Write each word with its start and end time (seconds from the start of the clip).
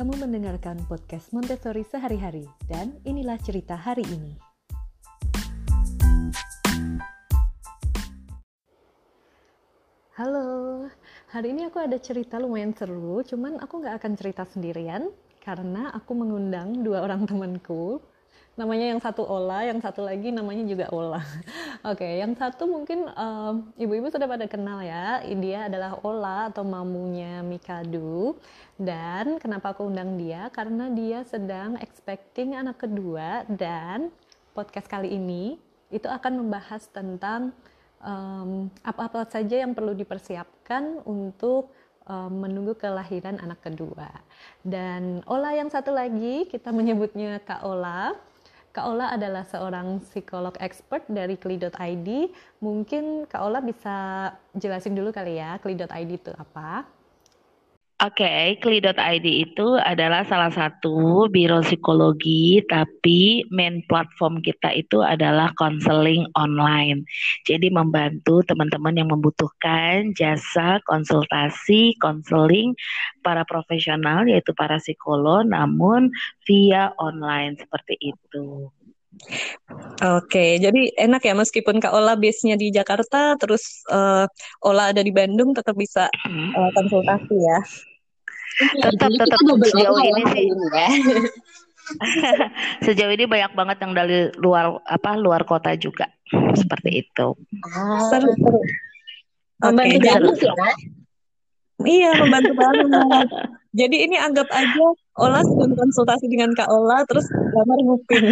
Kamu 0.00 0.16
mendengarkan 0.16 0.80
podcast 0.88 1.28
Montessori 1.28 1.84
sehari-hari 1.84 2.48
dan 2.64 2.96
inilah 3.04 3.36
cerita 3.36 3.76
hari 3.76 4.00
ini. 4.08 4.32
Halo, 10.16 10.88
hari 11.28 11.52
ini 11.52 11.68
aku 11.68 11.84
ada 11.84 12.00
cerita 12.00 12.40
lumayan 12.40 12.72
seru, 12.72 13.20
cuman 13.28 13.60
aku 13.60 13.84
nggak 13.84 14.00
akan 14.00 14.12
cerita 14.16 14.48
sendirian 14.48 15.12
karena 15.44 15.92
aku 15.92 16.16
mengundang 16.16 16.80
dua 16.80 17.04
orang 17.04 17.28
temanku 17.28 18.00
namanya 18.56 18.96
yang 18.96 19.04
satu 19.04 19.20
Ola, 19.28 19.68
yang 19.68 19.84
satu 19.84 20.00
lagi 20.00 20.32
namanya 20.32 20.64
juga 20.64 20.88
Ola. 20.96 21.20
Oke, 21.80 22.04
okay, 22.04 22.20
yang 22.20 22.36
satu 22.36 22.68
mungkin 22.68 23.08
ibu-ibu 23.80 24.04
um, 24.04 24.12
sudah 24.12 24.28
pada 24.28 24.44
kenal 24.44 24.84
ya. 24.84 25.24
Dia 25.24 25.64
adalah 25.64 25.96
Ola 26.04 26.52
atau 26.52 26.60
mamunya 26.60 27.40
Mikadu. 27.40 28.36
Dan 28.76 29.40
kenapa 29.40 29.72
aku 29.72 29.88
undang 29.88 30.20
dia? 30.20 30.52
Karena 30.52 30.92
dia 30.92 31.24
sedang 31.24 31.80
expecting 31.80 32.52
anak 32.52 32.84
kedua 32.84 33.48
dan 33.48 34.12
podcast 34.52 34.92
kali 34.92 35.16
ini 35.16 35.56
itu 35.88 36.04
akan 36.04 36.44
membahas 36.44 36.84
tentang 36.92 37.56
apa-apa 38.84 39.24
um, 39.24 39.32
saja 39.32 39.64
yang 39.64 39.72
perlu 39.72 39.96
dipersiapkan 39.96 41.00
untuk 41.08 41.72
um, 42.04 42.44
menunggu 42.44 42.76
kelahiran 42.76 43.40
anak 43.40 43.64
kedua. 43.64 44.12
Dan 44.60 45.24
Ola 45.24 45.56
yang 45.56 45.72
satu 45.72 45.96
lagi 45.96 46.44
kita 46.44 46.76
menyebutnya 46.76 47.40
Kak 47.40 47.64
Ola 47.64 48.12
Kak 48.70 48.86
Ola 48.86 49.10
adalah 49.10 49.42
seorang 49.42 49.98
psikolog 49.98 50.54
expert 50.62 51.02
dari 51.10 51.34
kli.id. 51.34 52.08
Mungkin 52.62 53.26
Kak 53.26 53.42
Ola 53.42 53.58
bisa 53.58 54.30
jelasin 54.54 54.94
dulu 54.94 55.10
kali 55.10 55.42
ya, 55.42 55.58
kli.id 55.58 56.10
itu 56.10 56.30
apa? 56.38 56.86
Oke, 58.00 58.24
okay, 58.24 58.56
Kli.id 58.56 59.28
itu 59.28 59.76
adalah 59.76 60.24
salah 60.24 60.48
satu 60.48 61.28
biro 61.28 61.60
psikologi, 61.60 62.64
tapi 62.64 63.44
main 63.52 63.84
platform 63.84 64.40
kita 64.40 64.72
itu 64.72 65.04
adalah 65.04 65.52
konseling 65.60 66.24
online. 66.32 67.04
Jadi 67.44 67.68
membantu 67.68 68.40
teman-teman 68.48 68.96
yang 68.96 69.12
membutuhkan 69.12 70.16
jasa 70.16 70.80
konsultasi, 70.88 71.92
konseling 72.00 72.72
para 73.20 73.44
profesional, 73.44 74.24
yaitu 74.24 74.56
para 74.56 74.80
psikolog, 74.80 75.44
namun 75.44 76.08
via 76.48 76.96
online 76.96 77.60
seperti 77.60 78.00
itu. 78.00 78.72
Oke, 80.00 80.56
jadi 80.56 80.88
enak 80.96 81.20
ya 81.20 81.36
meskipun 81.36 81.84
Kak 81.84 81.92
Ola 81.92 82.16
base-nya 82.16 82.56
di 82.56 82.72
Jakarta, 82.72 83.36
terus 83.36 83.84
uh, 83.92 84.24
Ola 84.64 84.88
ada 84.88 85.04
di 85.04 85.12
Bandung, 85.12 85.52
tetap 85.52 85.76
bisa 85.76 86.08
uh, 86.08 86.70
konsultasi 86.72 87.36
ya. 87.36 87.60
Iya, 88.60 88.92
tetap 88.92 89.10
tetap 89.14 89.40
sejauh 89.40 90.00
ini 90.02 90.22
sih 90.34 90.44
ya. 90.50 90.88
sejauh 92.86 93.12
ini 93.14 93.24
banyak 93.26 93.52
banget 93.56 93.76
yang 93.82 93.92
dari 93.96 94.18
luar 94.38 94.78
apa 94.86 95.18
luar 95.18 95.42
kota 95.42 95.74
juga 95.74 96.06
seperti 96.54 97.06
itu. 97.06 97.28
Ah, 97.66 97.98
seru 98.10 98.30
seru. 98.36 98.60
Membantu 99.60 99.96
okay, 99.96 100.00
banget 100.00 100.36
ya. 100.40 100.54
Iya, 101.80 102.10
membantu 102.20 102.52
banget. 102.56 103.28
Jadi 103.70 103.96
ini 104.02 104.16
anggap 104.18 104.50
aja 104.50 104.86
Ola 105.20 105.44
sedang 105.46 105.76
konsultasi 105.78 106.26
dengan 106.26 106.50
Kak 106.56 106.66
Ola, 106.66 107.06
terus 107.06 107.28
Damar 107.28 107.78
nguping. 107.86 108.24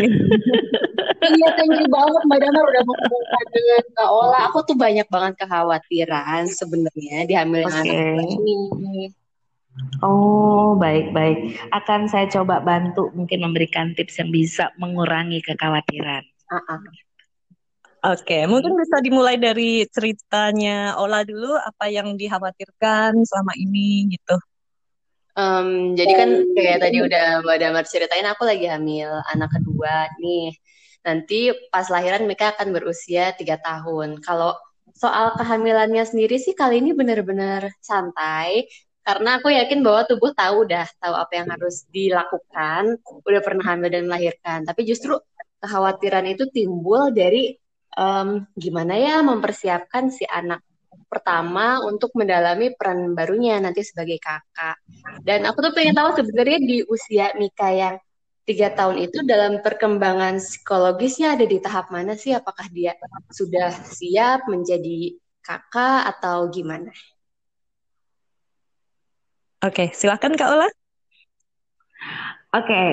iya, 1.37 1.49
thank 1.55 1.75
you 1.79 1.87
banget 1.87 2.23
Mbak 2.27 2.39
Damar 2.43 2.65
udah 2.65 2.83
menghubungkan 2.83 3.47
dengan 3.55 3.85
Kak 3.95 4.11
Ola. 4.11 4.39
Aku 4.51 4.59
tuh 4.67 4.77
banyak 4.77 5.07
banget 5.13 5.35
kekhawatiran 5.45 6.49
sebenarnya 6.49 7.29
di 7.29 7.35
hamil 7.37 7.63
okay. 7.69 7.71
anak 7.71 7.87
ini. 7.87 9.13
Oh, 9.99 10.79
baik-baik. 10.79 11.59
Akan 11.75 12.07
saya 12.07 12.31
coba 12.31 12.63
bantu 12.63 13.11
mungkin 13.15 13.43
memberikan 13.43 13.95
tips 13.99 14.23
yang 14.23 14.31
bisa 14.31 14.71
mengurangi 14.79 15.43
kekhawatiran. 15.43 16.23
Uh-uh. 16.49 16.81
Oke, 17.99 18.31
okay, 18.31 18.43
mungkin 18.47 18.79
bisa 18.79 19.03
dimulai 19.03 19.35
dari 19.43 19.83
ceritanya 19.91 20.95
Ola 21.03 21.27
dulu, 21.27 21.59
apa 21.59 21.91
yang 21.91 22.15
dikhawatirkan 22.15 23.27
selama 23.27 23.59
ini 23.59 24.15
gitu. 24.15 24.39
Um, 25.35 25.99
jadi 25.99 26.13
kan 26.15 26.31
kayak 26.55 26.79
tadi 26.83 26.99
udah 27.03 27.43
Mbak 27.43 27.59
Damar 27.59 27.85
ceritain, 27.91 28.27
aku 28.27 28.47
lagi 28.47 28.71
hamil 28.71 29.11
anak 29.35 29.51
kedua 29.51 30.15
nih. 30.23 30.55
Nanti 31.03 31.51
pas 31.75 31.91
lahiran 31.91 32.23
mereka 32.23 32.55
akan 32.55 32.71
berusia 32.71 33.35
tiga 33.35 33.59
tahun. 33.59 34.23
Kalau 34.23 34.55
soal 34.95 35.35
kehamilannya 35.35 36.03
sendiri 36.07 36.39
sih 36.39 36.55
kali 36.59 36.79
ini 36.79 36.95
benar-benar 36.95 37.71
santai 37.83 38.67
karena 39.09 39.41
aku 39.41 39.49
yakin 39.49 39.81
bahwa 39.81 40.05
tubuh 40.05 40.37
tahu 40.37 40.69
udah 40.69 40.85
tahu 41.01 41.15
apa 41.17 41.33
yang 41.33 41.49
harus 41.49 41.89
dilakukan, 41.89 43.01
udah 43.25 43.41
pernah 43.41 43.65
hamil 43.73 43.89
dan 43.89 44.05
melahirkan. 44.05 44.69
Tapi 44.69 44.85
justru 44.85 45.17
kekhawatiran 45.65 46.29
itu 46.29 46.45
timbul 46.53 47.09
dari 47.17 47.57
um, 47.97 48.45
gimana 48.53 49.01
ya 49.01 49.25
mempersiapkan 49.25 50.13
si 50.13 50.29
anak 50.29 50.61
pertama 51.09 51.81
untuk 51.89 52.13
mendalami 52.13 52.77
peran 52.77 53.17
barunya 53.17 53.57
nanti 53.57 53.81
sebagai 53.81 54.21
kakak. 54.21 54.77
Dan 55.25 55.49
aku 55.49 55.65
tuh 55.65 55.73
pengen 55.73 55.97
tahu 55.97 56.13
sebenarnya 56.21 56.59
di 56.61 56.85
usia 56.85 57.33
Mika 57.41 57.73
yang 57.73 57.97
tiga 58.45 58.77
tahun 58.77 59.09
itu 59.09 59.25
dalam 59.25 59.65
perkembangan 59.65 60.37
psikologisnya 60.37 61.33
ada 61.33 61.49
di 61.49 61.57
tahap 61.65 61.89
mana 61.89 62.13
sih? 62.13 62.37
Apakah 62.37 62.69
dia 62.69 62.93
sudah 63.33 63.73
siap 63.89 64.45
menjadi 64.53 65.17
kakak 65.41 66.13
atau 66.13 66.53
gimana? 66.53 66.93
Oke, 69.59 69.91
silakan 69.91 70.39
Kak 70.39 70.55
Ola. 70.55 70.69
Oke, 72.49 72.85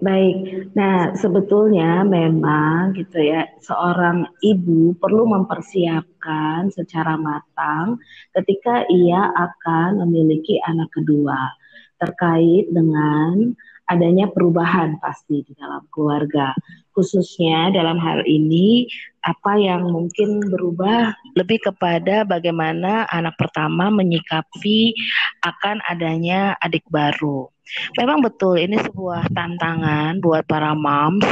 baik. 0.00 0.36
Nah, 0.72 1.12
sebetulnya 1.18 2.06
memang 2.06 2.94
gitu 2.94 3.20
ya, 3.20 3.44
seorang 3.60 4.24
ibu 4.40 4.94
perlu 4.96 5.28
mempersiapkan 5.28 6.70
secara 6.72 7.18
matang 7.18 7.98
ketika 8.32 8.86
ia 8.88 9.34
akan 9.34 10.06
memiliki 10.06 10.62
anak 10.64 10.88
kedua 10.94 11.36
terkait 12.00 12.70
dengan 12.72 13.52
adanya 13.90 14.30
perubahan 14.32 14.96
pasti 15.02 15.44
di 15.44 15.52
dalam 15.58 15.84
keluarga. 15.92 16.56
Khususnya 16.94 17.74
dalam 17.74 17.98
hal 17.98 18.24
ini 18.24 18.88
apa 19.22 19.54
yang 19.54 19.86
mungkin 19.86 20.42
berubah 20.50 21.14
lebih 21.38 21.62
kepada 21.70 22.26
bagaimana 22.26 23.06
anak 23.06 23.38
pertama 23.38 23.88
menyikapi 23.88 24.94
akan 25.46 25.78
adanya 25.86 26.58
adik 26.58 26.82
baru. 26.90 27.46
Memang 27.96 28.20
betul 28.20 28.58
ini 28.58 28.82
sebuah 28.82 29.30
tantangan 29.32 30.18
buat 30.18 30.44
para 30.44 30.74
moms 30.74 31.24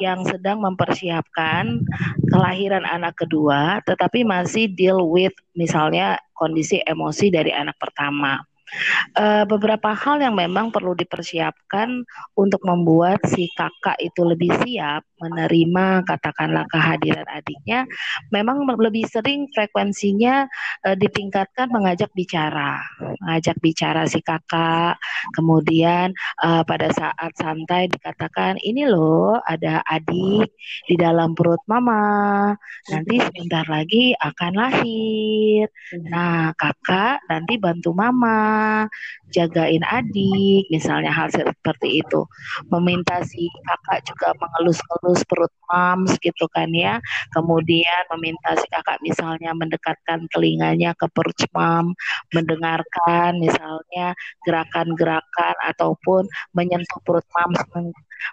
yang 0.00 0.26
sedang 0.26 0.58
mempersiapkan 0.58 1.78
kelahiran 2.26 2.82
anak 2.82 3.14
kedua 3.14 3.78
tetapi 3.86 4.26
masih 4.26 4.66
deal 4.66 4.98
with 5.06 5.34
misalnya 5.54 6.18
kondisi 6.34 6.82
emosi 6.82 7.30
dari 7.30 7.54
anak 7.54 7.78
pertama 7.78 8.42
uh, 9.18 9.44
beberapa 9.48 9.92
hal 9.92 10.20
yang 10.20 10.34
memang 10.36 10.70
perlu 10.74 10.96
dipersiapkan 10.96 12.04
untuk 12.36 12.60
membuat 12.64 13.22
si 13.28 13.48
kakak 13.54 13.98
itu 14.00 14.22
lebih 14.24 14.52
siap 14.64 15.04
menerima 15.20 16.04
katakanlah 16.04 16.68
kehadiran 16.68 17.24
adiknya 17.32 17.88
memang 18.28 18.66
lebih 18.76 19.08
sering 19.08 19.48
frekuensinya 19.52 20.44
uh, 20.84 20.96
ditingkatkan 20.96 21.70
mengajak 21.72 22.10
bicara 22.12 22.80
mengajak 23.24 23.56
bicara 23.64 24.04
si 24.04 24.20
kakak. 24.20 25.00
Kemudian 25.32 26.12
uh, 26.44 26.62
pada 26.62 26.92
saat 26.92 27.32
santai 27.40 27.88
dikatakan 27.88 28.60
ini 28.60 28.84
loh 28.84 29.40
ada 29.42 29.80
adik 29.88 30.52
di 30.84 30.94
dalam 30.94 31.32
perut 31.32 31.60
mama. 31.64 32.52
Nanti 32.92 33.18
sebentar 33.18 33.64
lagi 33.66 34.12
akan 34.14 34.52
lahir. 34.54 35.66
Nah 36.04 36.52
kakak 36.54 37.24
nanti 37.26 37.56
bantu 37.56 37.90
mama 37.96 38.53
jagain 39.34 39.82
adik 39.82 40.70
misalnya 40.70 41.10
hal 41.10 41.26
seperti 41.28 42.00
itu. 42.04 42.22
Meminta 42.70 43.18
si 43.26 43.50
kakak 43.66 44.06
juga 44.06 44.30
mengelus-elus 44.38 45.26
perut 45.26 45.52
mams 45.66 46.14
gitu 46.22 46.46
kan 46.54 46.70
ya. 46.70 47.02
Kemudian 47.34 48.02
meminta 48.14 48.54
si 48.54 48.66
kakak 48.70 49.02
misalnya 49.02 49.50
mendekatkan 49.56 50.30
telinganya 50.30 50.94
ke 50.94 51.10
perut 51.10 51.36
mam 51.50 51.92
mendengarkan 52.30 53.42
misalnya 53.42 54.14
gerakan-gerakan 54.46 55.54
ataupun 55.74 56.30
menyentuh 56.54 57.00
perut 57.02 57.26
mams. 57.34 57.60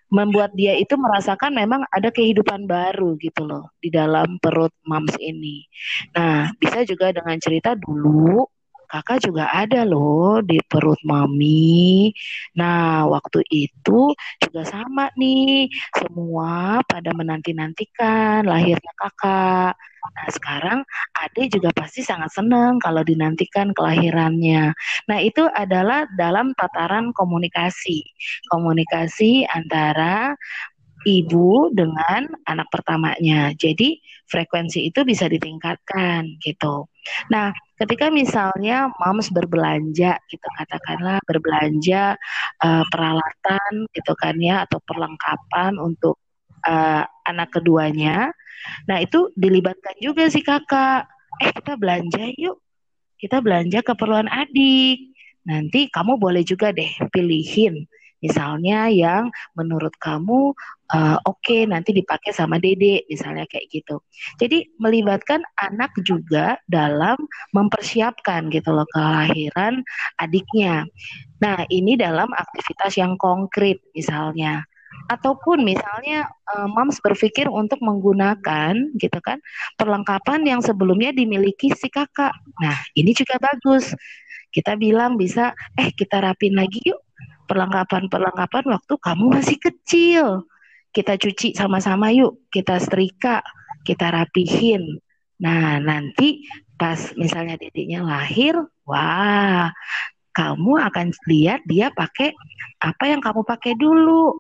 Membuat 0.08 0.56
dia 0.56 0.78
itu 0.78 0.96
merasakan 0.96 1.52
memang 1.52 1.84
ada 1.92 2.14
kehidupan 2.14 2.64
baru 2.70 3.18
gitu 3.20 3.44
loh 3.44 3.74
di 3.82 3.92
dalam 3.92 4.40
perut 4.40 4.72
mams 4.88 5.18
ini. 5.20 5.68
Nah, 6.16 6.54
bisa 6.56 6.86
juga 6.88 7.12
dengan 7.12 7.36
cerita 7.42 7.76
dulu 7.76 8.46
kakak 8.92 9.24
juga 9.24 9.48
ada 9.56 9.88
loh 9.88 10.44
di 10.44 10.60
perut 10.68 11.00
mami. 11.08 12.12
Nah, 12.60 13.08
waktu 13.08 13.40
itu 13.48 14.12
juga 14.44 14.62
sama 14.68 15.08
nih, 15.16 15.72
semua 15.96 16.84
pada 16.84 17.12
menanti-nantikan 17.16 18.44
lahirnya 18.44 18.94
kakak. 19.00 19.74
Nah, 20.02 20.28
sekarang 20.34 20.80
adik 21.14 21.54
juga 21.54 21.70
pasti 21.78 22.02
sangat 22.02 22.34
senang 22.34 22.82
kalau 22.82 23.06
dinantikan 23.06 23.70
kelahirannya. 23.72 24.74
Nah, 25.08 25.18
itu 25.22 25.46
adalah 25.46 26.10
dalam 26.18 26.58
tataran 26.58 27.14
komunikasi. 27.14 28.02
Komunikasi 28.50 29.46
antara 29.46 30.34
ibu 31.06 31.74
dengan 31.74 32.30
anak 32.46 32.68
pertamanya. 32.70 33.54
Jadi 33.58 33.98
frekuensi 34.30 34.88
itu 34.88 35.02
bisa 35.04 35.26
ditingkatkan 35.28 36.40
gitu. 36.40 36.88
Nah, 37.34 37.52
ketika 37.76 38.14
misalnya 38.14 38.94
moms 39.02 39.34
berbelanja 39.34 40.22
gitu 40.30 40.48
katakanlah 40.62 41.18
berbelanja 41.26 42.16
uh, 42.62 42.86
peralatan 42.88 43.90
gitu 43.92 44.14
kan 44.14 44.38
ya 44.38 44.64
atau 44.70 44.78
perlengkapan 44.86 45.82
untuk 45.82 46.22
uh, 46.66 47.04
anak 47.26 47.50
keduanya. 47.52 48.30
Nah, 48.86 49.02
itu 49.02 49.34
dilibatkan 49.34 49.98
juga 49.98 50.30
si 50.30 50.46
kakak. 50.46 51.10
Eh, 51.42 51.50
kita 51.50 51.74
belanja 51.76 52.30
yuk. 52.38 52.62
Kita 53.18 53.42
belanja 53.42 53.82
keperluan 53.82 54.30
adik. 54.30 55.14
Nanti 55.42 55.90
kamu 55.90 56.22
boleh 56.22 56.46
juga 56.46 56.70
deh 56.70 56.90
pilihin 57.10 57.90
Misalnya 58.22 58.88
yang 58.88 59.34
menurut 59.58 59.98
kamu 59.98 60.54
uh, 60.94 61.18
oke 61.26 61.42
okay, 61.42 61.66
nanti 61.66 61.92
dipakai 61.92 62.32
sama 62.32 62.62
dede, 62.62 63.04
misalnya 63.10 63.50
kayak 63.50 63.68
gitu. 63.74 64.00
Jadi 64.38 64.70
melibatkan 64.78 65.42
anak 65.58 65.92
juga 66.06 66.62
dalam 66.70 67.18
mempersiapkan 67.52 68.54
gitu 68.54 68.70
loh 68.72 68.88
kelahiran 68.94 69.82
adiknya. 70.22 70.86
Nah 71.42 71.66
ini 71.74 71.98
dalam 71.98 72.30
aktivitas 72.32 72.96
yang 73.02 73.18
konkret 73.18 73.82
misalnya 73.98 74.64
ataupun 75.10 75.64
misalnya 75.66 76.30
uh, 76.52 76.68
moms 76.70 77.00
berpikir 77.02 77.48
untuk 77.48 77.80
menggunakan 77.82 78.76
gitu 79.00 79.20
kan 79.24 79.40
perlengkapan 79.80 80.46
yang 80.46 80.62
sebelumnya 80.62 81.16
dimiliki 81.16 81.72
si 81.74 81.88
kakak. 81.88 82.36
Nah, 82.62 82.78
ini 82.94 83.16
juga 83.16 83.40
bagus. 83.42 83.96
Kita 84.52 84.76
bilang 84.76 85.16
bisa 85.16 85.56
eh 85.80 85.96
kita 85.96 86.20
rapin 86.20 86.60
lagi 86.60 86.84
yuk 86.84 87.00
perlengkapan-perlengkapan 87.46 88.66
waktu 88.70 88.94
kamu 88.98 89.26
masih 89.32 89.58
kecil. 89.58 90.26
Kita 90.92 91.16
cuci 91.16 91.56
sama-sama 91.56 92.12
yuk, 92.12 92.52
kita 92.52 92.76
setrika, 92.78 93.40
kita 93.88 94.12
rapihin. 94.12 95.00
Nah, 95.40 95.80
nanti 95.80 96.46
pas 96.76 97.16
misalnya 97.16 97.56
dedeknya 97.56 98.04
lahir, 98.04 98.60
wah, 98.84 99.72
kamu 100.36 100.74
akan 100.92 101.08
lihat 101.28 101.64
dia 101.68 101.92
pakai 101.92 102.36
apa 102.84 103.04
yang 103.08 103.24
kamu 103.24 103.42
pakai 103.48 103.74
dulu. 103.80 104.36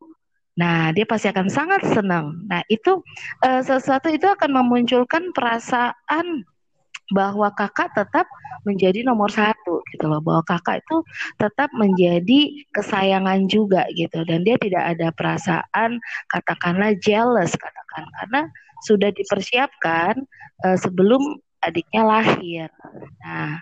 Nah, 0.59 0.91
dia 0.91 1.07
pasti 1.07 1.31
akan 1.31 1.47
sangat 1.47 1.87
senang. 1.87 2.43
Nah, 2.51 2.61
itu 2.67 2.99
uh, 3.47 3.61
sesuatu 3.63 4.11
itu 4.11 4.27
akan 4.27 4.51
memunculkan 4.51 5.31
perasaan 5.31 6.43
bahwa 7.09 7.49
kakak 7.57 7.89
tetap 7.97 8.29
menjadi 8.61 9.01
nomor 9.01 9.33
satu 9.33 9.81
gitu 9.89 10.05
loh. 10.05 10.21
Bahwa 10.21 10.45
kakak 10.45 10.85
itu 10.85 11.01
tetap 11.41 11.73
menjadi 11.73 12.39
kesayangan 12.71 13.49
juga 13.49 13.89
gitu. 13.97 14.21
Dan 14.23 14.45
dia 14.45 14.55
tidak 14.61 14.83
ada 14.97 15.07
perasaan 15.11 15.97
katakanlah 16.29 16.93
jealous 17.01 17.57
katakan. 17.57 18.05
Karena 18.21 18.41
sudah 18.85 19.09
dipersiapkan 19.13 20.21
uh, 20.65 20.77
sebelum 20.77 21.41
adiknya 21.61 22.01
lahir. 22.01 22.67
Nah, 23.21 23.61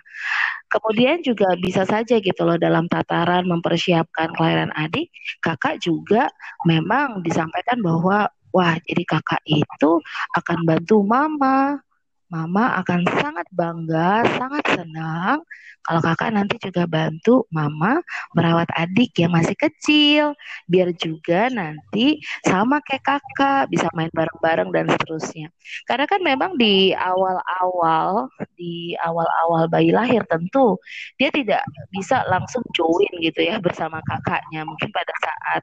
kemudian 0.72 1.20
juga 1.20 1.52
bisa 1.60 1.84
saja 1.84 2.16
gitu 2.16 2.42
loh 2.42 2.56
dalam 2.56 2.88
tataran 2.88 3.44
mempersiapkan 3.44 4.32
kelahiran 4.32 4.72
adik, 4.72 5.12
kakak 5.44 5.78
juga 5.84 6.32
memang 6.64 7.20
disampaikan 7.20 7.84
bahwa 7.84 8.32
wah 8.50 8.74
jadi 8.88 9.04
kakak 9.04 9.42
itu 9.46 9.92
akan 10.34 10.58
bantu 10.66 11.04
mama 11.04 11.78
Mama 12.30 12.78
akan 12.80 13.00
sangat 13.10 13.46
bangga, 13.50 14.22
sangat 14.38 14.64
senang 14.70 15.42
kalau 15.80 16.00
kakak 16.04 16.30
nanti 16.36 16.60
juga 16.60 16.84
bantu 16.84 17.48
mama 17.48 18.04
merawat 18.36 18.68
adik 18.76 19.16
yang 19.16 19.32
masih 19.32 19.56
kecil, 19.56 20.36
biar 20.68 20.92
juga 20.92 21.48
nanti 21.48 22.20
sama 22.44 22.84
kayak 22.84 23.00
kakak 23.02 23.66
bisa 23.72 23.88
main 23.96 24.12
bareng-bareng 24.12 24.68
dan 24.76 24.86
seterusnya. 24.92 25.48
Karena 25.88 26.04
kan 26.04 26.20
memang 26.20 26.54
di 26.60 26.92
awal-awal, 26.92 28.28
di 28.60 28.92
awal-awal 29.00 29.66
bayi 29.72 29.90
lahir 29.90 30.22
tentu 30.28 30.76
dia 31.16 31.32
tidak 31.32 31.64
bisa 31.90 32.22
langsung 32.28 32.62
join 32.76 33.10
gitu 33.24 33.40
ya 33.40 33.56
bersama 33.58 34.04
kakaknya. 34.04 34.62
Mungkin 34.68 34.92
pada 34.92 35.14
saat 35.16 35.62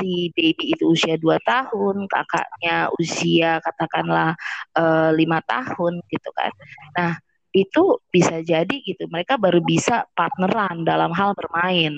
si 0.00 0.32
baby 0.34 0.72
itu 0.74 0.88
usia 0.96 1.20
2 1.20 1.36
tahun, 1.44 2.08
kakaknya 2.08 2.88
usia 2.96 3.60
katakanlah 3.60 4.32
eh, 4.78 5.10
lima 5.14 5.38
tahun 5.44 5.99
gitu 6.08 6.30
kan. 6.32 6.52
Nah, 6.96 7.12
itu 7.50 7.98
bisa 8.14 8.38
jadi 8.46 8.76
gitu 8.86 9.10
mereka 9.10 9.34
baru 9.34 9.58
bisa 9.58 10.06
partneran 10.14 10.86
dalam 10.86 11.10
hal 11.10 11.34
bermain. 11.34 11.92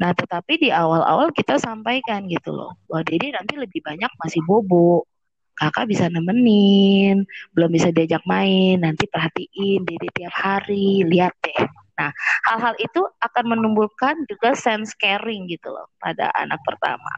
Nah, 0.00 0.16
tetapi 0.16 0.56
di 0.56 0.70
awal-awal 0.72 1.28
kita 1.36 1.60
sampaikan 1.60 2.24
gitu 2.24 2.56
loh, 2.56 2.72
bahwa 2.88 3.04
Dede 3.04 3.36
nanti 3.36 3.54
lebih 3.60 3.84
banyak 3.84 4.08
masih 4.24 4.40
bobo. 4.48 5.04
Kakak 5.58 5.90
bisa 5.90 6.06
nemenin, 6.06 7.26
belum 7.50 7.70
bisa 7.74 7.90
diajak 7.90 8.22
main, 8.24 8.78
nanti 8.78 9.10
perhatiin 9.10 9.82
Dede 9.84 10.08
tiap 10.14 10.32
hari, 10.32 11.02
lihat 11.04 11.34
deh. 11.42 11.66
Nah, 11.98 12.14
hal-hal 12.46 12.78
itu 12.78 13.02
akan 13.18 13.58
menumbuhkan 13.58 14.22
juga 14.30 14.54
sense 14.54 14.94
caring 14.94 15.50
gitu 15.50 15.68
loh 15.74 15.90
pada 15.98 16.30
anak 16.38 16.62
pertama. 16.62 17.12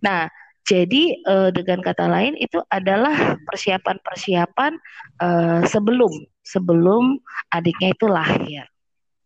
Nah, 0.00 0.24
jadi 0.68 1.18
uh, 1.26 1.50
dengan 1.50 1.80
kata 1.80 2.06
lain 2.06 2.36
itu 2.36 2.60
adalah 2.70 3.38
persiapan-persiapan 3.48 4.72
uh, 5.18 5.60
sebelum 5.66 6.12
sebelum 6.44 7.18
adiknya 7.54 7.94
itu 7.96 8.06
lahir. 8.06 8.64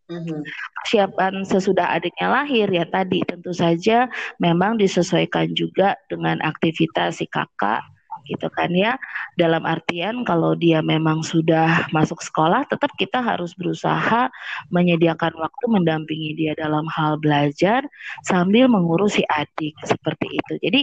Mm-hmm. 0.04 0.40
Persiapan 0.80 1.34
sesudah 1.48 1.96
adiknya 1.96 2.28
lahir 2.28 2.68
ya 2.68 2.84
tadi 2.84 3.24
tentu 3.24 3.56
saja 3.56 4.04
memang 4.36 4.76
disesuaikan 4.76 5.56
juga 5.56 5.96
dengan 6.12 6.44
aktivitas 6.44 7.24
si 7.24 7.26
kakak 7.26 7.80
gitu 8.28 8.48
kan 8.52 8.72
ya. 8.72 9.00
Dalam 9.40 9.64
artian 9.64 10.24
kalau 10.28 10.52
dia 10.56 10.80
memang 10.80 11.24
sudah 11.24 11.88
masuk 11.92 12.20
sekolah 12.20 12.68
tetap 12.68 12.92
kita 13.00 13.20
harus 13.20 13.56
berusaha 13.56 14.28
menyediakan 14.68 15.32
waktu 15.40 15.64
mendampingi 15.72 16.36
dia 16.36 16.52
dalam 16.56 16.84
hal 16.92 17.16
belajar 17.20 17.84
sambil 18.28 18.68
mengurusi 18.68 19.24
adik 19.32 19.72
seperti 19.84 20.36
itu. 20.36 20.54
Jadi 20.60 20.80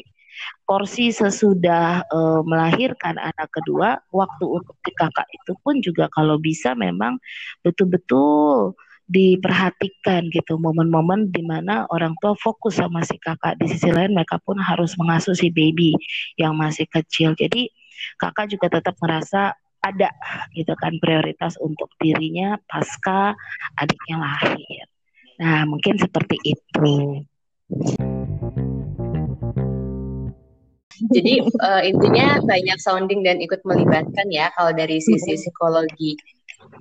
porsi 0.66 1.12
sesudah 1.12 2.06
uh, 2.08 2.42
melahirkan 2.48 3.20
anak 3.20 3.50
kedua, 3.52 4.00
waktu 4.14 4.46
untuk 4.48 4.76
si 4.82 4.92
kakak 4.96 5.28
itu 5.32 5.52
pun 5.62 5.80
juga 5.84 6.08
kalau 6.12 6.40
bisa 6.40 6.74
memang 6.74 7.20
betul-betul 7.62 8.74
diperhatikan 9.12 10.32
gitu 10.32 10.56
momen-momen 10.56 11.36
di 11.36 11.44
mana 11.44 11.84
orang 11.92 12.16
tua 12.24 12.32
fokus 12.40 12.80
sama 12.80 13.04
si 13.04 13.20
kakak. 13.20 13.60
Di 13.60 13.68
sisi 13.68 13.92
lain 13.92 14.16
mereka 14.16 14.40
pun 14.40 14.56
harus 14.56 14.96
mengasuh 14.96 15.36
si 15.36 15.52
baby 15.52 15.92
yang 16.40 16.56
masih 16.56 16.88
kecil. 16.88 17.36
Jadi 17.36 17.68
kakak 18.16 18.48
juga 18.56 18.80
tetap 18.80 18.96
merasa 19.04 19.52
ada 19.82 20.14
gitu 20.54 20.72
kan 20.78 20.96
prioritas 21.02 21.58
untuk 21.58 21.90
dirinya 21.98 22.56
pasca 22.70 23.36
adiknya 23.76 24.18
lahir. 24.22 24.86
Nah 25.42 25.66
mungkin 25.66 25.98
seperti 25.98 26.38
itu 26.46 27.26
jadi 31.12 31.34
uh, 31.44 31.82
intinya 31.84 32.40
banyak 32.44 32.78
sounding 32.80 33.22
dan 33.22 33.38
ikut 33.44 33.62
melibatkan 33.68 34.28
ya 34.32 34.50
kalau 34.56 34.72
dari 34.72 34.98
sisi 35.04 35.36
psikologi. 35.38 36.16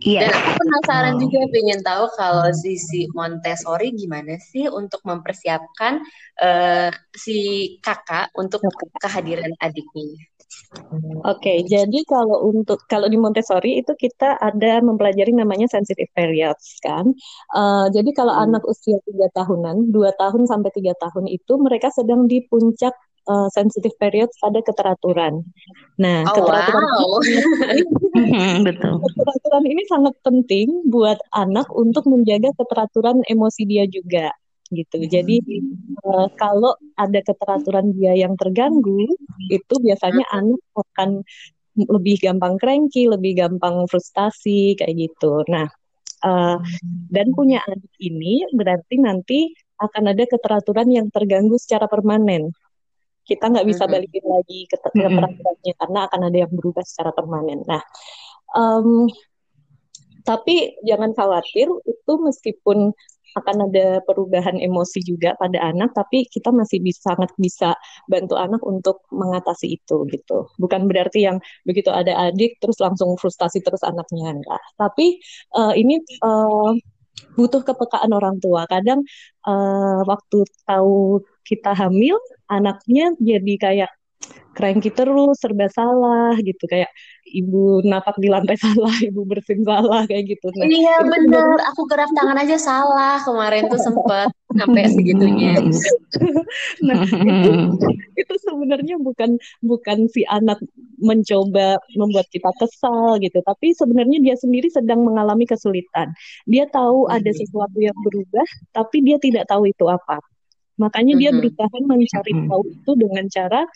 Iya. 0.00 0.28
Dan 0.28 0.30
aku 0.32 0.50
penasaran 0.60 1.14
oh. 1.16 1.20
juga 1.20 1.40
pengen 1.50 1.80
tahu 1.82 2.04
kalau 2.14 2.46
sisi 2.54 3.10
Montessori 3.12 3.92
gimana 3.92 4.38
sih 4.38 4.70
untuk 4.70 5.02
mempersiapkan 5.04 6.00
uh, 6.40 6.88
si 7.12 7.38
kakak 7.82 8.30
untuk 8.38 8.62
kehadiran 9.02 9.52
adiknya. 9.58 10.30
Oke, 10.70 11.22
okay, 11.26 11.58
jadi 11.66 11.98
kalau 12.06 12.46
untuk 12.46 12.86
kalau 12.86 13.10
di 13.10 13.18
Montessori 13.18 13.82
itu 13.82 13.90
kita 13.94 14.38
ada 14.38 14.78
mempelajari 14.78 15.34
namanya 15.34 15.66
sensitive 15.66 16.10
periods 16.14 16.78
kan. 16.78 17.10
Uh, 17.50 17.90
jadi 17.90 18.10
kalau 18.14 18.34
hmm. 18.34 18.44
anak 18.50 18.62
usia 18.66 18.98
tiga 19.02 19.26
tahunan, 19.34 19.90
dua 19.90 20.14
tahun 20.14 20.46
sampai 20.46 20.70
tiga 20.74 20.94
tahun 20.98 21.26
itu 21.26 21.58
mereka 21.58 21.90
sedang 21.90 22.30
di 22.30 22.46
puncak 22.46 22.94
uh, 23.30 23.48
sensitive 23.54 23.94
period 24.02 24.26
pada 24.42 24.58
keteraturan. 24.58 25.46
Nah, 26.02 26.26
oh, 26.26 26.34
keteraturan 26.34 26.82
wow. 26.82 27.14
ini, 27.22 28.66
betul. 28.66 28.94
Keteraturan 28.98 29.64
ini 29.70 29.82
sangat 29.86 30.14
penting 30.26 30.90
buat 30.90 31.22
anak 31.30 31.70
untuk 31.70 32.10
menjaga 32.10 32.50
keteraturan 32.58 33.22
emosi 33.30 33.62
dia 33.70 33.86
juga 33.86 34.34
gitu. 34.70 35.02
Jadi 35.02 35.42
uh, 36.06 36.30
kalau 36.38 36.74
ada 36.98 37.20
keteraturan 37.22 37.94
dia 37.94 38.14
yang 38.14 38.34
terganggu, 38.38 39.06
itu 39.50 39.74
biasanya 39.82 40.26
anak 40.30 40.62
akan 40.74 41.22
lebih 41.74 42.18
gampang 42.22 42.58
cranky, 42.58 43.06
lebih 43.06 43.38
gampang 43.38 43.86
frustasi 43.90 44.74
kayak 44.78 45.10
gitu. 45.10 45.42
Nah, 45.50 45.66
uh, 46.22 46.58
dan 47.10 47.34
punya 47.34 47.62
adik 47.66 47.94
ini 47.98 48.46
berarti 48.54 48.94
nanti 49.02 49.50
akan 49.80 50.12
ada 50.12 50.24
keteraturan 50.28 50.92
yang 50.92 51.06
terganggu 51.08 51.56
secara 51.56 51.88
permanen 51.88 52.52
kita 53.30 53.46
nggak 53.46 53.66
bisa 53.70 53.86
balikin 53.86 54.26
lagi 54.26 54.66
ke 54.66 54.74
peraturannya 54.82 55.74
karena 55.78 55.98
akan 56.10 56.20
ada 56.26 56.38
yang 56.42 56.50
berubah 56.50 56.82
secara 56.82 57.14
permanen. 57.14 57.62
Nah, 57.62 57.78
um, 58.58 59.06
tapi 60.26 60.74
jangan 60.82 61.14
khawatir 61.14 61.70
itu 61.86 62.12
meskipun 62.18 62.90
akan 63.38 63.70
ada 63.70 64.02
perubahan 64.02 64.58
emosi 64.58 65.06
juga 65.06 65.38
pada 65.38 65.62
anak, 65.70 65.94
tapi 65.94 66.26
kita 66.26 66.50
masih 66.50 66.82
bisa 66.82 67.14
sangat 67.14 67.30
bisa 67.38 67.78
bantu 68.10 68.34
anak 68.34 68.58
untuk 68.66 69.06
mengatasi 69.14 69.78
itu 69.78 70.02
gitu. 70.10 70.50
Bukan 70.58 70.90
berarti 70.90 71.30
yang 71.30 71.38
begitu 71.62 71.94
ada 71.94 72.10
adik 72.30 72.58
terus 72.58 72.82
langsung 72.82 73.14
frustasi 73.14 73.62
terus 73.62 73.86
anaknya 73.86 74.34
enggak. 74.34 74.62
Tapi 74.74 75.22
uh, 75.54 75.74
ini 75.78 76.02
uh, 76.26 76.74
butuh 77.36 77.62
kepekaan 77.64 78.10
orang 78.12 78.36
tua. 78.42 78.66
Kadang 78.68 79.00
uh, 79.46 80.00
waktu 80.06 80.44
tahu 80.66 81.22
kita 81.46 81.72
hamil, 81.74 82.16
anaknya 82.50 83.14
jadi 83.18 83.54
kayak 83.60 83.90
cranky 84.50 84.90
terus, 84.90 85.38
serba 85.40 85.70
salah 85.70 86.34
gitu 86.42 86.66
kayak 86.66 86.90
ibu 87.30 87.80
napak 87.86 88.18
di 88.18 88.28
lantai 88.28 88.58
salah, 88.64 88.92
ibu 89.00 89.22
bersin 89.24 89.62
salah 89.62 90.04
kayak 90.04 90.36
gitu. 90.36 90.50
Nah, 90.58 90.66
iya 90.66 90.96
bener, 91.06 91.56
aku 91.70 91.86
gerak 91.86 92.10
tangan 92.12 92.36
aja 92.36 92.56
salah 92.58 93.22
kemarin 93.22 93.70
tuh 93.70 93.80
sempet 93.80 94.28
sampai 94.58 94.82
segitunya. 94.90 95.54
nah 96.86 97.06
itu, 97.06 97.52
itu 98.20 98.34
sebenarnya 98.44 98.98
bukan 98.98 99.38
bukan 99.62 99.98
si 100.10 100.26
anak 100.26 100.58
mencoba 101.00 101.80
membuat 101.96 102.26
kita 102.28 102.50
kesal 102.58 103.16
gitu, 103.22 103.38
tapi 103.46 103.72
sebenarnya 103.72 104.18
dia 104.20 104.36
sendiri 104.36 104.68
sedang 104.68 105.06
mengalami 105.06 105.46
kesulitan. 105.46 106.12
Dia 106.44 106.66
tahu 106.68 107.08
ada 107.08 107.30
sesuatu 107.30 107.78
yang 107.78 107.96
berubah, 108.04 108.44
tapi 108.74 109.00
dia 109.06 109.16
tidak 109.16 109.48
tahu 109.48 109.70
itu 109.70 109.86
apa. 109.88 110.20
Makanya 110.80 111.12
dia 111.20 111.28
berusaha 111.28 111.76
mencari 111.84 112.32
tahu 112.48 112.62
itu 112.72 112.90
dengan 112.96 113.28
cara 113.28 113.68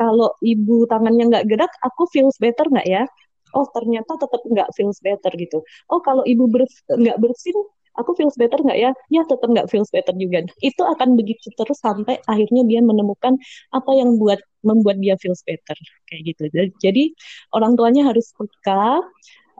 kalau 0.00 0.32
ibu 0.40 0.88
tangannya 0.88 1.24
nggak 1.28 1.44
gerak, 1.50 1.72
aku 1.84 2.08
feels 2.08 2.36
better 2.40 2.64
nggak 2.72 2.88
ya? 2.88 3.04
Oh 3.52 3.66
ternyata 3.76 4.16
tetap 4.16 4.40
nggak 4.48 4.68
feels 4.72 4.96
better 5.04 5.32
gitu. 5.36 5.60
Oh 5.92 6.00
kalau 6.00 6.24
ibu 6.24 6.48
nggak 6.48 7.18
bersin, 7.20 7.56
aku 8.00 8.16
feels 8.16 8.32
better 8.40 8.56
nggak 8.64 8.78
ya? 8.80 8.90
Ya 9.12 9.22
tetap 9.28 9.44
nggak 9.52 9.68
feels 9.68 9.92
better 9.92 10.14
juga. 10.16 10.48
Itu 10.64 10.82
akan 10.88 11.20
begitu 11.20 11.52
terus 11.52 11.78
sampai 11.84 12.16
akhirnya 12.24 12.64
dia 12.64 12.80
menemukan 12.80 13.36
apa 13.76 13.90
yang 13.92 14.16
buat 14.16 14.40
membuat 14.64 14.96
dia 15.04 15.20
feels 15.20 15.44
better 15.44 15.76
kayak 16.08 16.32
gitu. 16.32 16.48
Jadi 16.80 17.12
orang 17.52 17.76
tuanya 17.76 18.08
harus 18.08 18.32
peka, 18.32 19.04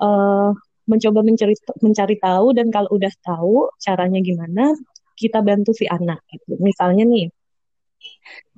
uh, 0.00 0.50
mencoba 0.90 1.20
mencari 1.22 1.54
mencari 1.84 2.16
tahu 2.18 2.46
dan 2.56 2.66
kalau 2.72 2.88
udah 2.96 3.12
tahu 3.22 3.68
caranya 3.84 4.18
gimana, 4.24 4.72
kita 5.20 5.44
bantu 5.44 5.76
si 5.76 5.84
anak 5.84 6.24
gitu. 6.32 6.56
Misalnya 6.64 7.04
nih, 7.04 7.28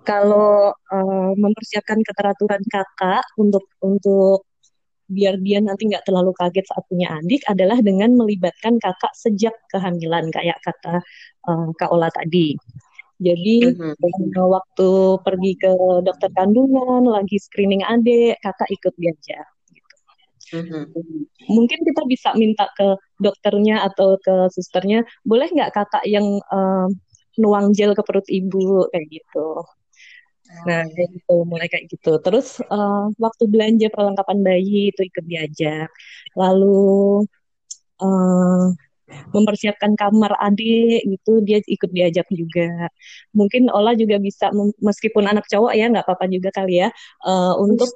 kalau 0.02 0.75
uh, 0.75 1.32
mempersiapkan 1.38 2.02
keteraturan 2.02 2.62
kakak 2.66 3.22
untuk 3.38 3.64
untuk 3.82 4.46
biar 5.12 5.37
dia 5.44 5.61
nanti 5.61 5.92
nggak 5.92 6.08
terlalu 6.08 6.32
kaget 6.32 6.64
saat 6.66 6.84
punya 6.88 7.12
adik 7.20 7.44
adalah 7.44 7.78
dengan 7.84 8.16
melibatkan 8.16 8.80
kakak 8.80 9.12
sejak 9.12 9.52
kehamilan 9.68 10.32
kayak 10.32 10.56
kata 10.64 11.04
uh, 11.46 11.68
Kak 11.76 11.92
Ola 11.92 12.08
tadi. 12.08 12.56
Jadi 13.22 13.70
mm-hmm. 13.70 14.34
waktu 14.34 14.90
pergi 15.22 15.52
ke 15.54 15.70
dokter 16.02 16.26
kandungan, 16.34 17.06
lagi 17.06 17.38
screening 17.38 17.87
adik, 17.87 18.34
kakak 18.42 18.66
ikut 18.66 18.94
diajak. 18.99 19.46
Gitu. 19.70 19.94
Mm-hmm. 20.58 20.82
Mungkin 21.46 21.78
kita 21.87 22.02
bisa 22.11 22.34
minta 22.34 22.66
ke 22.75 22.99
dokternya 23.22 23.87
atau 23.87 24.18
ke 24.18 24.50
susternya, 24.50 25.06
boleh 25.22 25.46
nggak 25.54 25.70
kakak 25.70 26.02
yang 26.02 26.26
uh, 26.50 26.90
nuang 27.41 27.73
gel 27.77 27.93
ke 27.97 28.03
perut 28.05 28.27
ibu 28.29 28.89
kayak 28.93 29.07
gitu. 29.09 29.65
Nah, 30.69 30.85
kayak 30.85 31.11
gitu, 31.17 31.37
mulai 31.49 31.67
kayak 31.73 31.89
gitu. 31.89 32.12
Terus 32.21 32.61
uh, 32.69 33.09
waktu 33.17 33.45
belanja 33.49 33.89
perlengkapan 33.89 34.39
bayi 34.45 34.93
itu 34.93 35.01
ikut 35.09 35.25
diajak. 35.25 35.89
Lalu 36.37 37.25
uh, 38.05 38.69
mempersiapkan 39.33 39.97
kamar 39.97 40.37
adik 40.41 41.05
gitu, 41.09 41.41
dia 41.41 41.61
ikut 41.65 41.91
diajak 41.93 42.29
juga. 42.29 42.89
Mungkin 43.33 43.73
Ola 43.73 43.97
juga 43.97 44.21
bisa, 44.21 44.53
meskipun 44.81 45.25
anak 45.25 45.49
cowok 45.49 45.73
ya, 45.73 45.89
nggak 45.89 46.05
apa-apa 46.05 46.29
juga 46.29 46.53
kali 46.53 46.85
ya, 46.85 46.89
uh, 47.25 47.57
untuk 47.57 47.89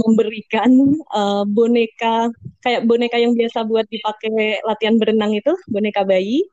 memberikan 0.00 0.72
uh, 1.12 1.44
boneka 1.44 2.32
kayak 2.64 2.88
boneka 2.88 3.20
yang 3.20 3.36
biasa 3.36 3.68
buat 3.68 3.84
dipakai 3.92 4.64
latihan 4.64 4.96
berenang 4.96 5.36
itu 5.36 5.52
boneka 5.68 6.08
bayi 6.08 6.48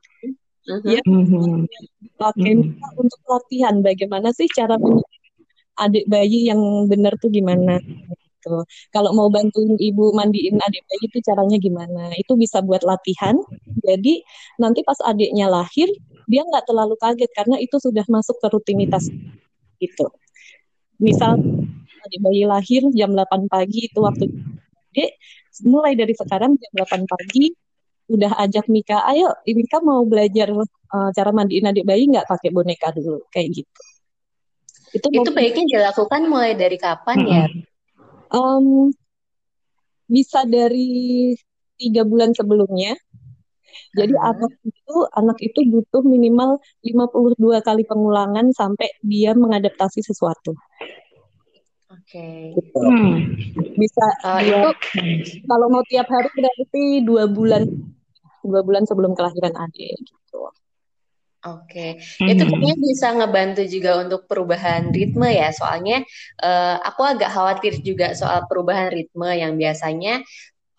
ya 0.68 1.00
pakai 2.20 2.52
uh-huh. 2.60 3.00
untuk 3.00 3.20
latihan 3.24 3.80
bagaimana 3.80 4.28
sih 4.36 4.48
cara 4.52 4.76
adik 5.78 6.04
bayi 6.10 6.50
yang 6.50 6.60
benar 6.90 7.14
tuh 7.16 7.30
gimana 7.32 7.80
gitu. 8.48 8.64
Kalau 8.94 9.10
mau 9.12 9.28
bantuin 9.28 9.76
ibu 9.78 10.14
mandiin 10.14 10.56
adik 10.58 10.82
bayi 10.86 11.04
itu 11.10 11.18
caranya 11.26 11.58
gimana? 11.60 12.14
Itu 12.16 12.38
bisa 12.38 12.62
buat 12.64 12.82
latihan. 12.86 13.36
Jadi 13.84 14.22
nanti 14.62 14.80
pas 14.86 14.98
adiknya 15.04 15.50
lahir 15.50 15.88
dia 16.28 16.44
nggak 16.44 16.68
terlalu 16.68 16.94
kaget 17.00 17.30
karena 17.32 17.56
itu 17.56 17.76
sudah 17.80 18.04
masuk 18.08 18.36
ke 18.40 18.46
rutinitas 18.52 19.08
gitu. 19.80 20.06
Misal 20.98 21.38
adik 22.04 22.20
bayi 22.22 22.44
lahir 22.46 22.82
jam 22.94 23.14
8 23.14 23.50
pagi 23.50 23.90
itu 23.90 23.98
waktu 24.00 24.30
adik 24.94 25.10
mulai 25.66 25.98
dari 25.98 26.14
sekarang 26.14 26.54
jam 26.58 26.72
8 26.74 27.06
pagi 27.06 27.54
udah 28.08 28.32
ajak 28.40 28.66
Mika, 28.72 29.04
ayo 29.12 29.36
Mika 29.44 29.84
mau 29.84 30.00
belajar 30.08 30.48
uh, 30.52 31.10
cara 31.12 31.30
mandiin 31.30 31.68
adik 31.68 31.84
bayi 31.84 32.08
nggak 32.08 32.24
pakai 32.24 32.48
boneka 32.48 32.92
dulu 32.96 33.20
kayak 33.28 33.62
gitu. 33.62 33.82
Itu, 34.88 35.06
itu 35.12 35.30
baiknya 35.36 35.64
dilakukan 35.68 36.22
mulai 36.32 36.56
dari 36.56 36.80
kapan 36.80 37.16
ya? 37.28 37.44
Um, 38.32 38.88
bisa 40.08 40.48
dari 40.48 41.36
tiga 41.76 42.08
bulan 42.08 42.32
sebelumnya. 42.32 42.96
Jadi 43.92 44.16
uh-huh. 44.16 44.30
anak 44.32 44.52
itu 44.64 44.96
anak 45.12 45.38
itu 45.44 45.60
butuh 45.68 46.02
minimal 46.04 46.60
52 46.80 47.60
kali 47.60 47.82
pengulangan 47.84 48.48
sampai 48.56 48.88
dia 49.04 49.36
mengadaptasi 49.36 50.00
sesuatu. 50.00 50.56
Oke. 51.88 52.08
Okay. 52.08 52.56
Gitu. 52.56 52.80
Hmm. 52.80 53.16
Bisa 53.76 54.04
uh, 54.24 54.40
dua, 54.40 54.72
itu 54.72 55.44
kalau 55.44 55.66
mau 55.68 55.84
tiap 55.88 56.08
hari 56.08 56.28
berarti 56.32 56.84
dua 57.04 57.28
bulan 57.28 57.68
dua 58.48 58.64
bulan 58.64 58.88
sebelum 58.88 59.12
kelahiran 59.12 59.54
adik 59.54 59.94
gitu. 60.00 60.50
Oke, 61.46 62.02
hmm. 62.02 62.28
itu 62.34 62.42
kayaknya 62.50 62.74
bisa 62.82 63.14
ngebantu 63.14 63.62
juga 63.70 64.02
untuk 64.02 64.26
perubahan 64.26 64.90
ritme 64.90 65.30
ya. 65.30 65.54
Soalnya 65.54 66.02
uh, 66.42 66.82
aku 66.82 67.06
agak 67.06 67.30
khawatir 67.30 67.78
juga 67.78 68.10
soal 68.18 68.42
perubahan 68.50 68.90
ritme 68.90 69.30
yang 69.38 69.54
biasanya 69.54 70.18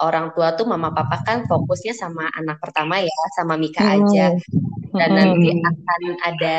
orang 0.03 0.35
tua 0.35 0.59
tuh 0.59 0.67
mama 0.67 0.91
papa 0.91 1.23
kan 1.23 1.47
fokusnya 1.47 1.95
sama 1.95 2.27
anak 2.35 2.59
pertama 2.59 2.99
ya, 2.99 3.19
sama 3.39 3.55
Mika 3.55 3.87
aja. 3.87 4.35
Dan 4.91 5.09
hmm. 5.09 5.17
nanti 5.17 5.49
akan 5.63 6.01
ada 6.27 6.55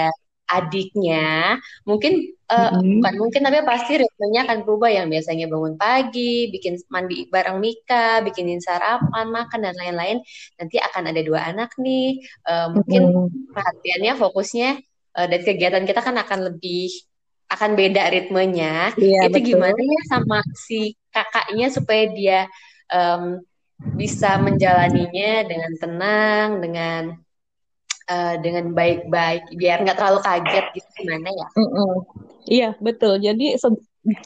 adiknya 0.50 1.56
mungkin 1.86 2.34
uh, 2.50 2.74
mm-hmm. 2.74 2.98
bukan 2.98 3.14
mungkin 3.22 3.40
tapi 3.46 3.58
pasti 3.62 3.92
ritmenya 4.02 4.40
akan 4.50 4.58
berubah 4.66 4.90
yang 4.90 5.06
biasanya 5.06 5.46
bangun 5.46 5.78
pagi 5.78 6.50
bikin 6.50 6.76
mandi 6.90 7.30
bareng 7.30 7.62
Mika 7.62 8.20
bikinin 8.26 8.58
sarapan 8.58 9.30
makan 9.30 9.60
dan 9.62 9.74
lain-lain 9.78 10.18
nanti 10.58 10.76
akan 10.82 11.14
ada 11.14 11.20
dua 11.22 11.40
anak 11.54 11.70
nih 11.78 12.18
uh, 12.50 12.74
mungkin 12.74 13.02
mm-hmm. 13.14 13.54
perhatiannya 13.54 14.12
fokusnya 14.18 14.70
uh, 15.16 15.26
dan 15.30 15.40
kegiatan 15.46 15.84
kita 15.86 16.00
kan 16.02 16.18
akan 16.18 16.50
lebih 16.50 16.90
akan 17.50 17.74
beda 17.74 18.14
ritmenya 18.14 18.94
iya, 18.94 19.26
itu 19.26 19.38
betul. 19.42 19.48
gimana 19.54 19.80
ya 19.80 20.00
sama 20.06 20.38
si 20.54 20.94
kakaknya 21.10 21.66
supaya 21.66 22.04
dia 22.14 22.40
um, 22.94 23.42
bisa 23.98 24.38
menjalaninya 24.38 25.50
dengan 25.50 25.72
tenang 25.80 26.48
dengan 26.62 27.02
uh, 28.10 28.34
dengan 28.42 28.74
baik-baik 28.74 29.54
biar 29.54 29.86
nggak 29.86 29.96
terlalu 29.96 30.20
kaget 30.26 30.66
gitu 30.74 30.88
gimana 30.98 31.30
ya? 31.30 31.46
Mm 31.54 31.68
-mm. 31.70 31.92
Iya 32.50 32.68
betul. 32.82 33.22
Jadi 33.22 33.54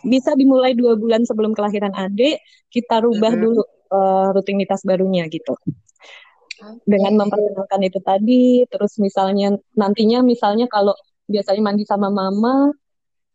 bisa 0.07 0.31
dimulai 0.33 0.73
dua 0.73 0.97
bulan 0.97 1.29
sebelum 1.29 1.53
kelahiran 1.53 1.93
adik 1.93 2.41
kita 2.73 3.05
rubah 3.05 3.37
mm 3.37 3.39
-hmm. 3.39 3.45
dulu 3.45 3.63
uh, 3.93 4.29
rutinitas 4.33 4.81
barunya 4.83 5.29
gitu. 5.29 5.53
Okay. 6.55 6.87
Dengan 6.89 7.27
memperkenalkan 7.27 7.81
itu 7.85 8.01
tadi, 8.01 8.45
terus 8.71 8.97
misalnya 8.97 9.53
nantinya 9.77 10.25
misalnya 10.25 10.71
kalau 10.71 10.97
biasanya 11.29 11.61
mandi 11.61 11.85
sama 11.85 12.09
mama, 12.09 12.73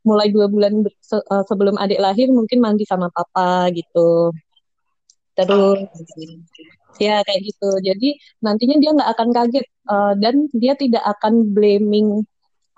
mulai 0.07 0.31
dua 0.31 0.47
bulan 0.47 0.87
se 1.03 1.19
uh, 1.19 1.43
sebelum 1.45 1.75
adik 1.77 1.99
lahir 1.99 2.31
mungkin 2.31 2.63
mandi 2.63 2.87
sama 2.87 3.11
papa 3.11 3.69
gitu. 3.75 4.33
Terus 5.35 5.85
ya 6.97 7.21
kayak 7.21 7.41
gitu. 7.45 7.69
Jadi 7.85 8.17
nantinya 8.41 8.75
dia 8.81 8.89
nggak 8.97 9.09
akan 9.13 9.29
kaget 9.29 9.65
uh, 9.85 10.13
dan 10.17 10.49
dia 10.55 10.73
tidak 10.73 11.03
akan 11.05 11.53
blaming 11.53 12.25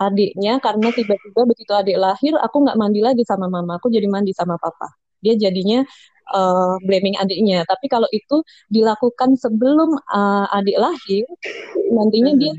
adiknya 0.02 0.58
karena 0.58 0.90
tiba-tiba 0.90 1.42
begitu 1.46 1.72
adik 1.78 1.98
lahir 2.02 2.34
aku 2.42 2.66
nggak 2.66 2.78
mandi 2.82 3.00
lagi 3.06 3.22
sama 3.24 3.46
mama, 3.48 3.78
aku 3.78 3.88
jadi 3.94 4.10
mandi 4.10 4.34
sama 4.34 4.58
papa. 4.58 4.90
Dia 5.22 5.38
jadinya 5.38 5.86
uh, 6.34 6.76
blaming 6.82 7.14
adiknya. 7.22 7.62
Tapi 7.70 7.86
kalau 7.86 8.10
itu 8.10 8.42
dilakukan 8.74 9.38
sebelum 9.38 9.94
uh, 10.10 10.50
adik 10.58 10.78
lahir, 10.82 11.26
nantinya 11.94 12.34
dia 12.34 12.52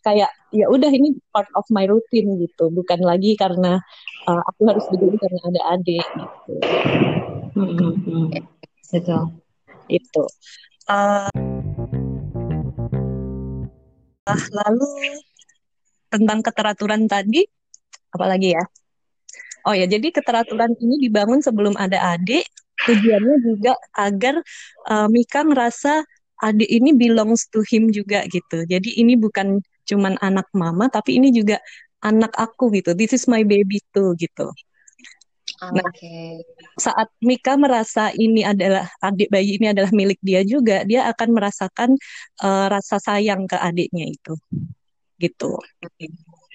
kayak 0.00 0.30
ya 0.50 0.66
udah 0.66 0.90
ini 0.90 1.14
part 1.30 1.46
of 1.54 1.62
my 1.70 1.86
routine 1.86 2.34
gitu, 2.42 2.72
bukan 2.74 2.98
lagi 3.06 3.38
karena 3.38 3.78
uh, 4.26 4.42
aku 4.50 4.66
harus 4.66 4.82
begini 4.90 5.14
karena 5.20 5.40
ada 5.46 5.60
adik 5.78 6.06
gitu. 6.18 6.52
Hmm, 7.54 7.70
hmm, 7.78 7.94
hmm. 8.02 8.26
Betul. 8.90 9.22
Itu. 9.86 10.24
Uh, 10.90 11.30
lalu 14.50 14.90
tentang 16.10 16.42
keteraturan 16.42 17.06
tadi, 17.06 17.46
apalagi 18.10 18.58
ya? 18.58 18.64
Oh 19.62 19.70
ya, 19.70 19.86
jadi 19.86 20.10
keteraturan 20.10 20.74
ini 20.82 21.06
dibangun 21.06 21.38
sebelum 21.38 21.78
ada 21.78 22.18
adik. 22.18 22.42
Tujuannya 22.80 23.36
juga 23.44 23.78
agar 23.94 24.42
uh, 24.90 25.06
Mika 25.06 25.46
ngerasa 25.46 26.02
adik 26.42 26.66
ini 26.66 26.90
belongs 26.96 27.46
to 27.54 27.62
him 27.62 27.94
juga 27.94 28.26
gitu. 28.26 28.66
Jadi 28.66 28.98
ini 28.98 29.14
bukan 29.14 29.62
cuman 29.86 30.18
anak 30.18 30.50
mama, 30.56 30.90
tapi 30.90 31.22
ini 31.22 31.30
juga 31.30 31.62
anak 32.02 32.34
aku 32.34 32.72
gitu. 32.74 32.96
This 32.96 33.14
is 33.14 33.30
my 33.30 33.46
baby 33.46 33.78
too 33.94 34.16
gitu. 34.18 34.50
Nah, 35.60 35.84
okay. 35.84 36.40
saat 36.80 37.12
Mika 37.20 37.52
merasa 37.60 38.08
ini 38.16 38.40
adalah 38.40 38.88
adik 39.04 39.28
bayi 39.28 39.60
ini 39.60 39.76
adalah 39.76 39.92
milik 39.92 40.16
dia 40.24 40.40
juga, 40.40 40.88
dia 40.88 41.04
akan 41.12 41.36
merasakan 41.36 42.00
uh, 42.40 42.66
rasa 42.72 42.96
sayang 42.96 43.44
ke 43.44 43.60
adiknya 43.60 44.08
itu, 44.08 44.40
gitu. 45.20 45.60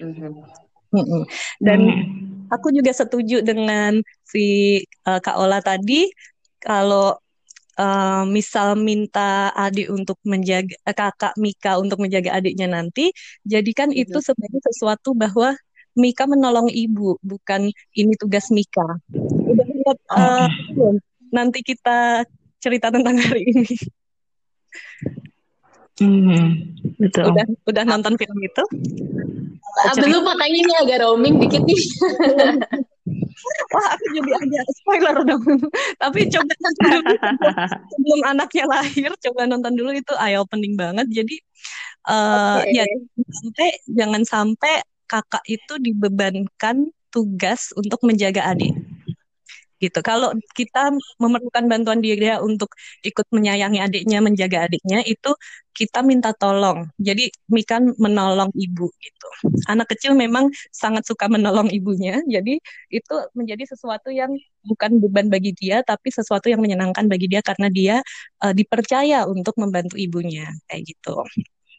Mm-hmm. 0.02 1.22
Dan 1.62 1.80
mm-hmm. 1.86 2.50
aku 2.50 2.74
juga 2.74 2.90
setuju 2.90 3.46
dengan 3.46 4.02
si 4.26 4.82
uh, 5.06 5.22
Kak 5.22 5.38
Ola 5.38 5.62
tadi, 5.62 6.10
kalau 6.58 7.14
uh, 7.78 8.26
misal 8.26 8.74
minta 8.74 9.54
adik 9.54 9.86
untuk 9.86 10.18
menjaga 10.26 10.74
kakak 10.82 11.38
Mika 11.38 11.78
untuk 11.78 12.02
menjaga 12.02 12.42
adiknya 12.42 12.66
nanti, 12.66 13.14
jadikan 13.46 13.94
mm-hmm. 13.94 14.02
itu 14.02 14.18
sebagai 14.18 14.66
sesuatu 14.66 15.14
bahwa 15.14 15.54
Mika 15.96 16.28
menolong 16.28 16.68
ibu, 16.68 17.16
bukan 17.24 17.72
ini 17.96 18.12
tugas 18.20 18.52
Mika. 18.52 19.00
Udah 19.16 19.64
lihat 19.64 19.98
uh, 20.12 20.48
nanti 21.32 21.64
kita 21.64 22.28
cerita 22.60 22.92
tentang 22.92 23.16
hari 23.16 23.48
ini. 23.48 23.76
Hmm, 25.96 26.76
betul. 27.00 27.32
Udah 27.32 27.46
udah 27.64 27.84
nonton 27.88 28.20
film 28.20 28.38
itu? 28.44 28.64
Ah, 29.76 29.96
belum 29.96 30.24
makanya 30.24 30.58
ini 30.60 30.72
agak 30.84 30.98
roaming 31.04 31.40
dikit 31.40 31.64
nih. 31.64 31.80
Wah, 33.72 33.86
aku 33.94 34.04
jadi 34.12 34.30
agak 34.36 34.64
spoiler 34.82 35.16
dong. 35.24 35.44
Tapi 35.96 36.20
coba 36.28 36.52
nonton 36.52 36.84
dulu 36.90 37.14
sebelum 37.92 38.20
anaknya 38.28 38.64
lahir, 38.68 39.10
coba 39.16 39.40
nonton 39.48 39.72
dulu 39.72 39.90
itu 39.96 40.12
eye 40.20 40.36
opening 40.36 40.76
banget. 40.76 41.06
Jadi 41.08 41.36
uh, 42.08 42.60
okay. 42.60 42.82
ya 42.82 42.84
sampai 43.30 43.68
jangan 43.88 44.22
sampai 44.26 44.74
kakak 45.06 45.42
itu 45.48 45.78
dibebankan 45.80 46.90
tugas 47.10 47.72
untuk 47.78 48.02
menjaga 48.04 48.52
adik 48.52 48.74
gitu. 49.80 50.00
Kalau 50.00 50.32
kita 50.56 50.92
memerlukan 51.20 51.64
bantuan 51.68 52.00
dia 52.00 52.40
untuk 52.40 52.72
ikut 53.04 53.26
menyayangi 53.32 53.78
adiknya, 53.80 54.18
menjaga 54.24 54.68
adiknya, 54.68 55.04
itu 55.04 55.30
kita 55.76 56.00
minta 56.00 56.32
tolong. 56.32 56.88
Jadi 56.96 57.28
Mikan 57.52 57.92
menolong 58.00 58.48
ibu 58.56 58.88
gitu. 58.88 59.28
Anak 59.68 59.92
kecil 59.92 60.16
memang 60.16 60.48
sangat 60.72 61.04
suka 61.04 61.28
menolong 61.28 61.68
ibunya. 61.68 62.24
Jadi 62.24 62.56
itu 62.88 63.14
menjadi 63.36 63.76
sesuatu 63.76 64.08
yang 64.08 64.32
bukan 64.64 64.98
beban 64.98 65.28
bagi 65.28 65.52
dia, 65.52 65.84
tapi 65.84 66.08
sesuatu 66.08 66.48
yang 66.48 66.64
menyenangkan 66.64 67.06
bagi 67.06 67.28
dia 67.28 67.44
karena 67.44 67.68
dia 67.68 67.96
uh, 68.42 68.52
dipercaya 68.56 69.28
untuk 69.28 69.54
membantu 69.60 70.00
ibunya 70.00 70.48
kayak 70.68 70.96
gitu. 70.96 71.20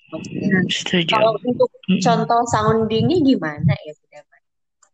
Okay. 0.08 1.04
Kalau 1.04 1.36
untuk 1.44 1.68
contoh 2.00 2.42
soundingnya 2.48 3.20
gimana 3.20 3.76
ya 3.84 3.94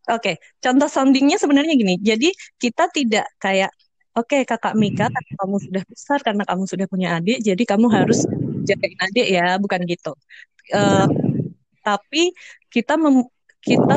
Oke, 0.03 0.36
okay. 0.36 0.36
contoh 0.60 0.91
soundingnya 0.91 1.39
sebenarnya 1.39 1.79
gini. 1.79 1.96
Jadi 1.96 2.36
kita 2.60 2.91
tidak 2.91 3.24
kayak, 3.39 3.72
oke 4.20 4.27
okay, 4.27 4.41
kakak 4.43 4.75
Mika, 4.75 5.08
karena 5.08 5.34
kamu 5.39 5.55
sudah 5.63 5.84
besar, 5.88 6.20
karena 6.20 6.43
kamu 6.43 6.63
sudah 6.67 6.88
punya 6.91 7.15
adik, 7.15 7.39
jadi 7.39 7.63
kamu 7.63 7.88
harus 7.88 8.27
jagain 8.67 9.00
adik 9.00 9.27
ya, 9.32 9.55
bukan 9.63 9.79
gitu. 9.88 10.12
Uh, 10.76 11.08
tapi 11.88 12.36
kita 12.67 12.99
mem 12.99 13.23
kita 13.63 13.95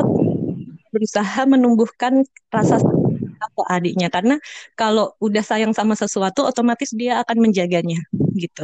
berusaha 0.95 1.43
menumbuhkan 1.43 2.23
rasa 2.47 2.79
ke 2.79 3.63
adiknya 3.67 4.07
karena 4.07 4.39
kalau 4.79 5.11
udah 5.19 5.43
sayang 5.43 5.75
sama 5.75 5.93
sesuatu 5.99 6.47
otomatis 6.47 6.95
dia 6.95 7.19
akan 7.19 7.49
menjaganya 7.49 7.99
gitu. 8.31 8.63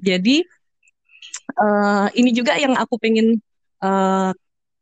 Jadi 0.00 0.48
uh, 1.56 2.06
ini 2.14 2.30
juga 2.30 2.54
yang 2.58 2.74
aku 2.76 3.00
pengen 3.00 3.38
uh, 3.82 4.30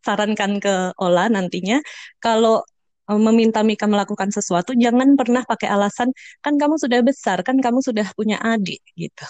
sarankan 0.04 0.62
ke 0.62 0.74
Ola 1.00 1.28
nantinya. 1.28 1.80
Kalau 2.20 2.64
uh, 3.08 3.20
meminta 3.20 3.60
Mika 3.64 3.88
melakukan 3.88 4.30
sesuatu 4.32 4.76
jangan 4.76 5.16
pernah 5.18 5.42
pakai 5.44 5.68
alasan 5.72 6.12
kan 6.44 6.54
kamu 6.60 6.76
sudah 6.80 7.00
besar 7.04 7.40
kan 7.46 7.56
kamu 7.58 7.80
sudah 7.84 8.06
punya 8.14 8.36
adik 8.40 8.82
gitu. 8.96 9.26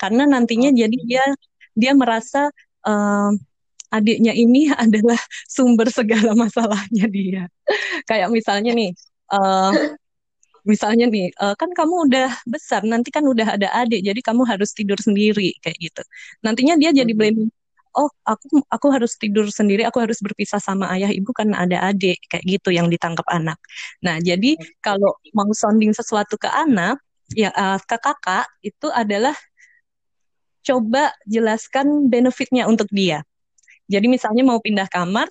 Karena 0.00 0.26
nantinya 0.26 0.70
jadi 0.74 0.98
dia 1.06 1.24
dia 1.74 1.92
merasa 1.94 2.50
uh, 2.86 3.30
adiknya 3.90 4.32
ini 4.34 4.70
adalah 4.84 5.18
sumber 5.50 5.88
segala 5.90 6.34
masalahnya 6.38 7.06
dia. 7.10 7.42
Kayak 8.06 8.28
misalnya 8.34 8.72
nih 8.74 8.90
uh, 9.34 9.72
misalnya 10.66 11.06
nih 11.08 11.32
uh, 11.40 11.54
kan 11.56 11.70
kamu 11.72 11.94
udah 12.10 12.28
besar 12.48 12.82
nanti 12.84 13.08
kan 13.14 13.24
udah 13.24 13.56
ada 13.56 13.68
adik 13.80 14.00
jadi 14.04 14.20
kamu 14.20 14.42
harus 14.48 14.70
tidur 14.76 14.98
sendiri 15.00 15.56
kayak 15.64 15.78
gitu. 15.80 16.02
Nantinya 16.44 16.74
dia 16.80 16.90
jadi 16.94 17.12
blame 17.16 17.50
oh 17.98 18.10
aku 18.22 18.62
aku 18.70 18.86
harus 18.94 19.18
tidur 19.18 19.50
sendiri 19.50 19.82
aku 19.82 19.98
harus 20.04 20.22
berpisah 20.22 20.62
sama 20.62 20.86
ayah 20.94 21.10
ibu 21.10 21.34
karena 21.34 21.66
ada 21.66 21.90
adik 21.90 22.22
kayak 22.30 22.44
gitu 22.46 22.70
yang 22.74 22.86
ditangkap 22.86 23.26
anak. 23.30 23.58
Nah 24.04 24.22
jadi 24.22 24.54
kalau 24.84 25.16
mau 25.34 25.50
sounding 25.50 25.90
sesuatu 25.94 26.38
ke 26.38 26.46
anak 26.50 27.02
ya 27.34 27.50
uh, 27.54 27.78
ke 27.82 27.96
kakak 27.98 28.46
itu 28.62 28.88
adalah 28.90 29.34
coba 30.66 31.10
jelaskan 31.26 32.10
benefitnya 32.12 32.68
untuk 32.68 32.86
dia. 32.92 33.24
Jadi 33.90 34.06
misalnya 34.06 34.46
mau 34.46 34.62
pindah 34.62 34.86
kamar 34.86 35.26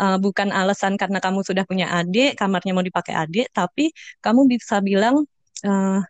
uh, 0.00 0.16
bukan 0.20 0.48
alasan 0.54 0.96
karena 1.00 1.18
kamu 1.20 1.44
sudah 1.44 1.64
punya 1.68 1.90
adik, 1.92 2.38
kamarnya 2.38 2.72
mau 2.76 2.84
dipakai 2.84 3.14
adik, 3.16 3.50
tapi 3.52 3.92
kamu 4.24 4.48
bisa 4.48 4.80
bilang, 4.80 5.24
uh, 5.66 6.00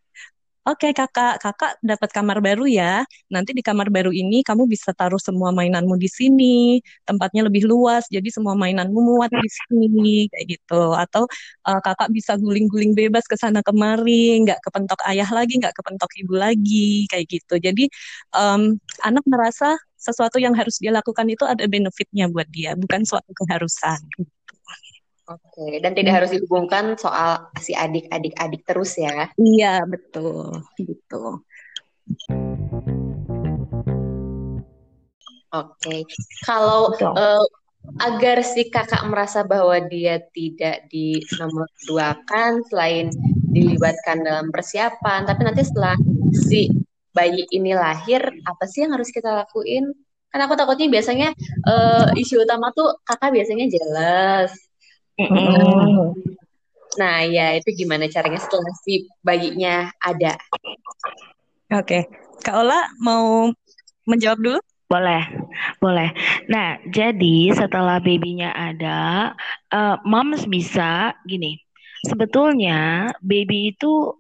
Oke 0.63 0.87
okay, 0.87 0.93
kakak, 0.95 1.43
kakak 1.43 1.75
dapat 1.83 2.11
kamar 2.15 2.39
baru 2.39 2.71
ya. 2.71 3.03
Nanti 3.35 3.51
di 3.51 3.67
kamar 3.67 3.91
baru 3.91 4.15
ini 4.15 4.47
kamu 4.47 4.71
bisa 4.71 4.95
taruh 4.95 5.19
semua 5.19 5.51
mainanmu 5.51 5.99
di 5.99 6.07
sini. 6.07 6.79
Tempatnya 7.03 7.43
lebih 7.51 7.67
luas, 7.67 8.07
jadi 8.07 8.31
semua 8.31 8.55
mainanmu 8.55 8.95
muat 8.95 9.27
di 9.35 9.51
sini 9.51 10.31
kayak 10.31 10.47
gitu. 10.55 10.95
Atau 10.95 11.27
uh, 11.67 11.81
kakak 11.83 12.15
bisa 12.15 12.39
guling-guling 12.39 12.95
bebas 12.95 13.27
ke 13.27 13.35
sana 13.35 13.59
kemari, 13.67 14.39
nggak 14.47 14.63
kepentok 14.63 15.03
ayah 15.11 15.27
lagi, 15.35 15.59
nggak 15.59 15.75
kepentok 15.75 16.11
ibu 16.23 16.35
lagi 16.39 17.11
kayak 17.11 17.27
gitu. 17.27 17.55
Jadi 17.59 17.91
um, 18.31 18.79
anak 19.03 19.27
merasa 19.27 19.75
sesuatu 20.03 20.43
yang 20.43 20.51
harus 20.59 20.83
dia 20.83 20.91
lakukan 20.91 21.31
itu 21.31 21.47
ada 21.47 21.63
benefitnya 21.71 22.27
buat 22.27 22.51
dia, 22.51 22.75
bukan 22.75 23.07
suatu 23.07 23.31
keharusan. 23.31 24.03
Oke, 25.31 25.79
dan 25.79 25.95
tidak 25.95 26.19
harus 26.19 26.35
dihubungkan 26.35 26.99
soal 26.99 27.47
si 27.63 27.71
adik-adik-adik 27.79 28.67
terus 28.67 28.99
ya? 28.99 29.31
Iya, 29.39 29.87
betul. 29.87 30.67
Gitu. 30.75 31.23
Oke, 35.53 35.97
kalau 36.43 36.91
uh, 36.99 37.47
agar 38.03 38.43
si 38.43 38.67
kakak 38.67 39.07
merasa 39.07 39.47
bahwa 39.47 39.79
dia 39.87 40.19
tidak 40.35 40.91
di 40.91 41.23
nomor 41.39 41.71
dua 41.87 42.19
kan 42.27 42.59
selain 42.67 43.15
dilibatkan 43.55 44.27
dalam 44.27 44.51
persiapan, 44.51 45.23
tapi 45.29 45.41
nanti 45.47 45.63
setelah 45.63 45.95
si 46.35 46.82
bayi 47.13 47.45
ini 47.53 47.77
lahir, 47.77 48.21
apa 48.45 48.65
sih 48.67 48.85
yang 48.85 48.97
harus 48.97 49.13
kita 49.13 49.31
lakuin? 49.31 49.93
Karena 50.33 50.49
aku 50.49 50.57
takutnya 50.57 50.89
biasanya 50.89 51.29
uh, 51.69 52.09
isu 52.17 52.43
utama 52.43 52.73
tuh 52.73 52.97
kakak 53.05 53.37
biasanya 53.37 53.69
jelas. 53.69 54.51
Mm. 55.21 56.17
Nah 56.97 57.17
ya 57.29 57.53
itu 57.57 57.69
gimana 57.77 58.09
caranya 58.09 58.41
setelah 58.41 58.73
si 58.81 59.05
bayinya 59.21 59.93
ada? 60.01 60.41
Oke, 61.73 61.85
okay. 61.85 62.03
Kak 62.41 62.57
Ola 62.57 62.89
mau 63.01 63.53
menjawab 64.09 64.41
dulu? 64.41 64.61
Boleh, 64.93 65.25
boleh. 65.81 66.13
Nah, 66.53 66.77
jadi 66.85 67.49
setelah 67.57 67.97
babynya 67.97 68.53
ada, 68.53 69.33
uh, 69.73 69.97
moms 70.05 70.45
bisa 70.45 71.17
gini. 71.25 71.57
Sebetulnya 72.05 73.09
baby 73.25 73.73
itu 73.73 74.13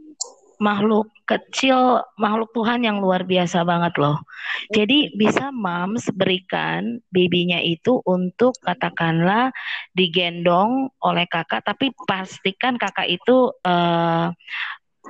makhluk 0.62 1.10
kecil, 1.26 2.06
makhluk 2.14 2.54
Tuhan 2.54 2.86
yang 2.86 3.02
luar 3.02 3.26
biasa 3.26 3.66
banget 3.66 3.98
loh. 3.98 4.22
Jadi 4.70 5.10
bisa 5.18 5.50
moms 5.50 6.06
berikan 6.14 7.02
babynya 7.10 7.58
itu 7.58 7.98
untuk 8.06 8.54
katakanlah 8.62 9.50
digendong 9.90 10.86
oleh 11.02 11.26
kakak, 11.26 11.66
tapi 11.66 11.90
pastikan 12.06 12.78
kakak 12.78 13.10
itu 13.10 13.50
uh, 13.66 14.30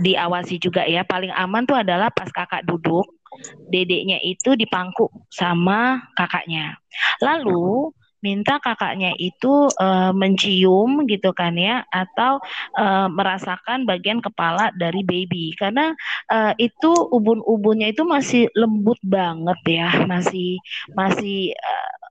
diawasi 0.01 0.57
juga 0.57 0.89
ya. 0.89 1.05
Paling 1.05 1.37
aman 1.37 1.69
tuh 1.69 1.77
adalah 1.77 2.09
pas 2.09 2.33
kakak 2.33 2.65
duduk, 2.65 3.05
dedeknya 3.69 4.17
itu 4.25 4.57
dipangku 4.57 5.13
sama 5.29 6.01
kakaknya. 6.17 6.81
Lalu 7.21 7.93
minta 8.23 8.63
kakaknya 8.63 9.13
itu 9.19 9.69
uh, 9.77 10.15
mencium 10.15 11.05
gitu 11.11 11.35
kan 11.35 11.59
ya 11.59 11.83
atau 11.91 12.39
uh, 12.79 13.11
merasakan 13.11 13.85
bagian 13.85 14.23
kepala 14.23 14.71
dari 14.79 15.03
baby 15.03 15.53
karena 15.59 15.93
uh, 16.31 16.55
itu 16.57 16.91
ubun-ubunnya 17.11 17.91
itu 17.91 18.07
masih 18.07 18.47
lembut 18.55 18.99
banget 19.03 19.59
ya 19.67 19.91
masih 20.07 20.57
masih 20.95 21.53
uh, 21.59 22.03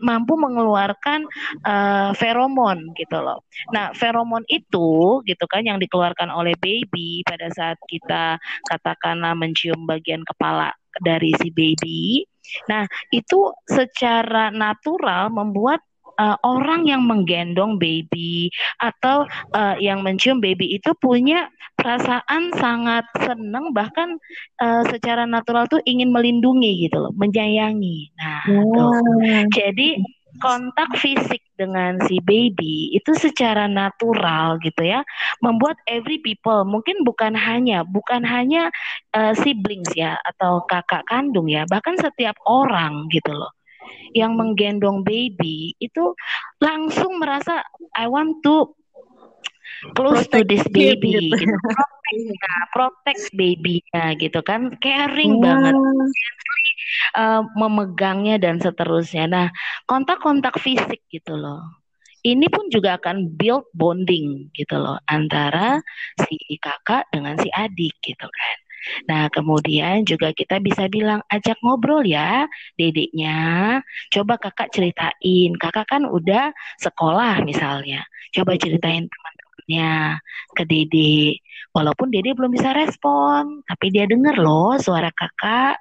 mampu 0.00 0.38
mengeluarkan 0.38 1.26
uh, 1.66 2.14
feromon 2.14 2.94
gitu 2.94 3.18
loh. 3.18 3.42
Nah, 3.74 3.90
feromon 3.90 4.46
itu 4.46 5.20
gitu 5.26 5.44
kan 5.50 5.66
yang 5.66 5.82
dikeluarkan 5.82 6.30
oleh 6.30 6.54
baby 6.62 7.26
pada 7.26 7.50
saat 7.50 7.76
kita 7.90 8.38
katakanlah 8.70 9.34
mencium 9.34 9.84
bagian 9.90 10.22
kepala 10.22 10.70
dari 11.02 11.34
si 11.42 11.50
baby. 11.50 12.29
Nah, 12.68 12.84
itu 13.10 13.52
secara 13.68 14.50
natural 14.50 15.30
membuat 15.30 15.80
uh, 16.20 16.36
orang 16.44 16.84
yang 16.84 17.02
menggendong 17.08 17.80
baby 17.80 18.52
atau 18.76 19.24
uh, 19.56 19.74
yang 19.80 20.04
mencium 20.04 20.38
baby 20.38 20.76
itu 20.76 20.92
punya 21.00 21.48
perasaan 21.80 22.52
sangat 22.60 23.08
senang 23.24 23.72
bahkan 23.72 24.20
uh, 24.60 24.84
secara 24.92 25.24
natural 25.24 25.64
tuh 25.64 25.80
ingin 25.88 26.12
melindungi 26.12 26.88
gitu 26.88 27.08
loh, 27.08 27.12
menyayangi. 27.16 28.12
Nah, 28.20 28.44
wow. 28.52 28.92
Jadi 29.48 29.96
kontak 30.38 30.94
fisik 31.00 31.42
dengan 31.60 32.00
si 32.08 32.16
baby 32.24 32.88
itu 32.96 33.12
secara 33.12 33.68
natural 33.68 34.56
gitu 34.64 34.80
ya 34.80 35.04
membuat 35.44 35.76
every 35.84 36.16
people 36.24 36.64
mungkin 36.64 37.04
bukan 37.04 37.36
hanya 37.36 37.84
bukan 37.84 38.24
hanya 38.24 38.72
uh, 39.12 39.36
siblings 39.36 39.92
ya 39.92 40.16
atau 40.24 40.64
kakak 40.64 41.04
kandung 41.04 41.52
ya 41.52 41.68
bahkan 41.68 42.00
setiap 42.00 42.40
orang 42.48 43.12
gitu 43.12 43.36
loh 43.36 43.52
yang 44.16 44.34
menggendong 44.34 45.04
baby 45.04 45.76
itu 45.78 46.16
langsung 46.58 47.20
merasa 47.20 47.60
I 47.92 48.08
want 48.08 48.40
to 48.48 48.79
close 49.96 50.28
protect 50.28 50.32
to 50.32 50.40
this 50.48 50.64
baby 50.70 51.30
gitu. 51.30 51.36
gitu. 51.40 51.56
protect 51.64 52.20
nah, 52.36 52.64
protect 52.74 53.22
babynya 53.32 54.04
gitu 54.18 54.40
kan 54.44 54.60
caring 54.82 55.38
wow. 55.38 55.44
banget 55.46 55.76
uh, 57.16 57.42
memegangnya 57.56 58.36
dan 58.40 58.58
seterusnya. 58.60 59.26
Nah, 59.30 59.46
kontak-kontak 59.86 60.58
fisik 60.60 61.02
gitu 61.10 61.34
loh. 61.36 61.62
Ini 62.20 62.52
pun 62.52 62.68
juga 62.68 63.00
akan 63.00 63.32
build 63.32 63.64
bonding 63.72 64.52
gitu 64.52 64.76
loh 64.76 65.00
antara 65.08 65.80
si 66.20 66.36
kakak 66.60 67.08
dengan 67.08 67.40
si 67.40 67.48
adik 67.48 67.96
gitu 68.04 68.28
kan. 68.28 68.56
Nah, 69.08 69.24
kemudian 69.32 70.04
juga 70.04 70.32
kita 70.32 70.60
bisa 70.60 70.88
bilang 70.88 71.24
ajak 71.32 71.56
ngobrol 71.64 72.04
ya 72.04 72.44
dedeknya. 72.76 73.80
Coba 74.12 74.36
kakak 74.36 74.68
ceritain, 74.72 75.56
kakak 75.56 75.88
kan 75.88 76.04
udah 76.04 76.52
sekolah 76.80 77.40
misalnya. 77.44 78.04
Coba 78.36 78.56
ceritain 78.60 79.08
teman-temannya 79.70 80.18
ke 80.56 80.62
dede. 80.66 81.38
Walaupun 81.70 82.10
dede 82.10 82.34
belum 82.34 82.50
bisa 82.50 82.74
respon, 82.74 83.62
tapi 83.62 83.94
dia 83.94 84.04
denger 84.10 84.36
loh 84.42 84.74
suara 84.82 85.10
kakak 85.14 85.78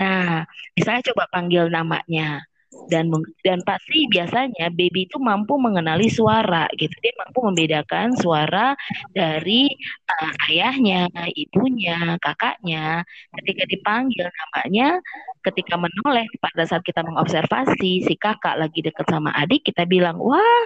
Nah, 0.00 0.48
misalnya 0.72 1.12
coba 1.12 1.28
panggil 1.28 1.68
namanya 1.68 2.40
dan 2.86 3.10
dan 3.42 3.58
pasti 3.66 4.06
biasanya 4.06 4.70
baby 4.70 5.06
itu 5.10 5.18
mampu 5.18 5.58
mengenali 5.58 6.06
suara 6.06 6.70
gitu. 6.78 6.94
Dia 7.02 7.14
mampu 7.18 7.42
membedakan 7.42 8.14
suara 8.14 8.78
dari 9.10 9.66
uh, 10.06 10.32
ayahnya 10.50 11.10
ibunya 11.34 12.14
kakaknya. 12.22 13.02
Ketika 13.42 13.66
dipanggil 13.66 14.26
namanya 14.30 15.02
ketika 15.42 15.74
menoleh 15.74 16.26
pada 16.38 16.62
saat 16.68 16.84
kita 16.86 17.02
mengobservasi 17.02 18.06
si 18.06 18.14
kakak 18.14 18.60
lagi 18.60 18.84
dekat 18.84 19.08
sama 19.08 19.32
adik 19.34 19.66
kita 19.66 19.88
bilang 19.88 20.20
wah 20.20 20.64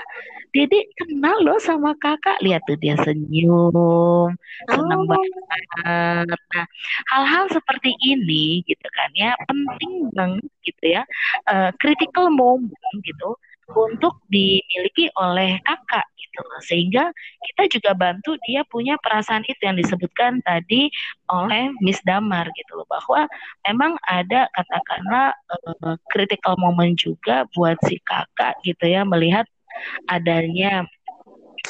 Dede 0.54 0.86
kenal 0.94 1.42
loh 1.42 1.58
sama 1.58 1.98
kakak. 1.98 2.38
Lihat 2.38 2.62
tuh 2.70 2.78
dia 2.78 2.94
senyum 3.02 4.30
senang 4.70 5.02
oh. 5.02 5.10
banget. 5.10 5.42
Nah 5.82 6.66
hal-hal 7.10 7.50
seperti 7.50 7.90
ini 7.98 8.62
gitu 8.62 8.86
kan 8.94 9.10
ya 9.18 9.34
penting 9.50 10.14
banget 10.14 10.46
gitu 10.62 10.84
ya. 10.94 11.02
Uh, 11.50 11.74
critical 11.94 12.26
moment 12.34 12.74
gitu 13.06 13.38
untuk 13.70 14.20
dimiliki 14.28 15.08
oleh 15.16 15.56
kakak 15.64 16.04
gitu. 16.18 16.42
Sehingga 16.66 17.14
kita 17.46 17.62
juga 17.70 17.90
bantu 17.94 18.34
dia 18.44 18.66
punya 18.66 18.98
perasaan 18.98 19.46
itu 19.46 19.62
yang 19.62 19.78
disebutkan 19.78 20.42
tadi 20.42 20.90
oleh 21.30 21.70
Miss 21.80 22.02
Damar 22.02 22.50
gitu 22.58 22.82
loh 22.82 22.86
bahwa 22.90 23.30
memang 23.70 23.94
ada 24.04 24.50
katakanlah 24.52 25.32
uh, 25.54 25.94
critical 26.10 26.58
moment 26.58 26.98
juga 26.98 27.46
buat 27.54 27.78
si 27.86 28.02
kakak 28.02 28.58
gitu 28.66 28.84
ya 28.84 29.06
melihat 29.06 29.46
adanya 30.10 30.84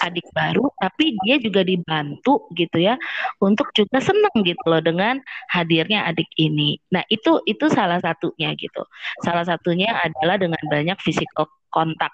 adik 0.05 0.27
baru 0.37 0.69
tapi 0.77 1.17
dia 1.25 1.41
juga 1.41 1.65
dibantu 1.65 2.47
gitu 2.53 2.77
ya 2.77 2.95
untuk 3.41 3.73
juga 3.73 3.99
senang 3.99 4.37
gitu 4.45 4.61
loh 4.69 4.83
dengan 4.85 5.19
hadirnya 5.51 6.05
adik 6.09 6.29
ini. 6.37 6.77
Nah, 6.93 7.03
itu 7.09 7.41
itu 7.49 7.67
salah 7.73 7.99
satunya 7.99 8.53
gitu. 8.59 8.85
Salah 9.25 9.45
satunya 9.49 9.91
adalah 9.97 10.37
dengan 10.37 10.61
banyak 10.69 10.99
physical 11.01 11.49
kontak. 11.73 12.13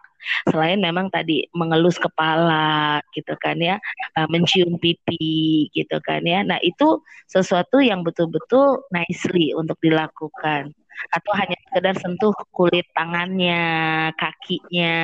Selain 0.49 0.77
memang 0.81 1.09
tadi 1.09 1.49
mengelus 1.57 1.97
kepala 1.97 3.01
gitu 3.17 3.33
kan 3.41 3.57
ya, 3.61 3.77
eh, 4.17 4.29
mencium 4.29 4.77
pipi 4.77 5.69
gitu 5.73 5.97
kan 6.05 6.25
ya. 6.25 6.45
Nah, 6.45 6.61
itu 6.61 7.01
sesuatu 7.29 7.81
yang 7.81 8.05
betul-betul 8.05 8.85
nicely 8.93 9.53
untuk 9.57 9.77
dilakukan 9.81 10.73
atau 11.09 11.33
hanya 11.37 11.57
sekedar 11.69 11.97
sentuh 11.97 12.35
kulit 12.53 12.85
tangannya, 12.93 14.11
kakinya. 14.21 15.01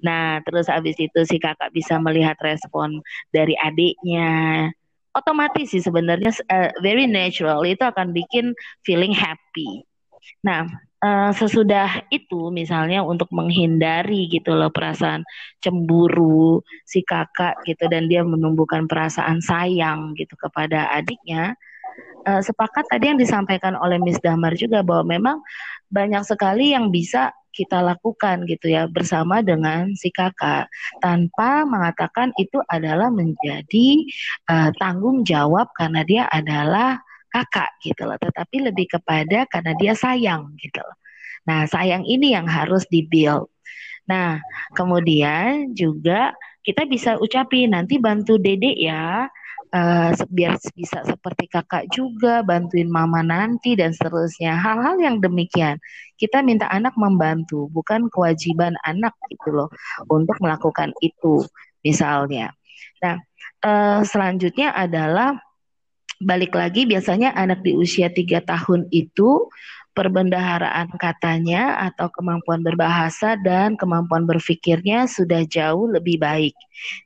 Nah, 0.00 0.40
terus 0.42 0.72
habis 0.72 0.96
itu 0.96 1.20
si 1.28 1.36
kakak 1.36 1.70
bisa 1.76 2.00
melihat 2.00 2.40
respon 2.40 3.04
dari 3.28 3.52
adiknya. 3.60 4.70
Otomatis 5.12 5.72
sih 5.72 5.80
sebenarnya 5.80 6.32
uh, 6.48 6.70
very 6.80 7.08
natural 7.08 7.64
itu 7.64 7.80
akan 7.84 8.12
bikin 8.12 8.52
feeling 8.84 9.12
happy. 9.12 9.84
Nah, 10.44 10.68
uh, 11.00 11.30
sesudah 11.32 12.04
itu 12.12 12.52
misalnya 12.52 13.00
untuk 13.04 13.30
menghindari 13.32 14.28
gitu 14.28 14.52
loh 14.52 14.68
perasaan 14.72 15.24
cemburu 15.60 16.60
si 16.84 17.00
kakak 17.00 17.64
gitu 17.64 17.88
dan 17.88 18.10
dia 18.10 18.26
menumbuhkan 18.26 18.84
perasaan 18.90 19.40
sayang 19.40 20.12
gitu 20.18 20.36
kepada 20.36 20.92
adiknya 20.92 21.56
uh, 22.26 22.42
sepakat 22.42 22.90
tadi 22.90 23.14
yang 23.14 23.18
disampaikan 23.18 23.78
oleh 23.78 24.02
Miss 24.02 24.18
Damar 24.18 24.52
juga 24.58 24.82
bahwa 24.82 25.16
memang 25.16 25.36
banyak 25.88 26.26
sekali 26.26 26.74
yang 26.74 26.90
bisa 26.90 27.30
kita 27.56 27.80
lakukan 27.80 28.44
gitu 28.44 28.68
ya 28.68 28.84
bersama 28.84 29.40
dengan 29.40 29.88
si 29.96 30.12
kakak 30.12 30.68
tanpa 31.00 31.64
mengatakan 31.64 32.28
itu 32.36 32.60
adalah 32.68 33.08
menjadi 33.08 34.04
uh, 34.52 34.68
tanggung 34.76 35.24
jawab 35.24 35.72
karena 35.72 36.04
dia 36.04 36.28
adalah 36.28 37.00
kakak 37.32 37.72
gitu 37.80 38.04
loh 38.04 38.20
tetapi 38.20 38.60
lebih 38.60 38.92
kepada 38.92 39.48
karena 39.48 39.72
dia 39.80 39.96
sayang 39.96 40.52
gitu 40.60 40.84
loh. 40.84 40.96
Nah, 41.46 41.64
sayang 41.70 42.02
ini 42.04 42.34
yang 42.34 42.50
harus 42.50 42.84
dibuild. 42.90 43.48
Nah, 44.10 44.42
kemudian 44.74 45.72
juga 45.72 46.34
kita 46.66 46.82
bisa 46.90 47.14
ucapin 47.22 47.70
nanti 47.70 48.02
bantu 48.02 48.38
dedek 48.42 48.74
ya 48.74 49.30
uh, 49.76 50.10
biar 50.32 50.56
bisa 50.72 51.04
seperti 51.04 51.44
kakak 51.52 51.92
juga 51.92 52.40
bantuin 52.40 52.88
mama 52.88 53.20
nanti 53.20 53.76
dan 53.76 53.92
seterusnya. 53.92 54.56
Hal-hal 54.56 54.96
yang 54.96 55.20
demikian 55.20 55.76
kita 56.16 56.40
minta 56.40 56.64
anak 56.72 56.96
membantu 56.96 57.68
bukan 57.68 58.08
kewajiban 58.08 58.72
anak 58.88 59.12
gitu 59.28 59.52
loh 59.52 59.68
untuk 60.08 60.40
melakukan 60.40 60.96
itu 61.04 61.44
misalnya. 61.84 62.56
Nah 63.04 63.20
uh, 63.60 64.00
selanjutnya 64.00 64.72
adalah 64.72 65.36
balik 66.16 66.56
lagi 66.56 66.88
biasanya 66.88 67.36
anak 67.36 67.60
di 67.60 67.76
usia 67.76 68.08
tiga 68.08 68.40
tahun 68.40 68.88
itu 68.88 69.52
perbendaharaan 69.96 70.92
katanya 71.00 71.80
atau 71.88 72.12
kemampuan 72.12 72.60
berbahasa 72.60 73.40
dan 73.40 73.80
kemampuan 73.80 74.28
berpikirnya 74.28 75.08
sudah 75.08 75.48
jauh 75.48 75.88
lebih 75.88 76.20
baik 76.20 76.52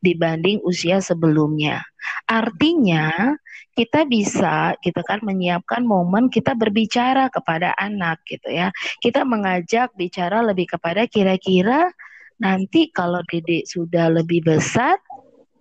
dibanding 0.02 0.58
usia 0.66 0.98
sebelumnya. 0.98 1.86
Artinya 2.26 3.38
kita 3.78 4.02
bisa 4.10 4.74
gitu 4.82 4.98
kan 5.06 5.22
menyiapkan 5.22 5.86
momen 5.86 6.26
kita 6.26 6.58
berbicara 6.58 7.30
kepada 7.30 7.70
anak 7.78 8.18
gitu 8.26 8.50
ya. 8.50 8.74
Kita 8.98 9.22
mengajak 9.22 9.94
bicara 9.94 10.42
lebih 10.42 10.74
kepada 10.74 11.06
kira-kira 11.06 11.94
nanti 12.42 12.90
kalau 12.90 13.22
Dede 13.30 13.62
sudah 13.70 14.10
lebih 14.10 14.42
besar 14.42 14.98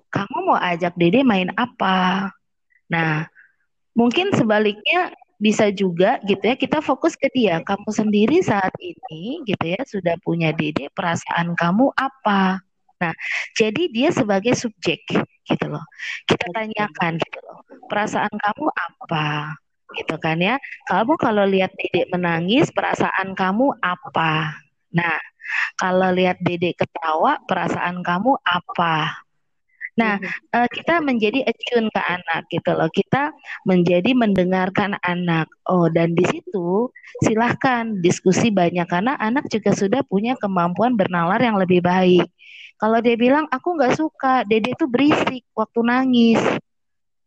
kamu 0.09 0.37
mau 0.49 0.57
ajak 0.57 0.97
Dede 0.97 1.21
main 1.21 1.53
apa? 1.53 2.33
Nah, 2.89 3.29
mungkin 3.93 4.33
sebaliknya 4.33 5.13
bisa 5.39 5.71
juga 5.71 6.19
gitu 6.27 6.43
ya 6.43 6.55
kita 6.59 6.83
fokus 6.83 7.15
ke 7.15 7.31
dia. 7.31 7.63
Kamu 7.63 7.89
sendiri 7.89 8.43
saat 8.43 8.75
ini 8.77 9.41
gitu 9.47 9.65
ya 9.65 9.81
sudah 9.87 10.15
punya 10.21 10.51
dede 10.51 10.91
perasaan 10.91 11.55
kamu 11.55 11.89
apa? 11.95 12.59
Nah 12.99 13.13
jadi 13.55 13.87
dia 13.89 14.09
sebagai 14.11 14.53
subjek 14.59 15.07
gitu 15.47 15.65
loh. 15.71 15.83
Kita 16.27 16.45
tanyakan 16.51 17.17
gitu 17.17 17.39
loh 17.41 17.63
perasaan 17.89 18.29
kamu 18.29 18.67
apa? 18.69 19.57
Gitu 19.97 20.15
kan 20.21 20.37
ya. 20.37 20.61
Kamu 20.85 21.17
kalau 21.17 21.47
lihat 21.49 21.73
dedek 21.73 22.13
menangis 22.13 22.69
perasaan 22.69 23.33
kamu 23.33 23.73
apa? 23.81 24.53
Nah, 24.93 25.17
kalau 25.77 26.13
lihat 26.13 26.37
dedek 26.45 26.77
ketawa, 26.85 27.41
perasaan 27.49 28.05
kamu 28.05 28.37
apa? 28.45 29.25
Nah, 29.99 30.15
uh, 30.55 30.67
kita 30.71 31.03
menjadi 31.03 31.43
attune 31.43 31.91
ke 31.91 32.01
anak 32.01 32.47
gitu 32.47 32.71
loh. 32.71 32.87
Kita 32.87 33.35
menjadi 33.67 34.15
mendengarkan 34.15 34.95
anak. 35.03 35.51
Oh, 35.67 35.91
dan 35.91 36.15
di 36.15 36.23
situ 36.23 36.87
silahkan 37.27 37.99
diskusi 37.99 38.47
banyak 38.47 38.87
karena 38.87 39.19
anak 39.19 39.51
juga 39.51 39.75
sudah 39.75 40.01
punya 40.07 40.39
kemampuan 40.39 40.95
bernalar 40.95 41.43
yang 41.43 41.59
lebih 41.59 41.83
baik. 41.83 42.31
Kalau 42.79 43.03
dia 43.03 43.19
bilang 43.19 43.43
aku 43.51 43.75
nggak 43.75 43.99
suka, 43.99 44.47
dede 44.47 44.71
itu 44.71 44.87
berisik 44.87 45.43
waktu 45.51 45.79
nangis 45.83 46.39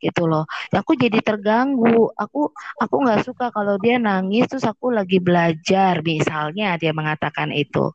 gitu 0.02 0.24
loh. 0.26 0.48
Aku 0.72 0.96
jadi 0.96 1.20
terganggu. 1.22 2.08
Aku 2.16 2.50
aku 2.80 2.96
nggak 3.04 3.22
suka 3.22 3.52
kalau 3.54 3.76
dia 3.78 4.00
nangis 4.00 4.48
terus 4.50 4.64
aku 4.64 4.90
lagi 4.90 5.22
belajar 5.22 6.00
misalnya 6.00 6.74
dia 6.80 6.96
mengatakan 6.96 7.52
itu. 7.52 7.92